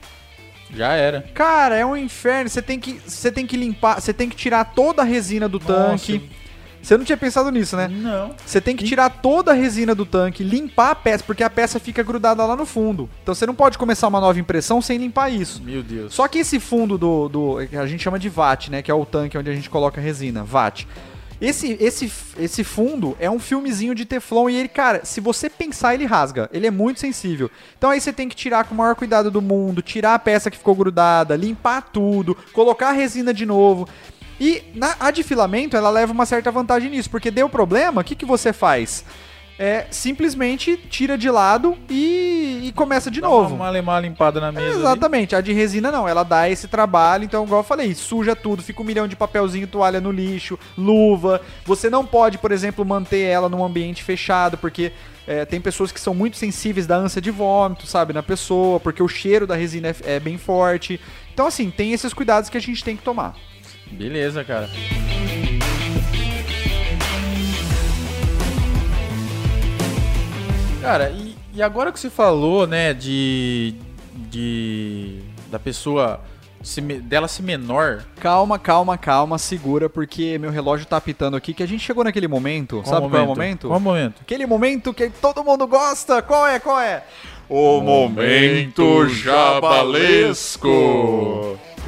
Já 0.73 0.93
era. 0.93 1.23
Cara, 1.33 1.75
é 1.75 1.85
um 1.85 1.97
inferno. 1.97 2.49
Você 2.49 2.61
tem 2.61 2.79
que, 2.79 2.99
você 3.05 3.31
tem 3.31 3.45
que 3.47 3.57
limpar, 3.57 3.99
você 3.99 4.13
tem 4.13 4.29
que 4.29 4.35
tirar 4.35 4.63
toda 4.65 5.01
a 5.01 5.05
resina 5.05 5.49
do 5.49 5.59
Nossa. 5.59 5.73
tanque. 5.73 6.29
Você 6.81 6.95
não 6.97 7.03
tinha 7.03 7.17
pensado 7.17 7.49
nisso, 7.49 7.75
né? 7.75 7.87
Não. 7.87 8.35
Você 8.45 8.61
tem 8.61 8.75
que 8.75 8.83
tirar 8.83 9.09
toda 9.09 9.51
a 9.51 9.53
resina 9.55 9.95
do 9.95 10.05
tanque, 10.05 10.43
limpar 10.43 10.91
a 10.91 10.95
peça, 10.95 11.23
porque 11.25 11.43
a 11.43 11.49
peça 11.49 11.79
fica 11.79 12.03
grudada 12.03 12.45
lá 12.45 12.55
no 12.55 12.65
fundo. 12.65 13.09
Então 13.23 13.33
você 13.33 13.47
não 13.47 13.55
pode 13.55 13.75
começar 13.75 14.07
uma 14.07 14.21
nova 14.21 14.39
impressão 14.39 14.79
sem 14.83 14.99
limpar 14.99 15.31
isso. 15.31 15.63
Meu 15.63 15.81
Deus. 15.81 16.13
Só 16.13 16.27
que 16.27 16.37
esse 16.37 16.59
fundo 16.59 16.95
do, 16.95 17.27
do 17.27 17.57
a 17.57 17.87
gente 17.87 18.03
chama 18.03 18.19
de 18.19 18.29
VAT, 18.29 18.69
né, 18.69 18.83
que 18.83 18.91
é 18.91 18.93
o 18.93 19.03
tanque 19.03 19.35
onde 19.35 19.49
a 19.49 19.55
gente 19.55 19.67
coloca 19.67 19.99
a 19.99 20.03
resina, 20.03 20.43
VAT. 20.43 20.85
Esse, 21.39 21.77
esse, 21.79 22.11
esse 22.37 22.63
fundo 22.63 23.15
é 23.19 23.29
um 23.29 23.39
filmezinho 23.39 23.93
de 23.93 24.05
Teflon 24.05 24.49
e 24.49 24.55
ele, 24.55 24.69
cara, 24.69 25.03
se 25.03 25.19
você 25.19 25.49
pensar, 25.49 25.93
ele 25.93 26.05
rasga. 26.05 26.49
Ele 26.53 26.67
é 26.67 26.71
muito 26.71 26.99
sensível. 26.99 27.51
Então 27.77 27.89
aí 27.89 27.99
você 27.99 28.13
tem 28.13 28.29
que 28.29 28.35
tirar 28.35 28.63
com 28.65 28.73
o 28.73 28.77
maior 28.77 28.95
cuidado 28.95 29.29
do 29.29 29.41
mundo, 29.41 29.81
tirar 29.81 30.13
a 30.13 30.19
peça 30.19 30.49
que 30.49 30.57
ficou 30.57 30.75
grudada, 30.75 31.35
limpar 31.35 31.89
tudo, 31.91 32.37
colocar 32.53 32.89
a 32.89 32.93
resina 32.93 33.33
de 33.33 33.45
novo. 33.45 33.87
E 34.39 34.63
na, 34.73 34.95
a 34.99 35.11
de 35.11 35.23
filamento, 35.23 35.77
ela 35.77 35.89
leva 35.89 36.11
uma 36.11 36.25
certa 36.25 36.51
vantagem 36.51 36.89
nisso, 36.89 37.09
porque 37.09 37.31
deu 37.31 37.49
problema, 37.49 38.01
o 38.01 38.03
que, 38.03 38.15
que 38.15 38.25
você 38.25 38.51
faz? 38.51 39.05
É, 39.57 39.85
simplesmente 39.89 40.77
tira 40.77 41.17
de 41.17 41.29
lado 41.29 41.77
e, 41.89 42.61
e 42.63 42.71
começa 42.73 43.09
de 43.09 43.21
dá 43.21 43.27
novo. 43.27 43.55
Uma, 43.55 43.71
uma 43.71 43.99
limpada 43.99 44.39
na 44.39 44.51
mesa. 44.51 44.65
É, 44.65 44.79
exatamente. 44.79 45.35
Ali. 45.35 45.41
A 45.41 45.43
de 45.43 45.53
resina 45.53 45.91
não, 45.91 46.07
ela 46.07 46.23
dá 46.23 46.49
esse 46.49 46.67
trabalho, 46.67 47.23
então, 47.23 47.45
igual 47.45 47.61
eu 47.61 47.65
falei, 47.65 47.93
suja 47.95 48.35
tudo, 48.35 48.61
fica 48.61 48.81
um 48.81 48.85
milhão 48.85 49.07
de 49.07 49.15
papelzinho, 49.15 49.67
toalha 49.67 50.01
no 50.01 50.11
lixo, 50.11 50.59
luva. 50.77 51.41
Você 51.63 51.89
não 51.89 52.05
pode, 52.05 52.37
por 52.37 52.51
exemplo, 52.51 52.83
manter 52.83 53.21
ela 53.21 53.47
num 53.47 53.63
ambiente 53.63 54.03
fechado, 54.03 54.57
porque 54.57 54.91
é, 55.27 55.45
tem 55.45 55.61
pessoas 55.61 55.91
que 55.91 55.99
são 55.99 56.13
muito 56.13 56.37
sensíveis 56.37 56.85
da 56.85 56.97
ânsia 56.97 57.21
de 57.21 57.31
vômito, 57.31 57.87
sabe, 57.87 58.13
na 58.13 58.21
pessoa, 58.21 58.79
porque 58.79 59.01
o 59.01 59.07
cheiro 59.07 59.47
da 59.47 59.55
resina 59.55 59.89
é, 59.89 60.15
é 60.15 60.19
bem 60.19 60.37
forte. 60.37 60.99
Então, 61.33 61.47
assim, 61.47 61.69
tem 61.71 61.93
esses 61.93 62.13
cuidados 62.13 62.49
que 62.49 62.57
a 62.57 62.61
gente 62.61 62.83
tem 62.83 62.95
que 62.95 63.03
tomar. 63.03 63.35
Beleza, 63.91 64.43
cara. 64.43 64.69
Cara, 70.85 71.09
e, 71.09 71.35
e 71.53 71.61
agora 71.63 71.91
que 71.91 71.99
você 71.99 72.09
falou, 72.09 72.65
né, 72.67 72.93
de. 72.93 73.73
de. 74.29 75.19
da 75.49 75.57
pessoa. 75.59 76.21
Se, 76.61 76.81
dela 76.81 77.27
se 77.27 77.43
menor. 77.43 78.03
Calma, 78.19 78.57
calma, 78.57 78.97
calma, 78.97 79.37
segura, 79.37 79.87
porque 79.87 80.39
meu 80.39 80.49
relógio 80.49 80.87
tá 80.87 80.97
apitando 80.97 81.37
aqui, 81.37 81.53
que 81.53 81.61
a 81.61 81.67
gente 81.67 81.83
chegou 81.83 82.03
naquele 82.03 82.27
momento. 82.27 82.81
Qual 82.83 82.85
sabe 82.85 83.01
momento? 83.01 83.11
qual 83.11 83.21
é 83.21 83.23
o 83.23 83.27
momento? 83.27 83.67
Qual 83.67 83.79
momento? 83.79 84.21
Aquele 84.21 84.47
momento 84.47 84.91
que 84.93 85.09
todo 85.09 85.43
mundo 85.43 85.67
gosta. 85.67 86.23
Qual 86.23 86.47
é? 86.47 86.59
Qual 86.59 86.79
é? 86.79 87.03
O 87.47 87.81
momento 87.81 89.07
jabalesco. 89.09 90.69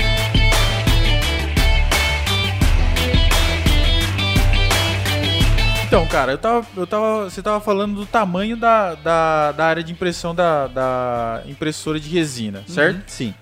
Então, 5.88 6.06
cara, 6.06 6.32
eu 6.32 6.38
tava, 6.38 6.66
eu 6.76 6.86
tava, 6.86 7.24
você 7.24 7.40
tava 7.40 7.60
falando 7.60 7.94
do 7.94 8.04
tamanho 8.04 8.58
da, 8.58 8.94
da, 8.94 9.52
da 9.52 9.64
área 9.64 9.82
de 9.82 9.90
impressão 9.90 10.34
da, 10.34 10.66
da 10.66 11.42
impressora 11.46 11.98
de 11.98 12.10
resina, 12.10 12.62
certo? 12.68 12.96
Uhum, 12.96 13.02
Sim. 13.06 13.34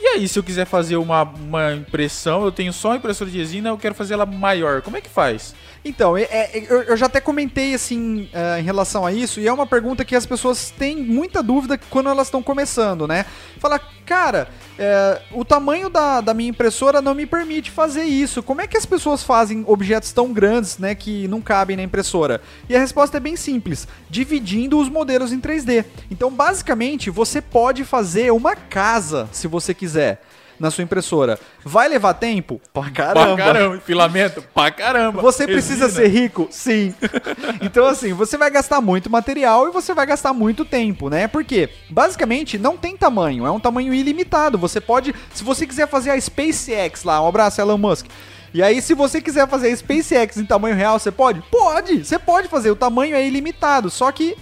E 0.00 0.06
aí, 0.08 0.26
se 0.26 0.36
eu 0.36 0.42
quiser 0.42 0.66
fazer 0.66 0.96
uma, 0.96 1.22
uma 1.22 1.72
impressão, 1.72 2.44
eu 2.44 2.50
tenho 2.50 2.72
só 2.72 2.88
uma 2.88 2.96
impressora 2.96 3.30
de 3.30 3.38
resina, 3.38 3.68
eu 3.68 3.78
quero 3.78 3.94
fazer 3.94 4.14
ela 4.14 4.26
maior. 4.26 4.82
Como 4.82 4.96
é 4.96 5.00
que 5.00 5.08
faz? 5.08 5.54
Então, 5.84 6.16
é- 6.16 6.22
é- 6.22 6.66
eu, 6.68 6.82
eu 6.84 6.96
já 6.96 7.06
até 7.06 7.20
comentei 7.20 7.74
assim 7.74 8.28
eh, 8.32 8.60
em 8.60 8.62
relação 8.62 9.04
a 9.04 9.12
isso, 9.12 9.38
e 9.38 9.46
é 9.46 9.52
uma 9.52 9.66
pergunta 9.66 10.02
que 10.04 10.16
as 10.16 10.24
pessoas 10.24 10.70
têm 10.70 10.96
muita 10.96 11.42
dúvida 11.42 11.78
quando 11.90 12.08
elas 12.08 12.28
estão 12.28 12.42
começando, 12.42 13.06
né? 13.06 13.26
Fala, 13.58 13.78
cara, 14.06 14.48
eh, 14.78 15.20
o 15.32 15.44
tamanho 15.44 15.90
da, 15.90 16.22
da 16.22 16.32
minha 16.32 16.48
impressora 16.48 17.02
não 17.02 17.14
me 17.14 17.26
permite 17.26 17.70
fazer 17.70 18.04
isso. 18.04 18.42
Como 18.42 18.62
é 18.62 18.66
que 18.66 18.78
as 18.78 18.86
pessoas 18.86 19.22
fazem 19.22 19.62
objetos 19.66 20.10
tão 20.10 20.32
grandes, 20.32 20.78
né, 20.78 20.94
que 20.94 21.28
não 21.28 21.42
cabem 21.42 21.76
na 21.76 21.82
impressora? 21.82 22.40
E 22.66 22.74
a 22.74 22.80
resposta 22.80 23.18
é 23.18 23.20
bem 23.20 23.36
simples: 23.36 23.86
dividindo 24.08 24.78
os 24.78 24.88
modelos 24.88 25.32
em 25.32 25.40
3D. 25.40 25.84
Então, 26.10 26.30
basicamente, 26.30 27.10
você 27.10 27.42
pode 27.42 27.84
fazer 27.84 28.32
uma 28.32 28.56
casa 28.56 29.28
se 29.32 29.46
você 29.46 29.74
quiser. 29.74 30.22
Na 30.58 30.70
sua 30.70 30.84
impressora. 30.84 31.38
Vai 31.64 31.88
levar 31.88 32.14
tempo? 32.14 32.60
Pra 32.72 32.84
Pra 32.84 32.90
caramba. 32.90 33.80
Filamento? 33.80 34.42
Pra 34.54 34.70
caramba. 34.70 35.20
Você 35.20 35.46
precisa 35.46 35.86
Resina. 35.86 36.02
ser 36.02 36.08
rico? 36.08 36.48
Sim. 36.50 36.94
então, 37.60 37.86
assim, 37.86 38.12
você 38.12 38.36
vai 38.36 38.50
gastar 38.50 38.80
muito 38.80 39.10
material 39.10 39.68
e 39.68 39.72
você 39.72 39.92
vai 39.92 40.06
gastar 40.06 40.32
muito 40.32 40.64
tempo, 40.64 41.08
né? 41.10 41.26
Porque, 41.26 41.68
basicamente, 41.90 42.58
não 42.58 42.76
tem 42.76 42.96
tamanho. 42.96 43.46
É 43.46 43.50
um 43.50 43.58
tamanho 43.60 43.92
ilimitado. 43.92 44.56
Você 44.58 44.80
pode. 44.80 45.14
Se 45.32 45.42
você 45.42 45.66
quiser 45.66 45.88
fazer 45.88 46.10
a 46.10 46.20
SpaceX 46.20 47.02
lá, 47.04 47.20
um 47.20 47.28
abraço, 47.28 47.60
Elon 47.60 47.78
Musk. 47.78 48.06
E 48.52 48.62
aí, 48.62 48.80
se 48.80 48.94
você 48.94 49.20
quiser 49.20 49.48
fazer 49.48 49.72
a 49.72 49.76
SpaceX 49.76 50.36
em 50.36 50.46
tamanho 50.46 50.76
real, 50.76 50.98
você 50.98 51.10
pode? 51.10 51.42
Pode! 51.50 52.04
Você 52.04 52.18
pode 52.18 52.46
fazer. 52.46 52.70
O 52.70 52.76
tamanho 52.76 53.16
é 53.16 53.26
ilimitado. 53.26 53.90
Só 53.90 54.12
que 54.12 54.36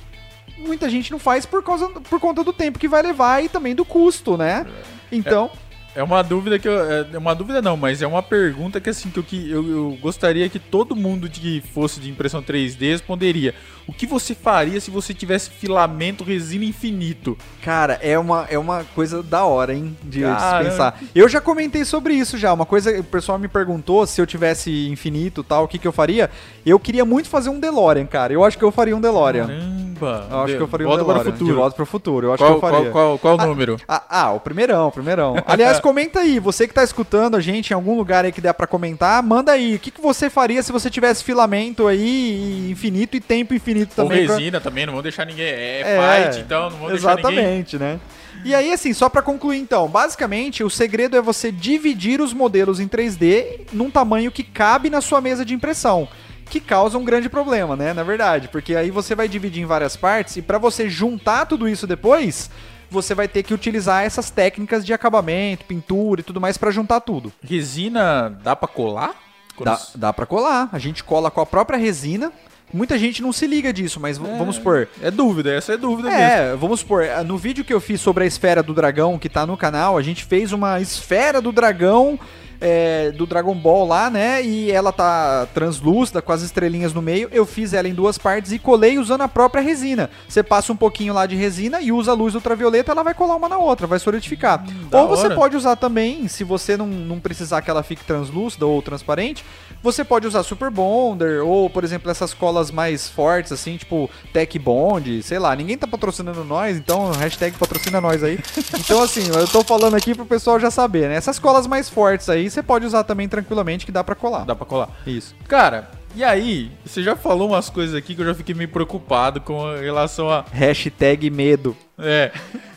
muita 0.59 0.91
gente 0.91 1.11
não 1.11 1.19
faz 1.19 1.47
por, 1.47 1.63
causa, 1.63 1.89
por 1.89 2.21
conta 2.21 2.45
do 2.45 2.53
tempo 2.53 2.79
que 2.79 2.87
vai 2.87 3.01
levar 3.03 3.43
e 3.43 3.49
também 3.49 3.75
do 3.75 3.85
custo, 3.85 4.37
né? 4.37 4.67
Então. 5.11 5.51
É 5.55 5.62
uma 6.01 6.23
dúvida 6.23 6.59
que 6.61 6.69
eu. 6.69 6.73
É 7.13 7.19
uma 7.19 7.35
dúvida 7.35 7.61
não, 7.61 7.77
mas 7.77 8.01
é 8.01 8.07
uma 8.07 8.23
pergunta 8.23 8.81
que 8.81 8.89
assim 8.89 9.11
que 9.11 9.19
eu, 9.19 9.23
que 9.25 9.51
eu, 9.51 9.69
eu 9.69 9.99
gostaria 10.01 10.49
que 10.49 10.61
todo 10.61 10.95
mundo 10.95 11.29
que 11.29 11.61
fosse 11.75 11.99
de 11.99 12.09
impressão 12.09 12.41
3D 12.41 12.91
responderia. 12.93 13.53
O 13.87 13.93
que 13.93 14.07
você 14.07 14.33
faria 14.33 14.81
se 14.81 14.93
você 14.93 15.13
tivesse 15.13 15.51
filamento 15.51 16.23
resina 16.23 16.65
infinito? 16.65 17.37
Cara, 17.63 17.99
é 18.01 18.17
uma, 18.17 18.47
é 18.49 18.57
uma 18.57 18.85
coisa 18.95 19.23
da 19.23 19.45
hora, 19.45 19.75
hein? 19.75 19.97
De 20.05 20.21
se 20.21 20.25
Caramba. 20.25 20.71
pensar. 20.71 21.01
Eu 21.15 21.29
já 21.29 21.41
comentei 21.41 21.85
sobre 21.85 22.15
isso 22.15 22.39
já. 22.39 22.53
Uma 22.53 22.65
coisa, 22.65 22.97
o 23.01 23.05
pessoal 23.05 23.39
me 23.39 23.49
perguntou 23.49 24.07
se 24.07 24.21
eu 24.21 24.27
tivesse 24.27 24.87
infinito 24.89 25.41
e 25.41 25.45
tal, 25.45 25.65
o 25.65 25.69
que, 25.69 25.79
que 25.79 25.89
eu 25.89 25.93
faria. 25.93 26.31
Eu 26.65 26.79
queria 26.79 27.05
muito 27.05 27.29
fazer 27.29 27.51
um 27.51 27.59
DeLorean, 27.59 28.07
cara. 28.07 28.33
Eu 28.33 28.45
acho 28.45 28.57
que 28.57 28.65
eu 28.65 28.71
faria 28.71 28.97
um 28.97 29.01
DeLorean. 29.01 29.49
Caramba! 29.49 30.27
Eu 30.31 30.39
acho 30.41 30.57
que 30.57 30.63
eu 30.63 30.69
faria 30.69 30.87
um 30.87 30.91
Volta 30.91 31.05
DeLorean. 31.05 31.23
para 31.25 31.31
o 31.31 31.33
futuro. 31.33 31.51
De 31.51 31.57
volta 31.57 31.75
para 31.77 31.83
o 31.83 31.87
futuro. 31.87 32.27
Eu 32.29 32.33
acho 32.35 32.43
qual, 32.45 32.51
que 32.51 32.57
eu 32.57 32.71
faria. 32.71 32.91
qual, 32.91 33.19
qual, 33.19 33.37
qual 33.37 33.41
Ah, 33.41 33.47
número? 33.47 33.77
Ah, 33.89 34.03
ah, 34.09 34.33
o 34.33 34.41
primeirão, 34.41 34.89
o 34.89 34.93
primeirão. 34.93 35.37
Aliás, 35.47 35.81
comenta 35.83 36.21
aí, 36.21 36.39
você 36.39 36.67
que 36.67 36.73
tá 36.73 36.83
escutando 36.83 37.37
a 37.37 37.41
gente 37.41 37.71
em 37.71 37.75
algum 37.75 37.95
lugar 37.97 38.25
aí 38.25 38.33
que 38.33 38.41
der 38.41 38.55
pra 38.55 38.67
comentar, 38.67 39.23
manda 39.23 39.53
aí, 39.53 39.75
o 39.75 39.79
que, 39.79 39.91
que 39.91 40.01
você 40.01 40.31
faria 40.31 40.63
se 40.63 40.73
você 40.73 40.89
tivesse 40.89 41.23
filamento 41.23 41.87
aí 41.87 42.71
infinito 42.71 43.17
e 43.17 43.21
tempo 43.21 43.53
infinito 43.53 43.93
Ou 43.99 44.05
também? 44.09 44.25
pra- 44.25 44.37
resina 44.37 44.61
também, 44.61 44.87
não 44.87 44.95
vou 44.95 45.03
deixar 45.03 45.27
ninguém. 45.27 45.45
É, 45.45 45.83
É, 45.85 46.23
fight, 46.31 46.41
então 46.41 46.71
não 46.71 46.79
vou 46.79 46.89
deixar 46.91 47.17
ninguém. 47.17 47.33
Exatamente, 47.33 47.77
né? 47.79 48.01
E 48.45 48.55
aí, 48.55 48.73
assim, 48.73 48.95
só 48.95 49.09
pra 49.11 49.21
concluir 49.21 49.59
então, 49.59 49.87
basicamente 49.89 50.65
o 50.65 50.71
segredo 50.71 51.17
é 51.17 51.21
você 51.21 51.53
dividir 51.53 52.21
os 52.21 52.33
modelos 52.33 52.81
em 52.81 52.89
3D 52.89 53.61
num 53.73 53.91
tamanho 53.91 54.33
que 54.33 54.43
cabe 54.43 54.89
na 54.89 55.01
sua 55.03 55.21
mesa 55.21 55.45
de 55.45 55.53
impressão. 55.53 56.09
Que 56.49 56.59
causa 56.61 56.99
um 56.99 57.05
grande 57.05 57.29
problema, 57.29 57.77
né? 57.77 57.95
Na 57.95 58.03
verdade, 58.03 58.49
porque 58.49 58.75
aí 58.75 58.91
você 58.91 59.15
vai 59.15 59.27
dividir 59.29 59.63
em 59.63 59.67
várias 59.67 59.97
partes 59.97 60.37
e 60.37 60.43
pra 60.43 60.59
você 60.59 60.89
juntar 60.89 61.47
tudo 61.47 61.69
isso 61.69 61.87
depois, 61.87 62.51
você 62.93 63.15
vai 63.15 63.27
ter 63.27 63.43
que 63.43 63.55
utilizar 63.55 64.05
essas 64.05 64.31
técnicas 64.31 64.85
de 64.85 64.93
acabamento, 64.93 65.65
pintura 65.65 66.21
e 66.21 66.25
tudo 66.25 66.41
mais 66.41 66.57
pra 66.59 66.71
juntar 66.71 67.01
tudo. 67.01 67.33
Resina 67.43 68.31
dá 68.43 68.55
pra 68.55 68.69
colar? 68.69 69.15
Dá, 69.61 69.79
dá 69.95 70.13
pra 70.13 70.27
colar. 70.27 70.69
A 70.73 70.79
gente 70.79 71.03
cola 71.05 71.31
com 71.31 71.41
a 71.41 71.47
própria 71.47 71.79
resina. 71.79 72.33
Muita 72.73 72.99
gente 72.99 73.21
não 73.21 73.33
se 73.35 73.47
liga 73.47 73.71
disso, 73.73 74.01
mas 74.01 74.17
v- 74.17 74.25
vamos 74.39 74.57
supor, 74.57 74.89
É 75.03 75.11
dúvida, 75.11 75.53
essa 75.53 75.75
é 75.75 75.77
dúvida 75.77 76.09
mesmo. 76.09 76.23
É, 76.25 76.57
vamos 76.57 76.81
supor, 76.81 77.03
eh, 77.05 77.23
no 77.23 77.37
vídeo 77.37 77.63
que 77.65 77.73
eu 77.75 77.81
fiz 77.81 78.01
sobre 78.01 78.25
a 78.25 78.27
esfera 78.27 78.63
do 78.63 78.73
dragão, 78.73 79.19
que 79.19 79.29
tá 79.29 79.45
no 79.45 79.59
canal, 79.59 79.99
a 79.99 80.03
gente 80.03 80.25
fez 80.25 80.53
uma 80.53 80.81
esfera 80.81 81.39
do 81.43 81.53
dragão, 81.53 82.19
é, 82.65 83.11
do 83.11 83.27
Dragon 83.27 83.55
Ball 83.57 83.85
lá, 83.85 84.09
né? 84.09 84.41
E 84.41 84.71
ela 84.71 84.93
tá 84.93 85.49
translúcida, 85.53 86.23
com 86.23 86.31
as 86.31 86.43
estrelinhas 86.43 86.95
no 86.95 87.03
meio. 87.03 87.29
Eu 87.33 87.45
fiz 87.45 87.75
ela 87.75 87.89
em 87.89 87.95
duas 87.95 88.17
partes 88.17 88.53
e 88.53 88.59
colei 88.59 88.99
usando 88.99 89.23
a 89.23 89.29
própria 89.29 89.61
resina. 89.61 90.09
Você 90.29 90.45
passa 90.45 90.73
um 90.73 90.77
pouquinho 90.77 91.13
lá 91.13 91.27
de 91.27 91.35
resina 91.35 91.81
e 91.81 91.91
usa 91.91 92.13
a 92.13 92.15
luz 92.15 92.37
ultravioleta, 92.37 92.93
ela 92.93 93.03
vai 93.03 93.15
colar 93.15 93.35
uma 93.35 93.49
na 93.49 93.59
outra, 93.59 93.89
vai 93.89 93.99
solidificar. 93.99 94.65
Hum, 94.65 94.87
ou 94.93 95.09
você 95.09 95.27
hora. 95.27 95.35
pode 95.35 95.57
usar 95.57 95.75
também, 95.75 96.29
se 96.29 96.45
você 96.45 96.77
não, 96.77 96.87
não 96.87 97.19
precisar 97.19 97.63
que 97.63 97.71
ela 97.71 97.83
fique 97.83 98.05
translúcida 98.05 98.65
ou 98.65 98.81
transparente, 98.81 99.45
você 99.83 100.05
pode 100.05 100.27
usar 100.27 100.43
Super 100.43 100.71
Bonder, 100.71 101.45
ou, 101.45 101.69
por 101.69 101.83
exemplo, 101.85 102.11
essas 102.11 102.33
colas 102.33 102.71
mais 102.71 103.09
fortes, 103.09 103.51
assim, 103.53 103.77
tipo 103.77 104.09
Tech 104.33 104.59
Bond, 104.59 105.23
sei 105.23 105.39
lá, 105.39 105.55
ninguém 105.57 105.77
tá 105.77 105.87
patrocinando 105.87 106.45
nós, 106.45 106.77
então 106.77 107.11
hashtag 107.13 107.57
patrocina 107.59 108.01
nós 108.01 108.23
aí. 108.23 108.39
Então, 108.79 109.03
assim, 109.03 109.23
eu 109.29 109.47
tô 109.49 109.63
falando 109.63 109.95
aqui 109.95 110.15
pro 110.15 110.27
pessoal 110.27 110.59
já 110.61 110.71
saber, 110.71 111.09
né? 111.09 111.15
Essas 111.15 111.39
colas 111.39 111.67
mais 111.67 111.89
fortes 111.89 112.29
aí, 112.29 112.51
você 112.51 112.63
pode 112.63 112.85
usar 112.87 113.05
também 113.05 113.29
tranquilamente, 113.29 113.87
que 113.87 113.93
dá 113.93 114.03
pra 114.05 114.15
colar. 114.15 114.45
Dá 114.45 114.55
pra 114.55 114.67
colar. 114.67 114.89
Isso. 115.07 115.35
Cara, 115.49 115.91
e 116.15 116.23
aí, 116.23 116.71
você 116.85 117.03
já 117.03 117.17
falou 117.17 117.49
umas 117.51 117.71
coisas 117.71 117.95
aqui 117.95 118.15
que 118.15 118.21
eu 118.21 118.27
já 118.27 118.35
fiquei 118.35 118.55
meio 118.55 118.69
preocupado 118.69 119.41
com 119.41 119.63
relação 119.77 120.31
a. 120.31 120.45
Hashtag 120.53 121.31
medo. 121.31 121.77
É, 121.99 122.31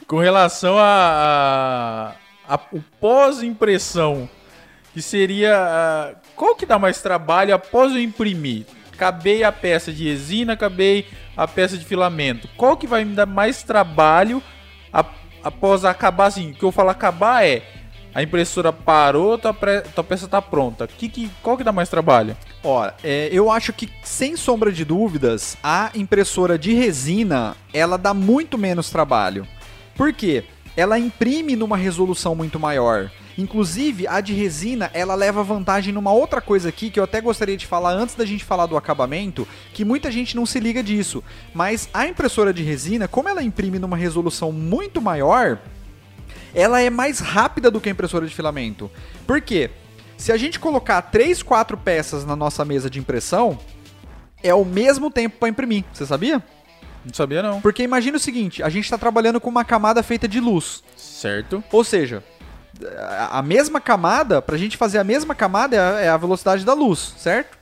com 0.07 0.19
relação 0.19 0.77
a. 0.77 2.13
a, 2.47 2.55
a- 2.55 2.59
o 2.71 2.81
pós-impressão. 2.99 4.29
Que 4.95 5.01
seria. 5.01 5.53
ah, 5.55 6.15
qual 6.37 6.55
que 6.55 6.65
dá 6.65 6.79
mais 6.79 7.01
trabalho 7.01 7.53
após 7.53 7.91
eu 7.91 7.99
imprimir? 8.01 8.65
Acabei 8.93 9.43
a 9.43 9.51
peça 9.51 9.91
de 9.91 10.05
resina, 10.05 10.53
acabei 10.53 11.05
a 11.35 11.45
peça 11.45 11.77
de 11.77 11.83
filamento. 11.83 12.47
Qual 12.55 12.77
que 12.77 12.87
vai 12.87 13.03
me 13.03 13.13
dar 13.13 13.25
mais 13.25 13.61
trabalho 13.61 14.41
após 15.43 15.83
acabar 15.83 16.27
assim? 16.27 16.51
O 16.51 16.53
que 16.55 16.63
eu 16.63 16.71
falo 16.71 16.89
acabar 16.89 17.45
é. 17.45 17.61
A 18.13 18.23
impressora 18.23 18.71
parou, 18.71 19.37
tua, 19.37 19.53
pre- 19.53 19.81
tua 19.81 20.01
peça 20.01 20.25
tá 20.29 20.41
pronta. 20.41 20.87
Que, 20.87 21.09
que, 21.09 21.29
qual 21.43 21.57
que 21.57 21.63
dá 21.65 21.73
mais 21.73 21.89
trabalho? 21.89 22.37
Ora, 22.63 22.95
é, 23.03 23.27
eu 23.29 23.51
acho 23.51 23.73
que, 23.73 23.89
sem 24.01 24.37
sombra 24.37 24.71
de 24.71 24.85
dúvidas, 24.85 25.57
a 25.61 25.91
impressora 25.93 26.57
de 26.57 26.73
resina, 26.73 27.57
ela 27.73 27.97
dá 27.97 28.13
muito 28.13 28.57
menos 28.57 28.89
trabalho. 28.89 29.45
Por 29.97 30.13
quê? 30.13 30.45
Ela 30.77 30.97
imprime 30.97 31.57
numa 31.57 31.75
resolução 31.75 32.33
muito 32.33 32.57
maior. 32.57 33.11
Inclusive, 33.37 34.07
a 34.07 34.21
de 34.21 34.33
resina, 34.33 34.89
ela 34.93 35.13
leva 35.13 35.43
vantagem 35.43 35.93
numa 35.93 36.11
outra 36.11 36.39
coisa 36.39 36.69
aqui 36.69 36.89
que 36.89 36.99
eu 36.99 37.03
até 37.03 37.19
gostaria 37.19 37.57
de 37.57 37.65
falar 37.65 37.91
antes 37.91 38.15
da 38.15 38.25
gente 38.25 38.45
falar 38.45 38.65
do 38.65 38.77
acabamento, 38.77 39.47
que 39.73 39.83
muita 39.83 40.09
gente 40.09 40.35
não 40.35 40.45
se 40.45 40.59
liga 40.59 40.81
disso. 40.81 41.23
Mas 41.53 41.89
a 41.93 42.07
impressora 42.07 42.53
de 42.53 42.63
resina, 42.63 43.07
como 43.07 43.27
ela 43.27 43.43
imprime 43.43 43.77
numa 43.77 43.97
resolução 43.97 44.51
muito 44.51 45.01
maior, 45.01 45.59
ela 46.53 46.79
é 46.79 46.89
mais 46.89 47.19
rápida 47.19 47.69
do 47.69 47.81
que 47.81 47.89
a 47.89 47.91
impressora 47.91 48.25
de 48.25 48.33
filamento. 48.33 48.89
Por 49.27 49.41
quê? 49.41 49.69
Se 50.17 50.31
a 50.31 50.37
gente 50.37 50.59
colocar 50.59 51.01
3, 51.01 51.43
4 51.43 51.77
peças 51.77 52.25
na 52.25 52.37
nossa 52.37 52.63
mesa 52.63 52.89
de 52.89 52.99
impressão, 52.99 53.59
é 54.41 54.53
o 54.53 54.63
mesmo 54.63 55.11
tempo 55.11 55.37
para 55.37 55.49
imprimir. 55.49 55.83
Você 55.91 56.05
sabia? 56.05 56.41
Não 57.03 57.13
sabia 57.13 57.43
não. 57.43 57.59
Porque 57.59 57.83
imagina 57.83 58.15
o 58.15 58.19
seguinte, 58.19 58.63
a 58.63 58.69
gente 58.69 58.85
está 58.85 58.97
trabalhando 58.97 59.41
com 59.41 59.49
uma 59.49 59.65
camada 59.65 60.01
feita 60.01 60.27
de 60.27 60.39
luz. 60.39 60.81
Certo. 60.95 61.61
Ou 61.71 61.83
seja, 61.83 62.23
a- 62.97 63.39
a 63.39 63.41
mesma 63.41 63.79
camada, 63.79 64.41
pra 64.41 64.57
gente 64.57 64.77
fazer 64.77 64.97
a 64.97 65.03
mesma 65.03 65.33
camada 65.35 65.75
é 65.75 65.79
a, 65.79 65.99
é 66.01 66.09
a 66.09 66.17
velocidade 66.17 66.65
da 66.65 66.73
luz, 66.73 67.13
certo? 67.17 67.54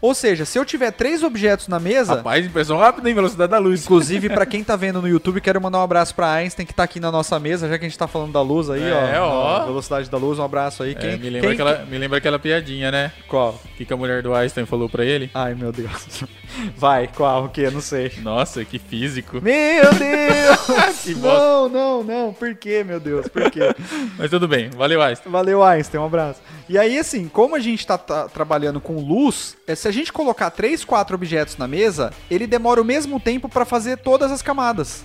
Ou 0.00 0.14
seja, 0.14 0.44
se 0.44 0.58
eu 0.58 0.64
tiver 0.64 0.90
três 0.92 1.22
objetos 1.22 1.68
na 1.68 1.80
mesa, 1.80 2.16
Rapaz, 2.16 2.44
impressão 2.44 2.76
rápida, 2.78 3.08
hein? 3.08 3.14
Velocidade 3.14 3.50
da 3.50 3.58
luz. 3.58 3.82
inclusive 3.84 4.28
pra 4.28 4.44
quem 4.46 4.62
tá 4.62 4.76
vendo 4.76 5.00
no 5.00 5.08
YouTube, 5.08 5.40
quero 5.40 5.60
mandar 5.60 5.78
um 5.78 5.82
abraço 5.82 6.14
pra 6.14 6.32
Einstein 6.32 6.66
que 6.66 6.74
tá 6.74 6.82
aqui 6.82 7.00
na 7.00 7.10
nossa 7.10 7.38
mesa, 7.40 7.68
já 7.68 7.78
que 7.78 7.84
a 7.84 7.88
gente 7.88 7.98
tá 7.98 8.06
falando 8.06 8.32
da 8.32 8.42
luz 8.42 8.68
aí, 8.70 8.82
É, 8.82 9.18
ó. 9.20 9.62
ó. 9.62 9.64
Velocidade 9.66 10.10
da 10.10 10.18
luz, 10.18 10.38
um 10.38 10.44
abraço 10.44 10.82
aí. 10.82 10.92
É, 10.92 10.94
Quem, 10.94 11.18
me, 11.18 11.30
lembra 11.30 11.40
quem- 11.48 11.50
aquela, 11.60 11.84
me 11.86 11.98
lembra 11.98 12.18
aquela 12.18 12.38
piadinha, 12.38 12.90
né? 12.90 13.10
Qual? 13.26 13.60
O 13.64 13.76
que, 13.76 13.84
que 13.84 13.92
a 13.92 13.96
mulher 13.96 14.22
do 14.22 14.34
Einstein 14.34 14.66
falou 14.66 14.88
pra 14.88 15.04
ele? 15.04 15.30
Ai, 15.34 15.54
meu 15.54 15.72
Deus. 15.72 16.24
Vai, 16.76 17.08
qual? 17.08 17.44
O 17.44 17.48
que? 17.48 17.68
Não 17.70 17.80
sei. 17.80 18.12
Nossa, 18.22 18.64
que 18.64 18.78
físico. 18.78 19.40
Meu 19.42 19.92
Deus! 19.94 20.66
Que 21.06 21.14
não, 21.14 21.68
não, 21.68 22.02
não. 22.02 22.32
Por 22.32 22.54
quê, 22.54 22.82
meu 22.84 22.98
Deus? 22.98 23.28
Por 23.28 23.50
quê? 23.50 23.60
Mas 24.18 24.30
tudo 24.30 24.48
bem, 24.48 24.70
valeu, 24.70 25.00
Einstein. 25.02 25.30
Valeu, 25.30 25.62
Einstein, 25.62 26.00
um 26.00 26.06
abraço. 26.06 26.40
E 26.68 26.76
aí, 26.78 26.98
assim, 26.98 27.28
como 27.28 27.54
a 27.54 27.60
gente 27.60 27.86
tá, 27.86 27.96
tá 27.96 28.28
trabalhando 28.28 28.80
com 28.80 28.96
luz, 28.96 29.56
é, 29.66 29.74
se 29.74 29.86
a 29.86 29.90
gente 29.96 30.12
colocar 30.12 30.50
três, 30.50 30.84
quatro 30.84 31.14
objetos 31.16 31.56
na 31.56 31.66
mesa, 31.66 32.12
ele 32.30 32.46
demora 32.46 32.80
o 32.80 32.84
mesmo 32.84 33.18
tempo 33.18 33.48
pra 33.48 33.64
fazer 33.64 33.98
todas 33.98 34.30
as 34.30 34.42
camadas. 34.42 35.04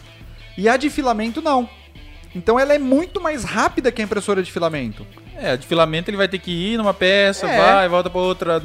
E 0.58 0.68
a 0.70 0.78
de 0.78 0.90
filamento 0.90 1.42
não. 1.42 1.68
Então 2.36 2.60
ela 2.60 2.74
é 2.74 2.80
muito 2.80 3.20
mais 3.22 3.44
rápida 3.44 3.92
que 3.92 4.02
a 4.02 4.06
impressora 4.06 4.42
de 4.44 4.52
filamento. 4.52 5.06
É, 5.36 5.58
de 5.58 5.66
filamento 5.66 6.10
ele 6.10 6.18
vai 6.18 6.28
ter 6.28 6.38
que 6.40 6.52
ir 6.52 6.78
numa 6.78 6.94
peça, 6.94 7.48
É. 7.48 7.58
vai, 7.58 7.90
volta 7.90 8.10
pra 8.10 8.22
outra. 8.22 8.62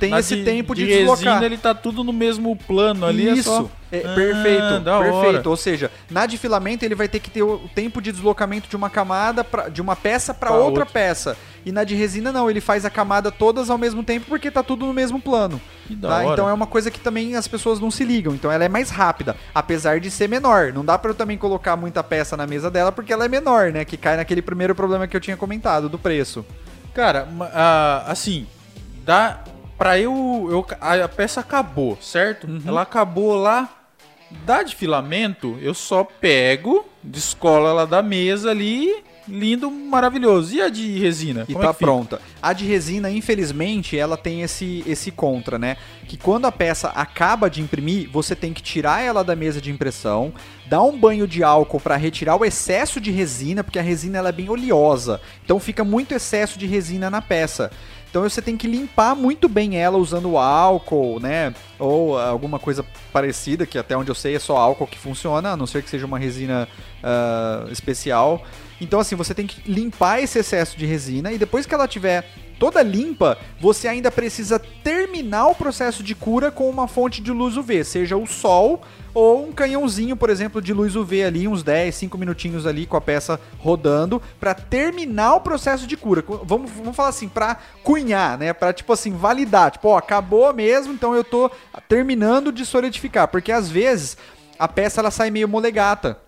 Tem 0.00 0.10
na 0.10 0.18
esse 0.18 0.42
tempo 0.44 0.74
de 0.74 0.84
resina, 0.84 1.14
deslocar. 1.14 1.42
ele 1.44 1.56
tá 1.56 1.72
tudo 1.74 2.02
no 2.02 2.12
mesmo 2.12 2.54
plano 2.56 3.06
ali. 3.06 3.24
Isso, 3.30 3.38
É 3.38 3.42
só... 3.42 3.70
é, 3.98 4.06
Ah, 4.06 4.14
perfeito, 4.14 4.80
da 4.80 4.98
hora. 4.98 5.12
perfeito. 5.12 5.46
Ou 5.50 5.56
seja, 5.56 5.90
na 6.10 6.26
de 6.26 6.36
filamento 6.38 6.84
ele 6.84 6.94
vai 6.94 7.08
ter 7.08 7.20
que 7.20 7.30
ter 7.30 7.42
o 7.42 7.58
tempo 7.74 8.00
de 8.00 8.10
deslocamento 8.12 8.68
de 8.68 8.76
uma 8.76 8.88
camada, 8.90 9.42
pra, 9.44 9.68
de 9.68 9.80
uma 9.82 9.94
peça 9.96 10.32
para 10.34 10.48
Pra 10.50 10.56
outra, 10.58 10.82
outra. 10.82 10.86
peça. 10.86 11.36
E 11.66 11.72
na 11.72 11.82
de 11.82 11.94
resina 11.94 12.30
não, 12.30 12.50
ele 12.50 12.60
faz 12.60 12.84
a 12.84 12.90
camada 12.90 13.32
todas 13.32 13.70
ao 13.70 13.78
mesmo 13.78 14.02
tempo 14.04 14.26
porque 14.28 14.50
tá 14.50 14.62
tudo 14.62 14.84
no 14.84 14.92
mesmo 14.92 15.18
plano. 15.18 15.58
Que 15.86 15.94
da 15.96 16.08
tá? 16.08 16.24
Então 16.26 16.48
é 16.48 16.52
uma 16.52 16.66
coisa 16.66 16.90
que 16.90 17.00
também 17.00 17.36
as 17.36 17.48
pessoas 17.48 17.80
não 17.80 17.90
se 17.90 18.04
ligam. 18.04 18.34
Então 18.34 18.52
ela 18.52 18.64
é 18.64 18.68
mais 18.68 18.90
rápida, 18.90 19.34
apesar 19.54 19.98
de 20.00 20.10
ser 20.10 20.28
menor. 20.28 20.72
Não 20.74 20.84
dá 20.84 20.98
pra 20.98 21.10
eu 21.10 21.14
também 21.14 21.38
colocar 21.38 21.74
muita 21.76 22.02
peça 22.04 22.36
na 22.36 22.46
mesa 22.46 22.70
dela 22.70 22.92
porque 22.92 23.12
ela 23.12 23.24
é 23.24 23.28
menor, 23.28 23.72
né? 23.72 23.84
Que 23.84 23.96
cai 23.96 24.16
naquele 24.16 24.42
primeiro 24.42 24.74
problema 24.74 25.06
que 25.06 25.16
eu 25.16 25.20
tinha 25.20 25.36
comentado 25.38 25.88
do 25.88 25.98
preço. 25.98 26.44
Cara, 26.94 27.26
assim, 28.06 28.46
dá 29.04 29.40
pra 29.76 29.98
eu, 29.98 30.12
eu 30.50 30.66
a, 30.80 31.04
a 31.04 31.08
peça 31.08 31.40
acabou, 31.40 31.98
certo? 32.00 32.46
Uhum. 32.46 32.60
Ela 32.66 32.82
acabou 32.82 33.34
lá, 33.34 33.68
dá 34.44 34.62
de 34.62 34.74
filamento, 34.74 35.58
eu 35.60 35.74
só 35.74 36.04
pego, 36.04 36.84
descolo 37.02 37.66
ela 37.66 37.86
da 37.86 38.02
mesa 38.02 38.50
ali, 38.50 39.02
lindo, 39.26 39.70
maravilhoso. 39.70 40.54
E 40.54 40.60
a 40.60 40.68
de 40.68 40.98
resina? 40.98 41.44
E 41.48 41.52
Como 41.52 41.64
é 41.64 41.68
tá 41.68 41.72
fica? 41.72 41.86
pronta. 41.86 42.20
A 42.42 42.52
de 42.52 42.64
resina, 42.66 43.10
infelizmente, 43.10 43.98
ela 43.98 44.16
tem 44.16 44.42
esse, 44.42 44.84
esse 44.86 45.10
contra, 45.10 45.58
né? 45.58 45.76
Que 46.06 46.16
quando 46.16 46.46
a 46.46 46.52
peça 46.52 46.88
acaba 46.88 47.48
de 47.48 47.60
imprimir, 47.62 48.08
você 48.10 48.36
tem 48.36 48.52
que 48.52 48.62
tirar 48.62 49.02
ela 49.02 49.24
da 49.24 49.34
mesa 49.34 49.60
de 49.60 49.70
impressão, 49.70 50.32
dar 50.66 50.82
um 50.82 50.98
banho 50.98 51.26
de 51.26 51.42
álcool 51.42 51.80
para 51.80 51.96
retirar 51.96 52.36
o 52.36 52.44
excesso 52.44 53.00
de 53.00 53.10
resina, 53.10 53.64
porque 53.64 53.78
a 53.78 53.82
resina 53.82 54.18
ela 54.18 54.28
é 54.28 54.32
bem 54.32 54.48
oleosa. 54.48 55.20
Então 55.44 55.58
fica 55.58 55.84
muito 55.84 56.14
excesso 56.14 56.58
de 56.58 56.66
resina 56.66 57.08
na 57.10 57.22
peça. 57.22 57.70
Então 58.14 58.22
você 58.22 58.40
tem 58.40 58.56
que 58.56 58.68
limpar 58.68 59.16
muito 59.16 59.48
bem 59.48 59.76
ela 59.76 59.98
usando 59.98 60.38
álcool, 60.38 61.18
né? 61.18 61.52
Ou 61.80 62.16
alguma 62.16 62.60
coisa 62.60 62.86
parecida, 63.12 63.66
que 63.66 63.76
até 63.76 63.96
onde 63.96 64.08
eu 64.08 64.14
sei 64.14 64.36
é 64.36 64.38
só 64.38 64.56
álcool 64.56 64.86
que 64.86 64.96
funciona, 64.96 65.50
a 65.50 65.56
não 65.56 65.66
ser 65.66 65.82
que 65.82 65.90
seja 65.90 66.06
uma 66.06 66.16
resina 66.16 66.68
ah, 67.02 67.66
especial. 67.72 68.40
Então, 68.80 69.00
assim, 69.00 69.14
você 69.14 69.34
tem 69.34 69.46
que 69.46 69.70
limpar 69.70 70.20
esse 70.20 70.38
excesso 70.38 70.76
de 70.76 70.86
resina 70.86 71.32
e 71.32 71.38
depois 71.38 71.66
que 71.66 71.74
ela 71.74 71.88
tiver 71.88 72.24
toda 72.58 72.82
limpa, 72.82 73.36
você 73.60 73.88
ainda 73.88 74.10
precisa 74.10 74.58
terminar 74.58 75.48
o 75.48 75.54
processo 75.54 76.02
de 76.02 76.14
cura 76.14 76.50
com 76.50 76.68
uma 76.68 76.86
fonte 76.86 77.20
de 77.20 77.30
luz 77.30 77.56
UV, 77.56 77.84
seja 77.84 78.16
o 78.16 78.26
sol 78.26 78.82
ou 79.12 79.46
um 79.46 79.52
canhãozinho, 79.52 80.16
por 80.16 80.28
exemplo, 80.28 80.60
de 80.60 80.72
luz 80.72 80.96
UV 80.96 81.24
ali, 81.24 81.46
uns 81.46 81.62
10, 81.62 81.94
5 81.94 82.18
minutinhos 82.18 82.66
ali 82.66 82.84
com 82.84 82.96
a 82.96 83.00
peça 83.00 83.40
rodando, 83.58 84.20
para 84.40 84.54
terminar 84.54 85.36
o 85.36 85.40
processo 85.40 85.86
de 85.86 85.96
cura. 85.96 86.24
Vamos, 86.42 86.70
vamos 86.72 86.96
falar 86.96 87.10
assim, 87.10 87.28
para 87.28 87.58
cunhar, 87.84 88.36
né? 88.36 88.52
Para 88.52 88.72
tipo 88.72 88.92
assim, 88.92 89.12
validar. 89.12 89.70
Tipo, 89.70 89.88
ó, 89.88 89.98
acabou 89.98 90.52
mesmo, 90.52 90.92
então 90.92 91.14
eu 91.14 91.22
tô 91.22 91.48
terminando 91.88 92.50
de 92.50 92.66
solidificar. 92.66 93.28
Porque 93.28 93.52
às 93.52 93.70
vezes 93.70 94.16
a 94.58 94.66
peça 94.66 95.00
ela 95.00 95.12
sai 95.12 95.30
meio 95.30 95.48
molegata 95.48 96.23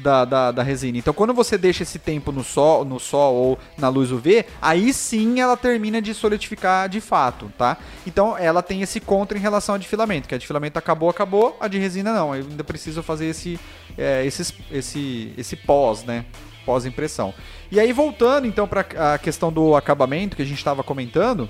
da, 0.00 0.24
da, 0.24 0.52
da 0.52 0.62
resina. 0.62 0.98
Então, 0.98 1.14
quando 1.14 1.32
você 1.32 1.56
deixa 1.56 1.82
esse 1.82 1.98
tempo 1.98 2.32
no 2.32 2.42
sol, 2.42 2.84
no 2.84 2.98
sol 2.98 3.34
ou 3.34 3.58
na 3.78 3.88
luz 3.88 4.10
UV, 4.10 4.44
aí 4.60 4.92
sim 4.92 5.40
ela 5.40 5.56
termina 5.56 6.00
de 6.00 6.14
solidificar 6.14 6.88
de 6.88 7.00
fato, 7.00 7.52
tá? 7.56 7.76
Então, 8.06 8.36
ela 8.36 8.62
tem 8.62 8.82
esse 8.82 9.00
contra 9.00 9.36
em 9.36 9.40
relação 9.40 9.74
a 9.74 9.78
de 9.78 9.86
filamento, 9.86 10.28
que 10.28 10.34
a 10.34 10.38
de 10.38 10.46
filamento 10.46 10.78
acabou, 10.78 11.08
acabou, 11.08 11.56
a 11.60 11.68
de 11.68 11.78
resina 11.78 12.12
não. 12.12 12.34
Eu 12.34 12.46
ainda 12.48 12.64
preciso 12.64 13.02
fazer 13.02 13.26
esse, 13.26 13.58
é, 13.96 14.24
esse, 14.24 14.54
esse, 14.70 15.32
esse 15.36 15.56
pós, 15.56 16.04
né? 16.04 16.24
Pós-impressão. 16.64 17.32
E 17.70 17.80
aí, 17.80 17.92
voltando 17.92 18.46
então 18.46 18.66
para 18.66 19.14
a 19.14 19.18
questão 19.18 19.52
do 19.52 19.74
acabamento 19.74 20.36
que 20.36 20.42
a 20.42 20.46
gente 20.46 20.58
estava 20.58 20.82
comentando, 20.82 21.48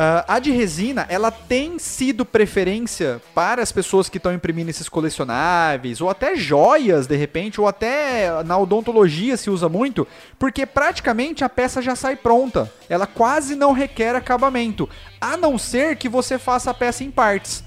ah, 0.00 0.24
a 0.28 0.38
de 0.38 0.52
resina, 0.52 1.04
ela 1.08 1.28
tem 1.28 1.76
sido 1.76 2.24
preferência 2.24 3.20
para 3.34 3.60
as 3.60 3.72
pessoas 3.72 4.08
que 4.08 4.16
estão 4.16 4.32
imprimindo 4.32 4.70
esses 4.70 4.88
colecionáveis, 4.88 6.00
ou 6.00 6.08
até 6.08 6.36
joias, 6.36 7.08
de 7.08 7.16
repente, 7.16 7.60
ou 7.60 7.66
até 7.66 8.44
na 8.44 8.56
odontologia 8.56 9.36
se 9.36 9.50
usa 9.50 9.68
muito, 9.68 10.06
porque 10.38 10.64
praticamente 10.64 11.42
a 11.42 11.48
peça 11.48 11.82
já 11.82 11.96
sai 11.96 12.14
pronta. 12.14 12.72
Ela 12.88 13.08
quase 13.08 13.56
não 13.56 13.72
requer 13.72 14.14
acabamento, 14.14 14.88
a 15.20 15.36
não 15.36 15.58
ser 15.58 15.96
que 15.96 16.08
você 16.08 16.38
faça 16.38 16.70
a 16.70 16.74
peça 16.74 17.02
em 17.02 17.10
partes. 17.10 17.64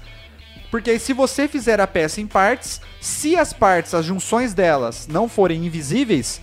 Porque 0.70 0.92
aí, 0.92 0.98
se 0.98 1.12
você 1.12 1.46
fizer 1.46 1.82
a 1.82 1.86
peça 1.86 2.18
em 2.18 2.26
partes, 2.26 2.80
se 2.98 3.36
as 3.36 3.52
partes, 3.52 3.92
as 3.92 4.06
junções 4.06 4.54
delas 4.54 5.06
não 5.06 5.28
forem 5.28 5.66
invisíveis, 5.66 6.40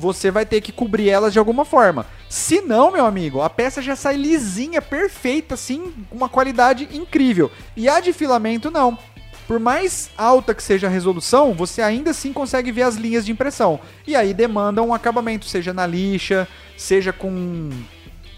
você 0.00 0.30
vai 0.30 0.46
ter 0.46 0.60
que 0.60 0.72
cobrir 0.72 1.08
elas 1.10 1.32
de 1.32 1.38
alguma 1.38 1.64
forma. 1.64 2.06
Se 2.28 2.60
não, 2.60 2.90
meu 2.90 3.04
amigo, 3.04 3.40
a 3.42 3.50
peça 3.50 3.82
já 3.82 3.94
sai 3.94 4.16
lisinha, 4.16 4.80
perfeita, 4.80 5.54
assim, 5.54 5.92
com 6.08 6.16
uma 6.16 6.28
qualidade 6.28 6.88
incrível. 6.92 7.50
E 7.76 7.88
a 7.88 8.00
de 8.00 8.12
filamento, 8.12 8.70
não. 8.70 8.96
Por 9.46 9.58
mais 9.58 10.10
alta 10.16 10.54
que 10.54 10.62
seja 10.62 10.86
a 10.86 10.90
resolução, 10.90 11.52
você 11.52 11.82
ainda 11.82 12.12
assim 12.12 12.32
consegue 12.32 12.70
ver 12.72 12.82
as 12.82 12.94
linhas 12.94 13.26
de 13.26 13.32
impressão. 13.32 13.80
E 14.06 14.14
aí 14.16 14.32
demanda 14.32 14.80
um 14.80 14.94
acabamento, 14.94 15.44
seja 15.44 15.74
na 15.74 15.86
lixa, 15.86 16.48
seja 16.76 17.12
com 17.12 17.68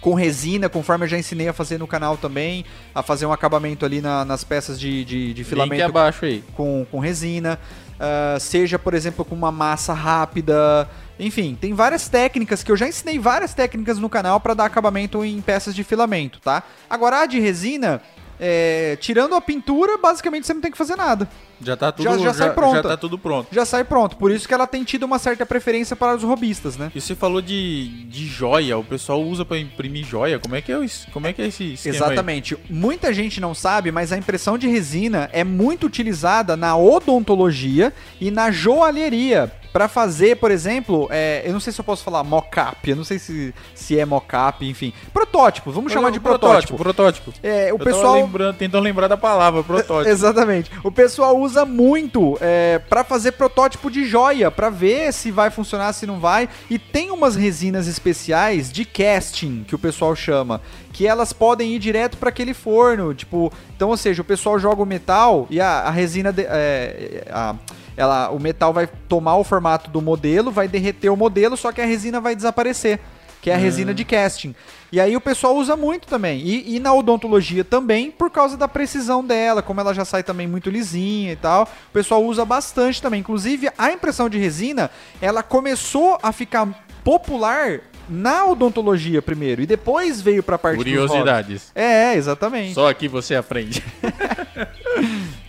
com 0.00 0.14
resina, 0.14 0.68
conforme 0.68 1.04
eu 1.04 1.08
já 1.08 1.16
ensinei 1.16 1.46
a 1.46 1.52
fazer 1.52 1.78
no 1.78 1.86
canal 1.86 2.16
também, 2.16 2.64
a 2.92 3.04
fazer 3.04 3.24
um 3.24 3.32
acabamento 3.32 3.86
ali 3.86 4.00
na- 4.00 4.24
nas 4.24 4.42
peças 4.42 4.80
de, 4.80 5.04
de, 5.04 5.28
de 5.32 5.42
Link 5.42 5.44
filamento 5.44 5.84
abaixo 5.84 6.24
aí. 6.24 6.42
com, 6.56 6.84
com 6.90 6.98
resina, 6.98 7.56
ah, 8.04 8.36
seja, 8.40 8.80
por 8.80 8.94
exemplo, 8.94 9.24
com 9.24 9.32
uma 9.32 9.52
massa 9.52 9.92
rápida. 9.92 10.90
Enfim, 11.20 11.56
tem 11.60 11.72
várias 11.72 12.08
técnicas 12.08 12.64
que 12.64 12.72
eu 12.72 12.76
já 12.76 12.88
ensinei 12.88 13.16
várias 13.16 13.54
técnicas 13.54 13.96
no 13.96 14.08
canal 14.08 14.40
para 14.40 14.54
dar 14.54 14.64
acabamento 14.64 15.24
em 15.24 15.40
peças 15.40 15.72
de 15.72 15.84
filamento, 15.84 16.40
tá? 16.40 16.64
Agora 16.90 17.20
a 17.20 17.26
de 17.26 17.38
resina, 17.38 18.02
é, 18.40 18.96
tirando 19.00 19.36
a 19.36 19.40
pintura, 19.40 19.96
basicamente 19.98 20.48
você 20.48 20.52
não 20.52 20.60
tem 20.60 20.72
que 20.72 20.76
fazer 20.76 20.96
nada. 20.96 21.28
Já 21.64 21.76
tá 21.76 21.92
tudo 21.92 22.04
Já- 22.04 22.18
já 22.18 22.34
sai 22.34 22.50
pronta. 22.50 22.76
Já 22.76 22.82
tá 22.82 22.96
tudo 22.96 23.18
pronto. 23.18 23.48
Já 23.52 23.64
sai 23.64 23.84
pronto. 23.84 24.16
Por 24.16 24.30
isso 24.30 24.46
que 24.48 24.54
ela 24.54 24.66
tem 24.66 24.84
tido 24.84 25.04
uma 25.04 25.18
certa 25.18 25.44
preferência 25.46 25.94
para 25.96 26.16
os 26.16 26.22
robistas, 26.22 26.76
né? 26.76 26.90
E 26.94 27.00
você 27.00 27.14
falou 27.14 27.40
de, 27.40 28.04
de 28.04 28.26
joia, 28.26 28.76
o 28.78 28.84
pessoal 28.84 29.22
usa 29.22 29.44
pra 29.44 29.58
imprimir 29.58 30.04
joia. 30.04 30.38
Como 30.38 30.54
é 30.56 30.60
que 30.60 30.72
é, 30.72 30.78
isso? 30.84 31.06
Como 31.12 31.26
é, 31.26 31.32
que 31.32 31.42
é 31.42 31.46
esse 31.46 31.74
esquema 31.74 31.94
aí? 31.94 31.98
Exatamente. 32.12 32.56
Muita 32.68 33.12
gente 33.12 33.40
não 33.40 33.54
sabe, 33.54 33.90
mas 33.92 34.12
a 34.12 34.16
impressão 34.18 34.56
de 34.58 34.66
resina 34.68 35.28
é 35.32 35.44
muito 35.44 35.86
utilizada 35.86 36.56
na 36.56 36.76
odontologia 36.76 37.92
e 38.20 38.30
na 38.30 38.50
joalheria. 38.50 39.52
Pra 39.72 39.88
fazer, 39.88 40.36
por 40.36 40.50
exemplo, 40.50 41.08
é, 41.10 41.40
eu 41.46 41.52
não 41.54 41.58
sei 41.58 41.72
se 41.72 41.80
eu 41.80 41.84
posso 41.84 42.04
falar 42.04 42.22
mock-up, 42.22 42.90
eu 42.90 42.94
não 42.94 43.04
sei 43.04 43.18
se, 43.18 43.54
se 43.74 43.98
é 43.98 44.04
mock-up, 44.04 44.68
enfim. 44.68 44.92
Protótipo, 45.14 45.72
vamos 45.72 45.90
chamar 45.90 46.10
de 46.10 46.20
protótipo. 46.20 46.76
Protótipo. 46.76 47.32
É, 47.42 47.72
o 47.72 47.76
Eu 47.76 47.78
pessoal. 47.78 48.16
lembrando, 48.16 48.54
tentando 48.54 48.82
lembrar 48.84 49.08
da 49.08 49.16
palavra, 49.16 49.62
protótipo. 49.64 50.10
Exatamente. 50.10 50.70
O 50.84 50.92
pessoal 50.92 51.38
usa 51.38 51.51
muito 51.64 52.36
é, 52.40 52.78
para 52.78 53.04
fazer 53.04 53.32
protótipo 53.32 53.90
de 53.90 54.04
joia, 54.04 54.50
pra 54.50 54.70
ver 54.70 55.12
se 55.12 55.30
vai 55.30 55.50
funcionar, 55.50 55.92
se 55.92 56.06
não 56.06 56.18
vai. 56.18 56.48
E 56.68 56.78
tem 56.78 57.10
umas 57.10 57.36
resinas 57.36 57.86
especiais 57.86 58.72
de 58.72 58.84
casting, 58.84 59.64
que 59.66 59.74
o 59.74 59.78
pessoal 59.78 60.16
chama, 60.16 60.60
que 60.92 61.06
elas 61.06 61.32
podem 61.32 61.72
ir 61.74 61.78
direto 61.78 62.16
para 62.16 62.28
aquele 62.30 62.54
forno. 62.54 63.14
Tipo, 63.14 63.52
então, 63.76 63.90
ou 63.90 63.96
seja, 63.96 64.22
o 64.22 64.24
pessoal 64.24 64.58
joga 64.58 64.82
o 64.82 64.86
metal 64.86 65.46
e 65.50 65.60
a, 65.60 65.80
a 65.80 65.90
resina. 65.90 66.32
de- 66.32 66.46
é, 66.48 67.24
a- 67.30 67.54
ela, 67.94 68.30
o 68.30 68.40
metal 68.40 68.72
vai 68.72 68.88
tomar 69.06 69.36
o 69.36 69.44
formato 69.44 69.90
do 69.90 70.00
modelo, 70.00 70.50
vai 70.50 70.66
derreter 70.66 71.10
o 71.10 71.16
modelo, 71.16 71.58
só 71.58 71.70
que 71.70 71.80
a 71.80 71.84
resina 71.84 72.22
vai 72.22 72.34
desaparecer. 72.34 72.98
Que 73.42 73.50
é 73.50 73.54
a 73.54 73.58
resina 73.58 73.92
de 73.92 74.04
casting. 74.04 74.54
E 74.92 75.00
aí 75.00 75.16
o 75.16 75.20
pessoal 75.20 75.56
usa 75.56 75.76
muito 75.76 76.06
também. 76.06 76.40
E, 76.40 76.76
e 76.76 76.78
na 76.78 76.94
odontologia 76.94 77.64
também, 77.64 78.08
por 78.08 78.30
causa 78.30 78.56
da 78.56 78.68
precisão 78.68 79.24
dela, 79.24 79.60
como 79.60 79.80
ela 79.80 79.92
já 79.92 80.04
sai 80.04 80.22
também 80.22 80.46
muito 80.46 80.70
lisinha 80.70 81.32
e 81.32 81.36
tal. 81.36 81.64
O 81.64 81.92
pessoal 81.92 82.24
usa 82.24 82.44
bastante 82.44 83.02
também. 83.02 83.18
Inclusive, 83.18 83.68
a 83.76 83.90
impressão 83.90 84.28
de 84.28 84.38
resina, 84.38 84.92
ela 85.20 85.42
começou 85.42 86.18
a 86.22 86.30
ficar 86.30 86.68
popular 87.02 87.80
na 88.08 88.46
odontologia 88.46 89.20
primeiro 89.20 89.62
e 89.62 89.66
depois 89.66 90.20
veio 90.20 90.42
pra 90.42 90.56
parte 90.56 90.76
dos 90.76 90.84
Curiosidades. 90.84 91.72
É, 91.74 92.14
exatamente. 92.14 92.74
Só 92.74 92.88
aqui 92.88 93.08
você 93.08 93.34
aprende. 93.34 93.82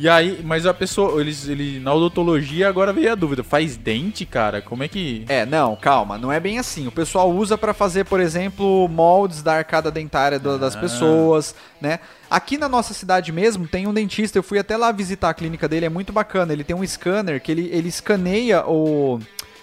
e 0.00 0.08
aí, 0.08 0.40
mas 0.42 0.64
a 0.66 0.72
pessoa, 0.72 1.20
eles, 1.20 1.46
ele, 1.48 1.78
na 1.78 1.92
odontologia 1.92 2.68
agora 2.68 2.92
veio 2.92 3.12
a 3.12 3.14
dúvida. 3.14 3.44
Faz 3.44 3.76
dente, 3.76 4.24
cara? 4.24 4.62
Como 4.62 4.82
é 4.82 4.88
que. 4.88 5.24
É, 5.28 5.44
não, 5.44 5.76
calma, 5.76 6.16
não 6.16 6.32
é 6.32 6.40
bem 6.40 6.58
assim. 6.58 6.86
O 6.86 6.92
pessoal 6.92 7.30
usa 7.30 7.58
pra 7.58 7.74
fazer, 7.74 8.04
por 8.04 8.18
exemplo, 8.20 8.88
moldes 8.88 9.42
da 9.42 9.54
arcada 9.54 9.90
dentária 9.90 10.38
do- 10.38 10.58
das 10.58 10.74
Ah. 10.74 10.80
pessoas, 10.80 11.54
né? 11.80 11.98
Aqui 12.30 12.56
na 12.56 12.68
nossa 12.68 12.94
cidade 12.94 13.30
mesmo 13.32 13.66
tem 13.68 13.86
um 13.86 13.92
dentista, 13.92 14.38
eu 14.38 14.42
fui 14.42 14.58
até 14.58 14.76
lá 14.76 14.90
visitar 14.92 15.28
a 15.30 15.34
clínica 15.34 15.68
dele, 15.68 15.86
é 15.86 15.90
muito 15.90 16.12
bacana. 16.12 16.52
Ele 16.52 16.64
tem 16.64 16.74
um 16.74 16.86
scanner 16.86 17.40
que 17.42 17.52
ele, 17.52 17.68
ele 17.72 17.88
escaneia 17.88 18.64
o, 18.66 19.18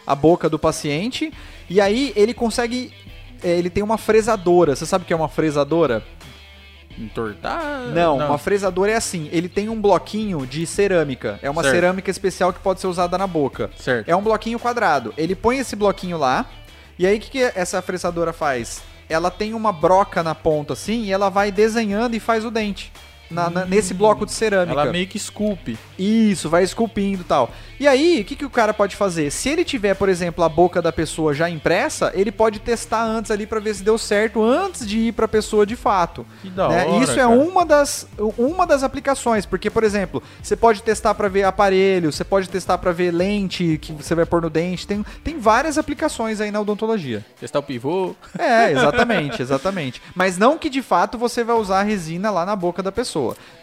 a 0.06 0.14
boca 0.14 0.48
do 0.50 0.60
paciente 0.60 1.32
e 1.70 1.82
aí 1.82 2.14
ele 2.16 2.34
consegue. 2.34 2.92
é, 3.44 3.58
Ele 3.58 3.70
tem 3.70 3.84
uma 3.84 3.98
fresadora. 3.98 4.76
Você 4.76 4.86
sabe 4.86 5.04
o 5.04 5.08
que 5.08 5.14
é 5.14 5.16
uma 5.16 5.30
fresadora? 5.30 6.04
Entortar? 6.98 7.88
Não, 7.94 8.18
uma 8.18 8.38
fresadora 8.38 8.92
é 8.92 8.96
assim. 8.96 9.30
Ele 9.32 9.48
tem 9.48 9.70
um 9.70 9.80
bloquinho 9.80 10.46
de 10.46 10.66
cerâmica. 10.66 11.40
É 11.42 11.50
uma 11.50 11.62
Certo. 11.62 11.76
cerâmica 11.76 12.10
especial 12.12 12.52
que 12.52 12.60
pode 12.60 12.80
ser 12.82 12.88
usada 12.88 13.18
na 13.18 13.28
boca. 13.28 13.70
Certo. 13.78 14.08
É 14.10 14.16
um 14.16 14.22
bloquinho 14.22 14.60
quadrado. 14.60 15.14
Ele 15.18 15.36
põe 15.36 15.58
esse 15.60 15.76
bloquinho 15.76 16.18
lá. 16.18 16.46
E 16.98 17.06
aí 17.06 17.18
o 17.18 17.20
que, 17.20 17.30
que 17.30 17.52
essa 17.56 17.82
fresadora 17.82 18.34
faz? 18.34 18.82
Ela 19.10 19.30
tem 19.32 19.54
uma 19.54 19.72
broca 19.72 20.24
na 20.24 20.34
ponta 20.36 20.74
assim 20.74 21.04
e 21.04 21.12
ela 21.12 21.30
vai 21.30 21.52
desenhando 21.52 22.16
e 22.16 22.20
faz 22.20 22.44
o 22.44 22.52
dente. 22.52 22.92
Na- 23.30 23.50
na- 23.50 23.66
nesse 23.66 23.94
bloco 23.94 24.26
de 24.26 24.32
cerâmica. 24.32 24.80
Ela 24.82 24.92
meio 24.92 25.08
que 25.08 25.18
esculpe. 25.18 25.78
Isso, 25.98 26.50
vai 26.50 26.64
esculpindo 26.64 27.22
e 27.22 27.26
tal. 27.26 27.52
E 27.80 27.88
aí, 27.88 28.22
o 28.22 28.26
que, 28.26 28.36
que 28.36 28.46
o 28.46 28.50
cara 28.50 28.74
pode 28.74 28.96
fazer? 28.96 29.30
Se 29.32 29.50
ele 29.50 29.64
tiver, 29.64 29.94
por 29.94 30.10
exemplo, 30.10 30.44
a 30.44 30.50
boca 30.50 30.82
da 30.82 30.92
pessoa 30.92 31.34
já 31.34 31.48
impressa, 31.50 32.12
ele 32.16 32.32
pode 32.32 32.60
testar 32.60 33.04
antes 33.04 33.30
ali 33.30 33.46
pra 33.46 33.60
ver 33.60 33.76
se 33.76 33.84
deu 33.84 33.98
certo 33.98 34.44
antes 34.44 34.88
de 34.88 34.98
ir 35.00 35.12
pra 35.12 35.28
pessoa 35.28 35.66
de 35.66 35.76
fato. 35.76 36.26
Que 36.42 36.50
da 36.50 36.70
né? 36.70 36.86
hora, 36.86 37.04
Isso 37.04 37.14
é 37.14 37.16
cara. 37.18 37.30
uma 37.30 37.64
das, 37.66 38.08
uma 38.38 38.66
das 38.66 38.82
aplicações, 38.84 39.46
porque, 39.46 39.70
por 39.70 39.84
exemplo, 39.84 40.24
você 40.42 40.56
pode 40.56 40.82
testar 40.82 41.14
pra 41.14 41.28
ver 41.28 41.44
aparelho, 41.44 42.12
você 42.12 42.24
pode 42.24 42.50
testar 42.50 42.78
pra 42.80 42.92
ver 42.92 43.12
lente 43.12 43.78
que 43.80 43.92
você 43.92 44.16
vai 44.16 44.26
pôr 44.26 44.42
no 44.42 44.50
dente, 44.50 44.88
tem, 44.88 45.06
tem 45.24 45.38
várias 45.40 45.78
aplicações 45.78 46.42
aí 46.42 46.50
na 46.50 46.60
odontologia. 46.62 47.24
Testar 47.40 47.60
o 47.60 47.64
pivô. 47.64 48.16
É, 48.40 48.72
exatamente, 48.72 49.42
exatamente. 49.44 50.02
Mas 50.16 50.38
não 50.38 50.58
que 50.58 50.70
de 50.70 50.82
fato 50.82 51.18
você 51.18 51.44
vai 51.44 51.56
usar 51.56 51.82
a 51.82 51.84
resina 51.84 52.32
lá 52.32 52.44
na 52.46 52.56
boca 52.56 52.82
da 52.82 52.92
pessoa. 52.92 53.17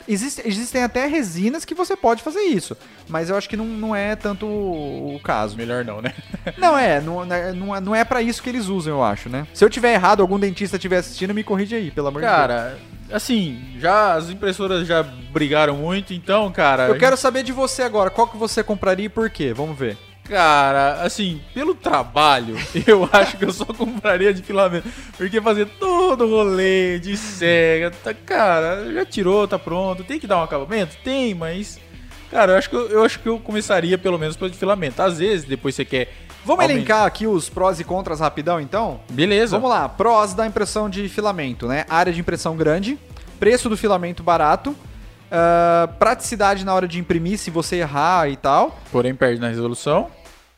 Existe- 0.07 0.43
existem 0.45 0.83
até 0.83 1.07
resinas 1.07 1.65
que 1.65 1.75
você 1.75 1.97
pode 1.97 2.23
fazer 2.23 2.41
isso, 2.43 2.77
mas 3.09 3.31
eu 3.31 3.37
acho 3.39 3.49
que 3.49 3.57
não, 3.57 3.65
não 3.65 3.97
é 3.97 4.15
tanto 4.15 4.45
o 4.47 5.19
caso. 5.25 5.57
Melhor 5.57 5.83
não, 5.83 6.03
né? 6.03 6.13
Não 6.59 6.77
é, 6.77 7.01
não, 7.01 7.25
não 7.25 7.75
é- 7.75 7.81
não 7.81 7.95
é, 7.97 8.05
para 8.05 8.21
isso 8.21 8.43
que 8.43 8.51
eles 8.51 8.67
usam, 8.67 8.93
eu 8.95 9.03
acho, 9.03 9.31
né? 9.31 9.47
Se 9.55 9.65
eu 9.65 9.71
tiver 9.71 9.95
errado, 9.95 10.21
algum 10.21 10.39
dentista 10.39 10.77
estiver 10.77 10.99
assistindo, 10.99 11.33
me 11.33 11.43
corrige 11.43 11.75
aí, 11.75 11.91
pelo 11.91 12.09
amor 12.09 12.21
de 12.21 12.27
Deus. 12.29 12.37
Cara, 12.39 12.79
assim, 13.11 13.65
já 13.79 14.13
as 14.13 14.29
impressoras 14.29 14.87
já 14.87 15.03
brigaram 15.03 15.75
muito, 15.77 16.13
então, 16.13 16.53
cara. 16.53 16.87
Eu 16.89 16.99
quero 16.99 17.17
saber 17.17 17.43
de 17.43 17.53
você 17.53 17.83
agora, 17.83 18.11
qual 18.11 18.27
que 18.29 18.37
você 18.37 18.63
compraria 18.63 19.07
e 19.07 19.09
por 19.09 19.31
quê? 19.31 19.55
Vamos 19.55 19.79
ver. 19.79 19.97
Cara, 20.25 21.03
assim, 21.03 21.41
pelo 21.53 21.75
trabalho, 21.75 22.57
eu 22.87 23.09
acho 23.13 23.37
que 23.37 23.45
eu 23.45 23.53
só 23.53 23.67
compraria 23.67 24.33
de 24.33 24.43
filamento. 24.43 24.89
Porque 25.17 25.41
fazer 25.41 25.67
todo 25.79 26.25
o 26.25 26.31
rolê 26.31 26.99
de 26.99 27.17
cega, 27.17 27.91
tá, 27.91 28.15
cara, 28.15 28.91
já 28.93 29.05
tirou, 29.05 29.47
tá 29.47 29.59
pronto. 29.59 30.03
Tem 30.03 30.19
que 30.19 30.27
dar 30.27 30.39
um 30.39 30.43
acabamento? 30.43 30.97
Tem, 31.05 31.35
mas. 31.35 31.79
Cara, 32.31 32.53
eu 32.53 32.57
acho 32.57 32.71
que 32.71 32.77
eu, 32.77 32.89
eu 32.89 33.05
acho 33.05 33.21
que 33.21 33.29
eu 33.29 33.39
começaria 33.39 33.99
pelo 33.99 34.19
menos 34.19 34.35
pelo 34.35 34.51
de 34.51 34.57
filamento. 34.57 35.03
Às 35.03 35.19
vezes, 35.19 35.45
depois 35.45 35.75
você 35.75 35.85
quer. 35.85 36.13
Vamos 36.45 36.65
elencar 36.65 37.05
aqui 37.05 37.27
os 37.27 37.49
prós 37.49 37.79
e 37.79 37.85
contras 37.85 38.21
rapidão, 38.21 38.61
então? 38.61 39.01
Beleza. 39.11 39.57
Vamos 39.57 39.71
lá, 39.71 39.89
prós 39.89 40.35
da 40.35 40.47
impressão 40.47 40.91
de 40.91 41.09
filamento, 41.09 41.67
né? 41.67 41.85
Área 41.89 42.13
de 42.13 42.21
impressão 42.21 42.57
grande, 42.57 42.99
preço 43.39 43.69
do 43.69 43.77
filamento 43.77 44.23
barato, 44.23 44.77
ah, 45.35 45.89
praticidade 45.99 46.65
na 46.65 46.73
hora 46.75 46.87
de 46.87 46.99
imprimir 46.99 47.39
se 47.39 47.51
você 47.51 47.77
errar 47.77 48.29
e 48.31 48.37
tal, 48.37 48.79
Porém, 48.93 49.15
perde 49.15 49.41
na 49.41 49.49
resolução. 49.49 50.09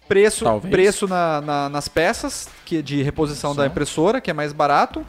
preço, 0.06 0.44
Talvez. 0.44 0.70
preço 0.70 1.08
na- 1.08 1.40
na- 1.40 1.68
nas 1.68 1.88
peças 1.88 2.48
que 2.64 2.82
de 2.82 3.02
reposição 3.02 3.54
da 3.56 3.66
impressora, 3.66 4.20
que 4.20 4.30
é 4.30 4.34
mais 4.34 4.52
barato, 4.52 5.04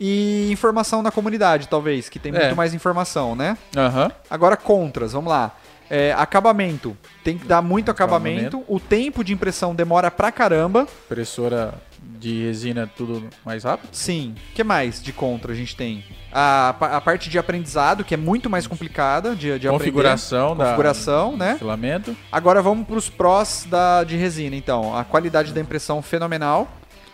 e 0.00 0.50
informação 0.50 1.00
na 1.02 1.10
comunidade, 1.12 1.68
talvez, 1.68 2.08
que 2.08 2.18
tem 2.18 2.34
É. 2.34 2.38
muito 2.40 2.56
mais 2.56 2.74
informação, 2.74 3.36
né? 3.36 3.56
Aham. 3.76 4.10
Agora, 4.28 4.56
contras, 4.56 5.12
vamos 5.12 5.30
lá. 5.30 5.52
É, 5.88 6.12
acabamento, 6.16 6.96
tem 7.22 7.36
que 7.38 7.46
dar 7.46 7.60
muito 7.62 7.90
acabamento, 7.90 8.64
o 8.66 8.80
tempo 8.80 9.22
de 9.22 9.32
impressão 9.32 9.74
demora 9.74 10.10
pra 10.10 10.32
caramba, 10.32 10.86
Impressora 11.04 11.74
de 12.18 12.44
resina, 12.46 12.90
tudo 12.96 13.28
mais 13.44 13.64
rápido. 13.64 13.88
Sim. 13.92 14.34
O 14.50 14.54
que 14.54 14.62
mais 14.64 15.02
de 15.02 15.12
contra 15.12 15.52
a 15.52 15.54
gente 15.54 15.74
tem? 15.76 16.04
A, 16.32 16.70
a 16.80 17.00
parte 17.00 17.28
de 17.28 17.38
aprendizado, 17.38 18.04
que 18.04 18.14
é 18.14 18.16
muito 18.16 18.48
mais 18.48 18.66
complicada 18.66 19.34
de, 19.34 19.58
de 19.58 19.68
Configuração 19.68 20.52
aprender. 20.52 20.58
da- 20.58 20.64
Configuração, 20.70 21.30
do 21.32 21.36
né? 21.36 21.56
Filamento. 21.58 22.16
Agora 22.30 22.62
vamos 22.62 22.86
para 22.86 22.96
os 22.96 23.08
prós 23.10 23.66
da, 23.68 24.04
de 24.04 24.16
resina, 24.16 24.54
então. 24.56 24.96
A 24.96 25.04
qualidade 25.04 25.52
da 25.52 25.60
impressão 25.60 26.00
fenomenal. 26.00 26.68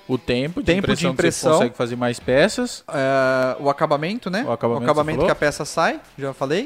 O 0.06 0.16
tempo 0.16 0.60
de 0.60 0.66
Tempo 0.66 0.86
de 0.86 0.92
impressão, 0.92 1.10
que 1.10 1.14
impressão. 1.14 1.52
você 1.52 1.58
consegue 1.58 1.76
fazer 1.76 1.96
mais 1.96 2.18
peças. 2.18 2.82
é, 2.88 3.56
o 3.60 3.68
acabamento, 3.68 4.30
né? 4.30 4.42
O 4.46 4.52
acabamento 4.52 4.86
você 4.94 5.04
falou? 5.04 5.24
que 5.26 5.30
a 5.32 5.34
peça 5.34 5.64
sai, 5.66 6.00
já 6.18 6.32
falei. 6.32 6.64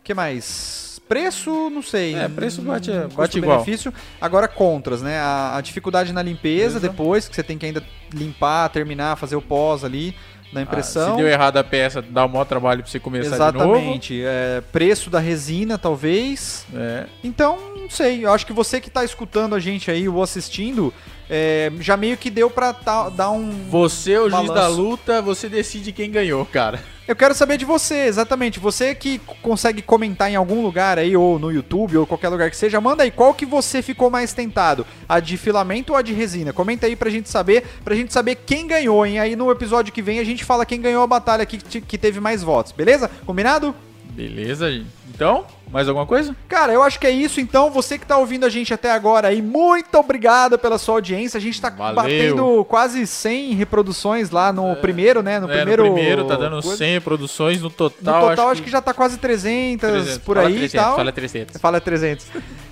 O 0.00 0.04
que 0.04 0.14
mais? 0.14 0.87
Preço, 1.08 1.70
não 1.70 1.82
sei. 1.82 2.14
É, 2.14 2.28
preço 2.28 2.60
bate- 2.62 2.90
bate 2.90 3.38
igual. 3.38 3.56
custo-benefício. 3.58 3.92
Agora, 4.20 4.46
contras, 4.46 5.00
né? 5.02 5.18
A, 5.18 5.56
a 5.56 5.60
dificuldade 5.60 6.12
na 6.12 6.22
limpeza 6.22 6.78
Beleza. 6.78 6.80
depois, 6.80 7.28
que 7.28 7.34
você 7.34 7.42
tem 7.42 7.56
que 7.56 7.64
ainda 7.66 7.82
limpar, 8.12 8.68
terminar, 8.68 9.16
fazer 9.16 9.36
o 9.36 9.40
pós 9.42 9.84
ali 9.84 10.14
na 10.52 10.60
Ah, 10.60 10.62
impressão. 10.62 11.12
se 11.12 11.16
deu 11.18 11.28
errado 11.28 11.56
a 11.58 11.64
peça, 11.64 12.00
dá 12.02 12.24
um 12.24 12.28
maior 12.28 12.44
trabalho 12.44 12.82
pra 12.82 12.90
você 12.90 12.98
começar 13.00 13.50
de 13.50 13.58
novo. 13.58 13.74
Exatamente. 13.74 14.22
É, 14.24 14.62
preço 14.72 15.10
da 15.10 15.18
resina, 15.18 15.76
talvez. 15.78 16.66
É. 16.74 17.04
Então, 17.24 17.58
não 17.76 17.90
sei. 17.90 18.24
Eu 18.24 18.32
acho 18.32 18.46
que 18.46 18.52
você 18.52 18.80
que 18.80 18.90
tá 18.90 19.04
escutando 19.04 19.54
a 19.54 19.58
gente 19.60 19.90
aí 19.90 20.08
ou 20.08 20.22
assistindo, 20.22 20.92
é, 21.30 21.70
já 21.80 21.96
meio 21.96 22.16
que 22.16 22.30
deu 22.30 22.48
pra 22.50 22.72
tá- 22.72 23.08
dar 23.08 23.30
um. 23.30 23.50
Você 23.70 24.12
é 24.12 24.18
o 24.20 24.30
juiz 24.30 24.32
Balanço. 24.48 24.54
da 24.54 24.68
luta, 24.68 25.22
você 25.22 25.48
decide 25.48 25.92
quem 25.92 26.10
ganhou, 26.10 26.44
cara. 26.46 26.82
Eu 27.06 27.16
quero 27.16 27.34
saber 27.34 27.56
de 27.56 27.64
você, 27.64 28.00
exatamente. 28.04 28.60
Você 28.60 28.94
que 28.94 29.18
consegue 29.40 29.80
comentar 29.80 30.30
em 30.30 30.36
algum 30.36 30.60
lugar 30.62 30.98
aí, 30.98 31.16
ou 31.16 31.38
no 31.38 31.50
YouTube, 31.50 31.96
ou 31.96 32.06
qualquer 32.06 32.28
lugar 32.28 32.50
que 32.50 32.56
seja, 32.56 32.80
manda 32.82 33.02
aí 33.02 33.10
qual 33.10 33.32
que 33.32 33.46
você 33.46 33.80
ficou 33.80 34.10
mais 34.10 34.34
tentado. 34.34 34.86
A 35.08 35.18
de 35.18 35.38
filamento 35.38 35.94
ou 35.94 35.98
a 35.98 36.02
de 36.02 36.12
resina? 36.12 36.52
Comenta 36.52 36.86
aí 36.86 36.94
pra 36.94 37.08
gente 37.08 37.30
saber, 37.30 37.64
pra 37.82 37.94
gente 37.94 38.12
saber 38.12 38.34
quem 38.34 38.66
ganhou, 38.66 39.06
hein? 39.06 39.18
Aí 39.18 39.36
no 39.36 39.50
episódio 39.50 39.90
que 39.90 40.02
vem 40.02 40.18
a 40.18 40.24
gente 40.24 40.44
fala 40.44 40.66
quem 40.66 40.82
ganhou 40.82 41.02
a 41.02 41.06
batalha 41.06 41.46
que 41.46 41.96
teve 41.96 42.20
mais 42.20 42.42
votos, 42.42 42.72
beleza? 42.72 43.10
Combinado? 43.24 43.74
Beleza, 44.18 44.68
gente. 44.70 44.86
Então, 45.14 45.46
mais 45.70 45.86
alguma 45.88 46.04
coisa? 46.04 46.34
Cara, 46.48 46.72
eu 46.72 46.82
acho 46.82 46.98
que 46.98 47.06
é 47.06 47.10
isso. 47.10 47.40
Então, 47.40 47.70
você 47.70 47.96
que 47.96 48.04
tá 48.04 48.18
ouvindo 48.18 48.44
a 48.44 48.48
gente 48.48 48.74
até 48.74 48.90
agora 48.90 49.28
aí, 49.28 49.40
muito 49.40 49.96
obrigado 49.96 50.58
pela 50.58 50.76
sua 50.76 50.96
audiência. 50.96 51.38
A 51.38 51.40
gente 51.40 51.60
tá 51.60 51.70
Valeu. 51.70 51.94
batendo 51.94 52.64
quase 52.64 53.06
100 53.06 53.52
reproduções 53.54 54.30
lá 54.30 54.52
no 54.52 54.74
primeiro, 54.76 55.22
né? 55.22 55.38
No 55.38 55.48
É, 55.50 55.56
primeiro. 55.58 55.84
no 55.86 55.92
primeiro 55.94 56.24
tá 56.24 56.34
dando 56.34 56.60
coisa. 56.60 56.76
100 56.76 57.00
produções, 57.00 57.58
no 57.58 57.64
No 57.64 57.70
total, 57.70 58.30
total, 58.30 58.48
acho, 58.50 58.62
que... 58.62 58.70
já 58.70 58.80
tá 58.82 58.92
quase 58.92 59.18
300, 59.18 59.88
300. 59.88 60.18
por 60.18 60.36
aí 60.36 60.46
300, 60.54 60.74
e 60.74 60.76
tal. 60.76 60.96
Fala 60.96 61.12
300. 61.12 61.60
Fala 61.60 61.80
300. 61.80 62.26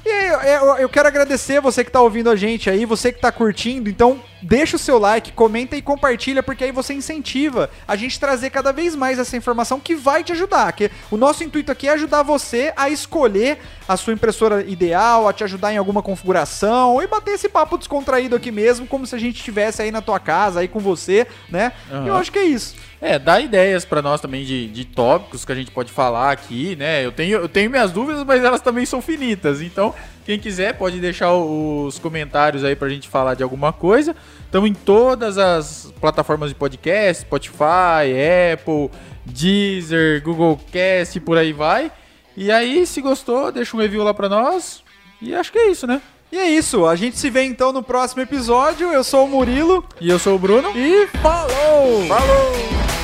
E 0.05 0.09
aí, 0.09 0.27
eu, 0.29 0.41
eu- 0.41 0.77
eu 0.79 0.89
quero 0.89 1.07
agradecer 1.07 1.61
você 1.61 1.85
que 1.85 1.91
tá 1.93 2.01
ouvindo 2.01 2.29
a 2.29 2.35
gente 2.37 2.69
aí, 2.69 2.85
você 2.85 3.13
que 3.13 3.21
tá 3.21 3.31
curtindo. 3.31 3.89
Então, 3.89 4.21
deixa 4.43 4.77
o 4.77 4.79
seu 4.79 4.99
like, 4.99 5.33
comenta 5.33 5.77
e 5.77 5.83
compartilha, 5.83 6.43
porque 6.43 6.65
aí 6.65 6.73
você 6.73 6.95
incentiva 6.95 7.71
a 7.87 7.97
gente 7.97 8.19
trazer 8.19 8.51
cada 8.51 8.73
vez 8.73 8.95
mais 8.95 9.19
essa 9.19 9.37
informação 9.37 9.81
que 9.81 9.95
vai 9.95 10.23
te 10.23 10.33
ajudar. 10.33 10.73
Que 10.73 10.91
o 11.11 11.17
nosso 11.17 11.45
intuito 11.45 11.73
aqui 11.73 11.89
é 11.89 11.93
ajudar 11.93 12.23
você 12.23 12.73
a 12.77 12.89
escolher 12.89 13.59
a 13.89 13.97
sua 13.97 14.13
impressora 14.13 14.63
ideal, 14.63 15.29
a 15.29 15.33
te 15.33 15.45
ajudar 15.45 15.73
em 15.73 15.77
alguma 15.77 16.03
configuração 16.03 17.03
e 17.03 17.07
bater 17.07 17.33
esse 17.33 17.49
papo 17.49 17.79
descontraído 17.79 18.37
aqui 18.37 18.51
mesmo, 18.51 18.87
como 18.87 19.07
se 19.07 19.15
a 19.15 19.19
gente 19.19 19.37
estivesse 19.37 19.83
aí 19.83 19.91
na 19.91 20.01
tua 20.01 20.19
casa, 20.19 20.61
aí 20.61 20.69
com 20.69 20.81
você, 20.81 21.27
né? 21.49 21.73
Aham. 21.91 22.07
Eu 22.07 22.17
acho 22.17 22.33
que 22.33 22.39
é 22.39 22.45
isso. 22.45 22.75
É, 23.01 23.19
dá 23.19 23.39
ideias 23.39 23.85
pra 23.85 24.01
nós 24.01 24.21
também 24.21 24.45
de, 24.45 24.69
de 24.69 24.85
tópicos 24.85 25.45
que 25.45 25.53
a 25.53 25.55
gente 25.55 25.71
pode 25.71 25.93
falar 25.93 26.33
aqui, 26.33 26.75
né? 26.77 27.05
Eu 27.05 27.13
tenho, 27.13 27.39
eu 27.39 27.49
tenho 27.49 27.71
minhas 27.71 27.93
dúvidas, 27.93 28.25
mas 28.25 28.43
elas 28.43 28.61
também 28.61 28.87
são 28.87 29.03
finitas. 29.03 29.61
Então, 29.61 29.95
quem 30.27 30.41
quiser 30.41 30.75
pode 30.77 30.99
deixar 30.99 31.33
os 31.33 32.01
comentários 32.01 32.65
aí 32.65 32.75
pra 32.75 32.89
gente 32.89 33.09
falar 33.09 33.35
de 33.35 33.45
alguma 33.45 33.73
coisa. 33.73 34.15
Estamos 34.45 34.69
em 34.69 34.75
todas 34.75 35.39
as 35.39 35.93
plataformas 36.01 36.49
de 36.49 36.57
podcast, 36.57 37.23
Spotify, 37.23 38.11
Apple, 38.53 38.91
Deezer, 39.25 40.21
Google 40.25 40.59
Cast, 40.73 41.21
por 41.21 41.39
aí 41.39 41.53
vai. 41.53 41.93
E 42.37 42.51
aí, 42.51 42.85
se 42.87 43.01
gostou, 43.01 43.53
deixa 43.53 43.77
um 43.77 43.81
review 43.81 44.03
lá 44.03 44.13
pra 44.13 44.29
nós. 44.29 44.83
E 45.23 45.33
acho 45.33 45.53
que 45.53 45.59
é 45.59 45.71
isso, 45.71 45.87
né? 45.87 46.03
E 46.33 46.37
é 46.37 46.51
isso, 46.51 46.85
a 46.87 46.97
gente 46.97 47.17
se 47.17 47.31
vê 47.31 47.45
então 47.45 47.73
no 47.73 47.83
próximo 47.83 48.21
episódio. 48.21 48.93
Eu 48.93 49.05
sou 49.05 49.27
o 49.27 49.29
Murilo 49.29 49.85
E 50.01 50.11
eu 50.11 50.19
sou 50.19 50.35
o 50.35 50.39
Bruno. 50.41 50.77
e 50.77 51.07
falou! 51.23 52.05
Falou! 52.09 52.96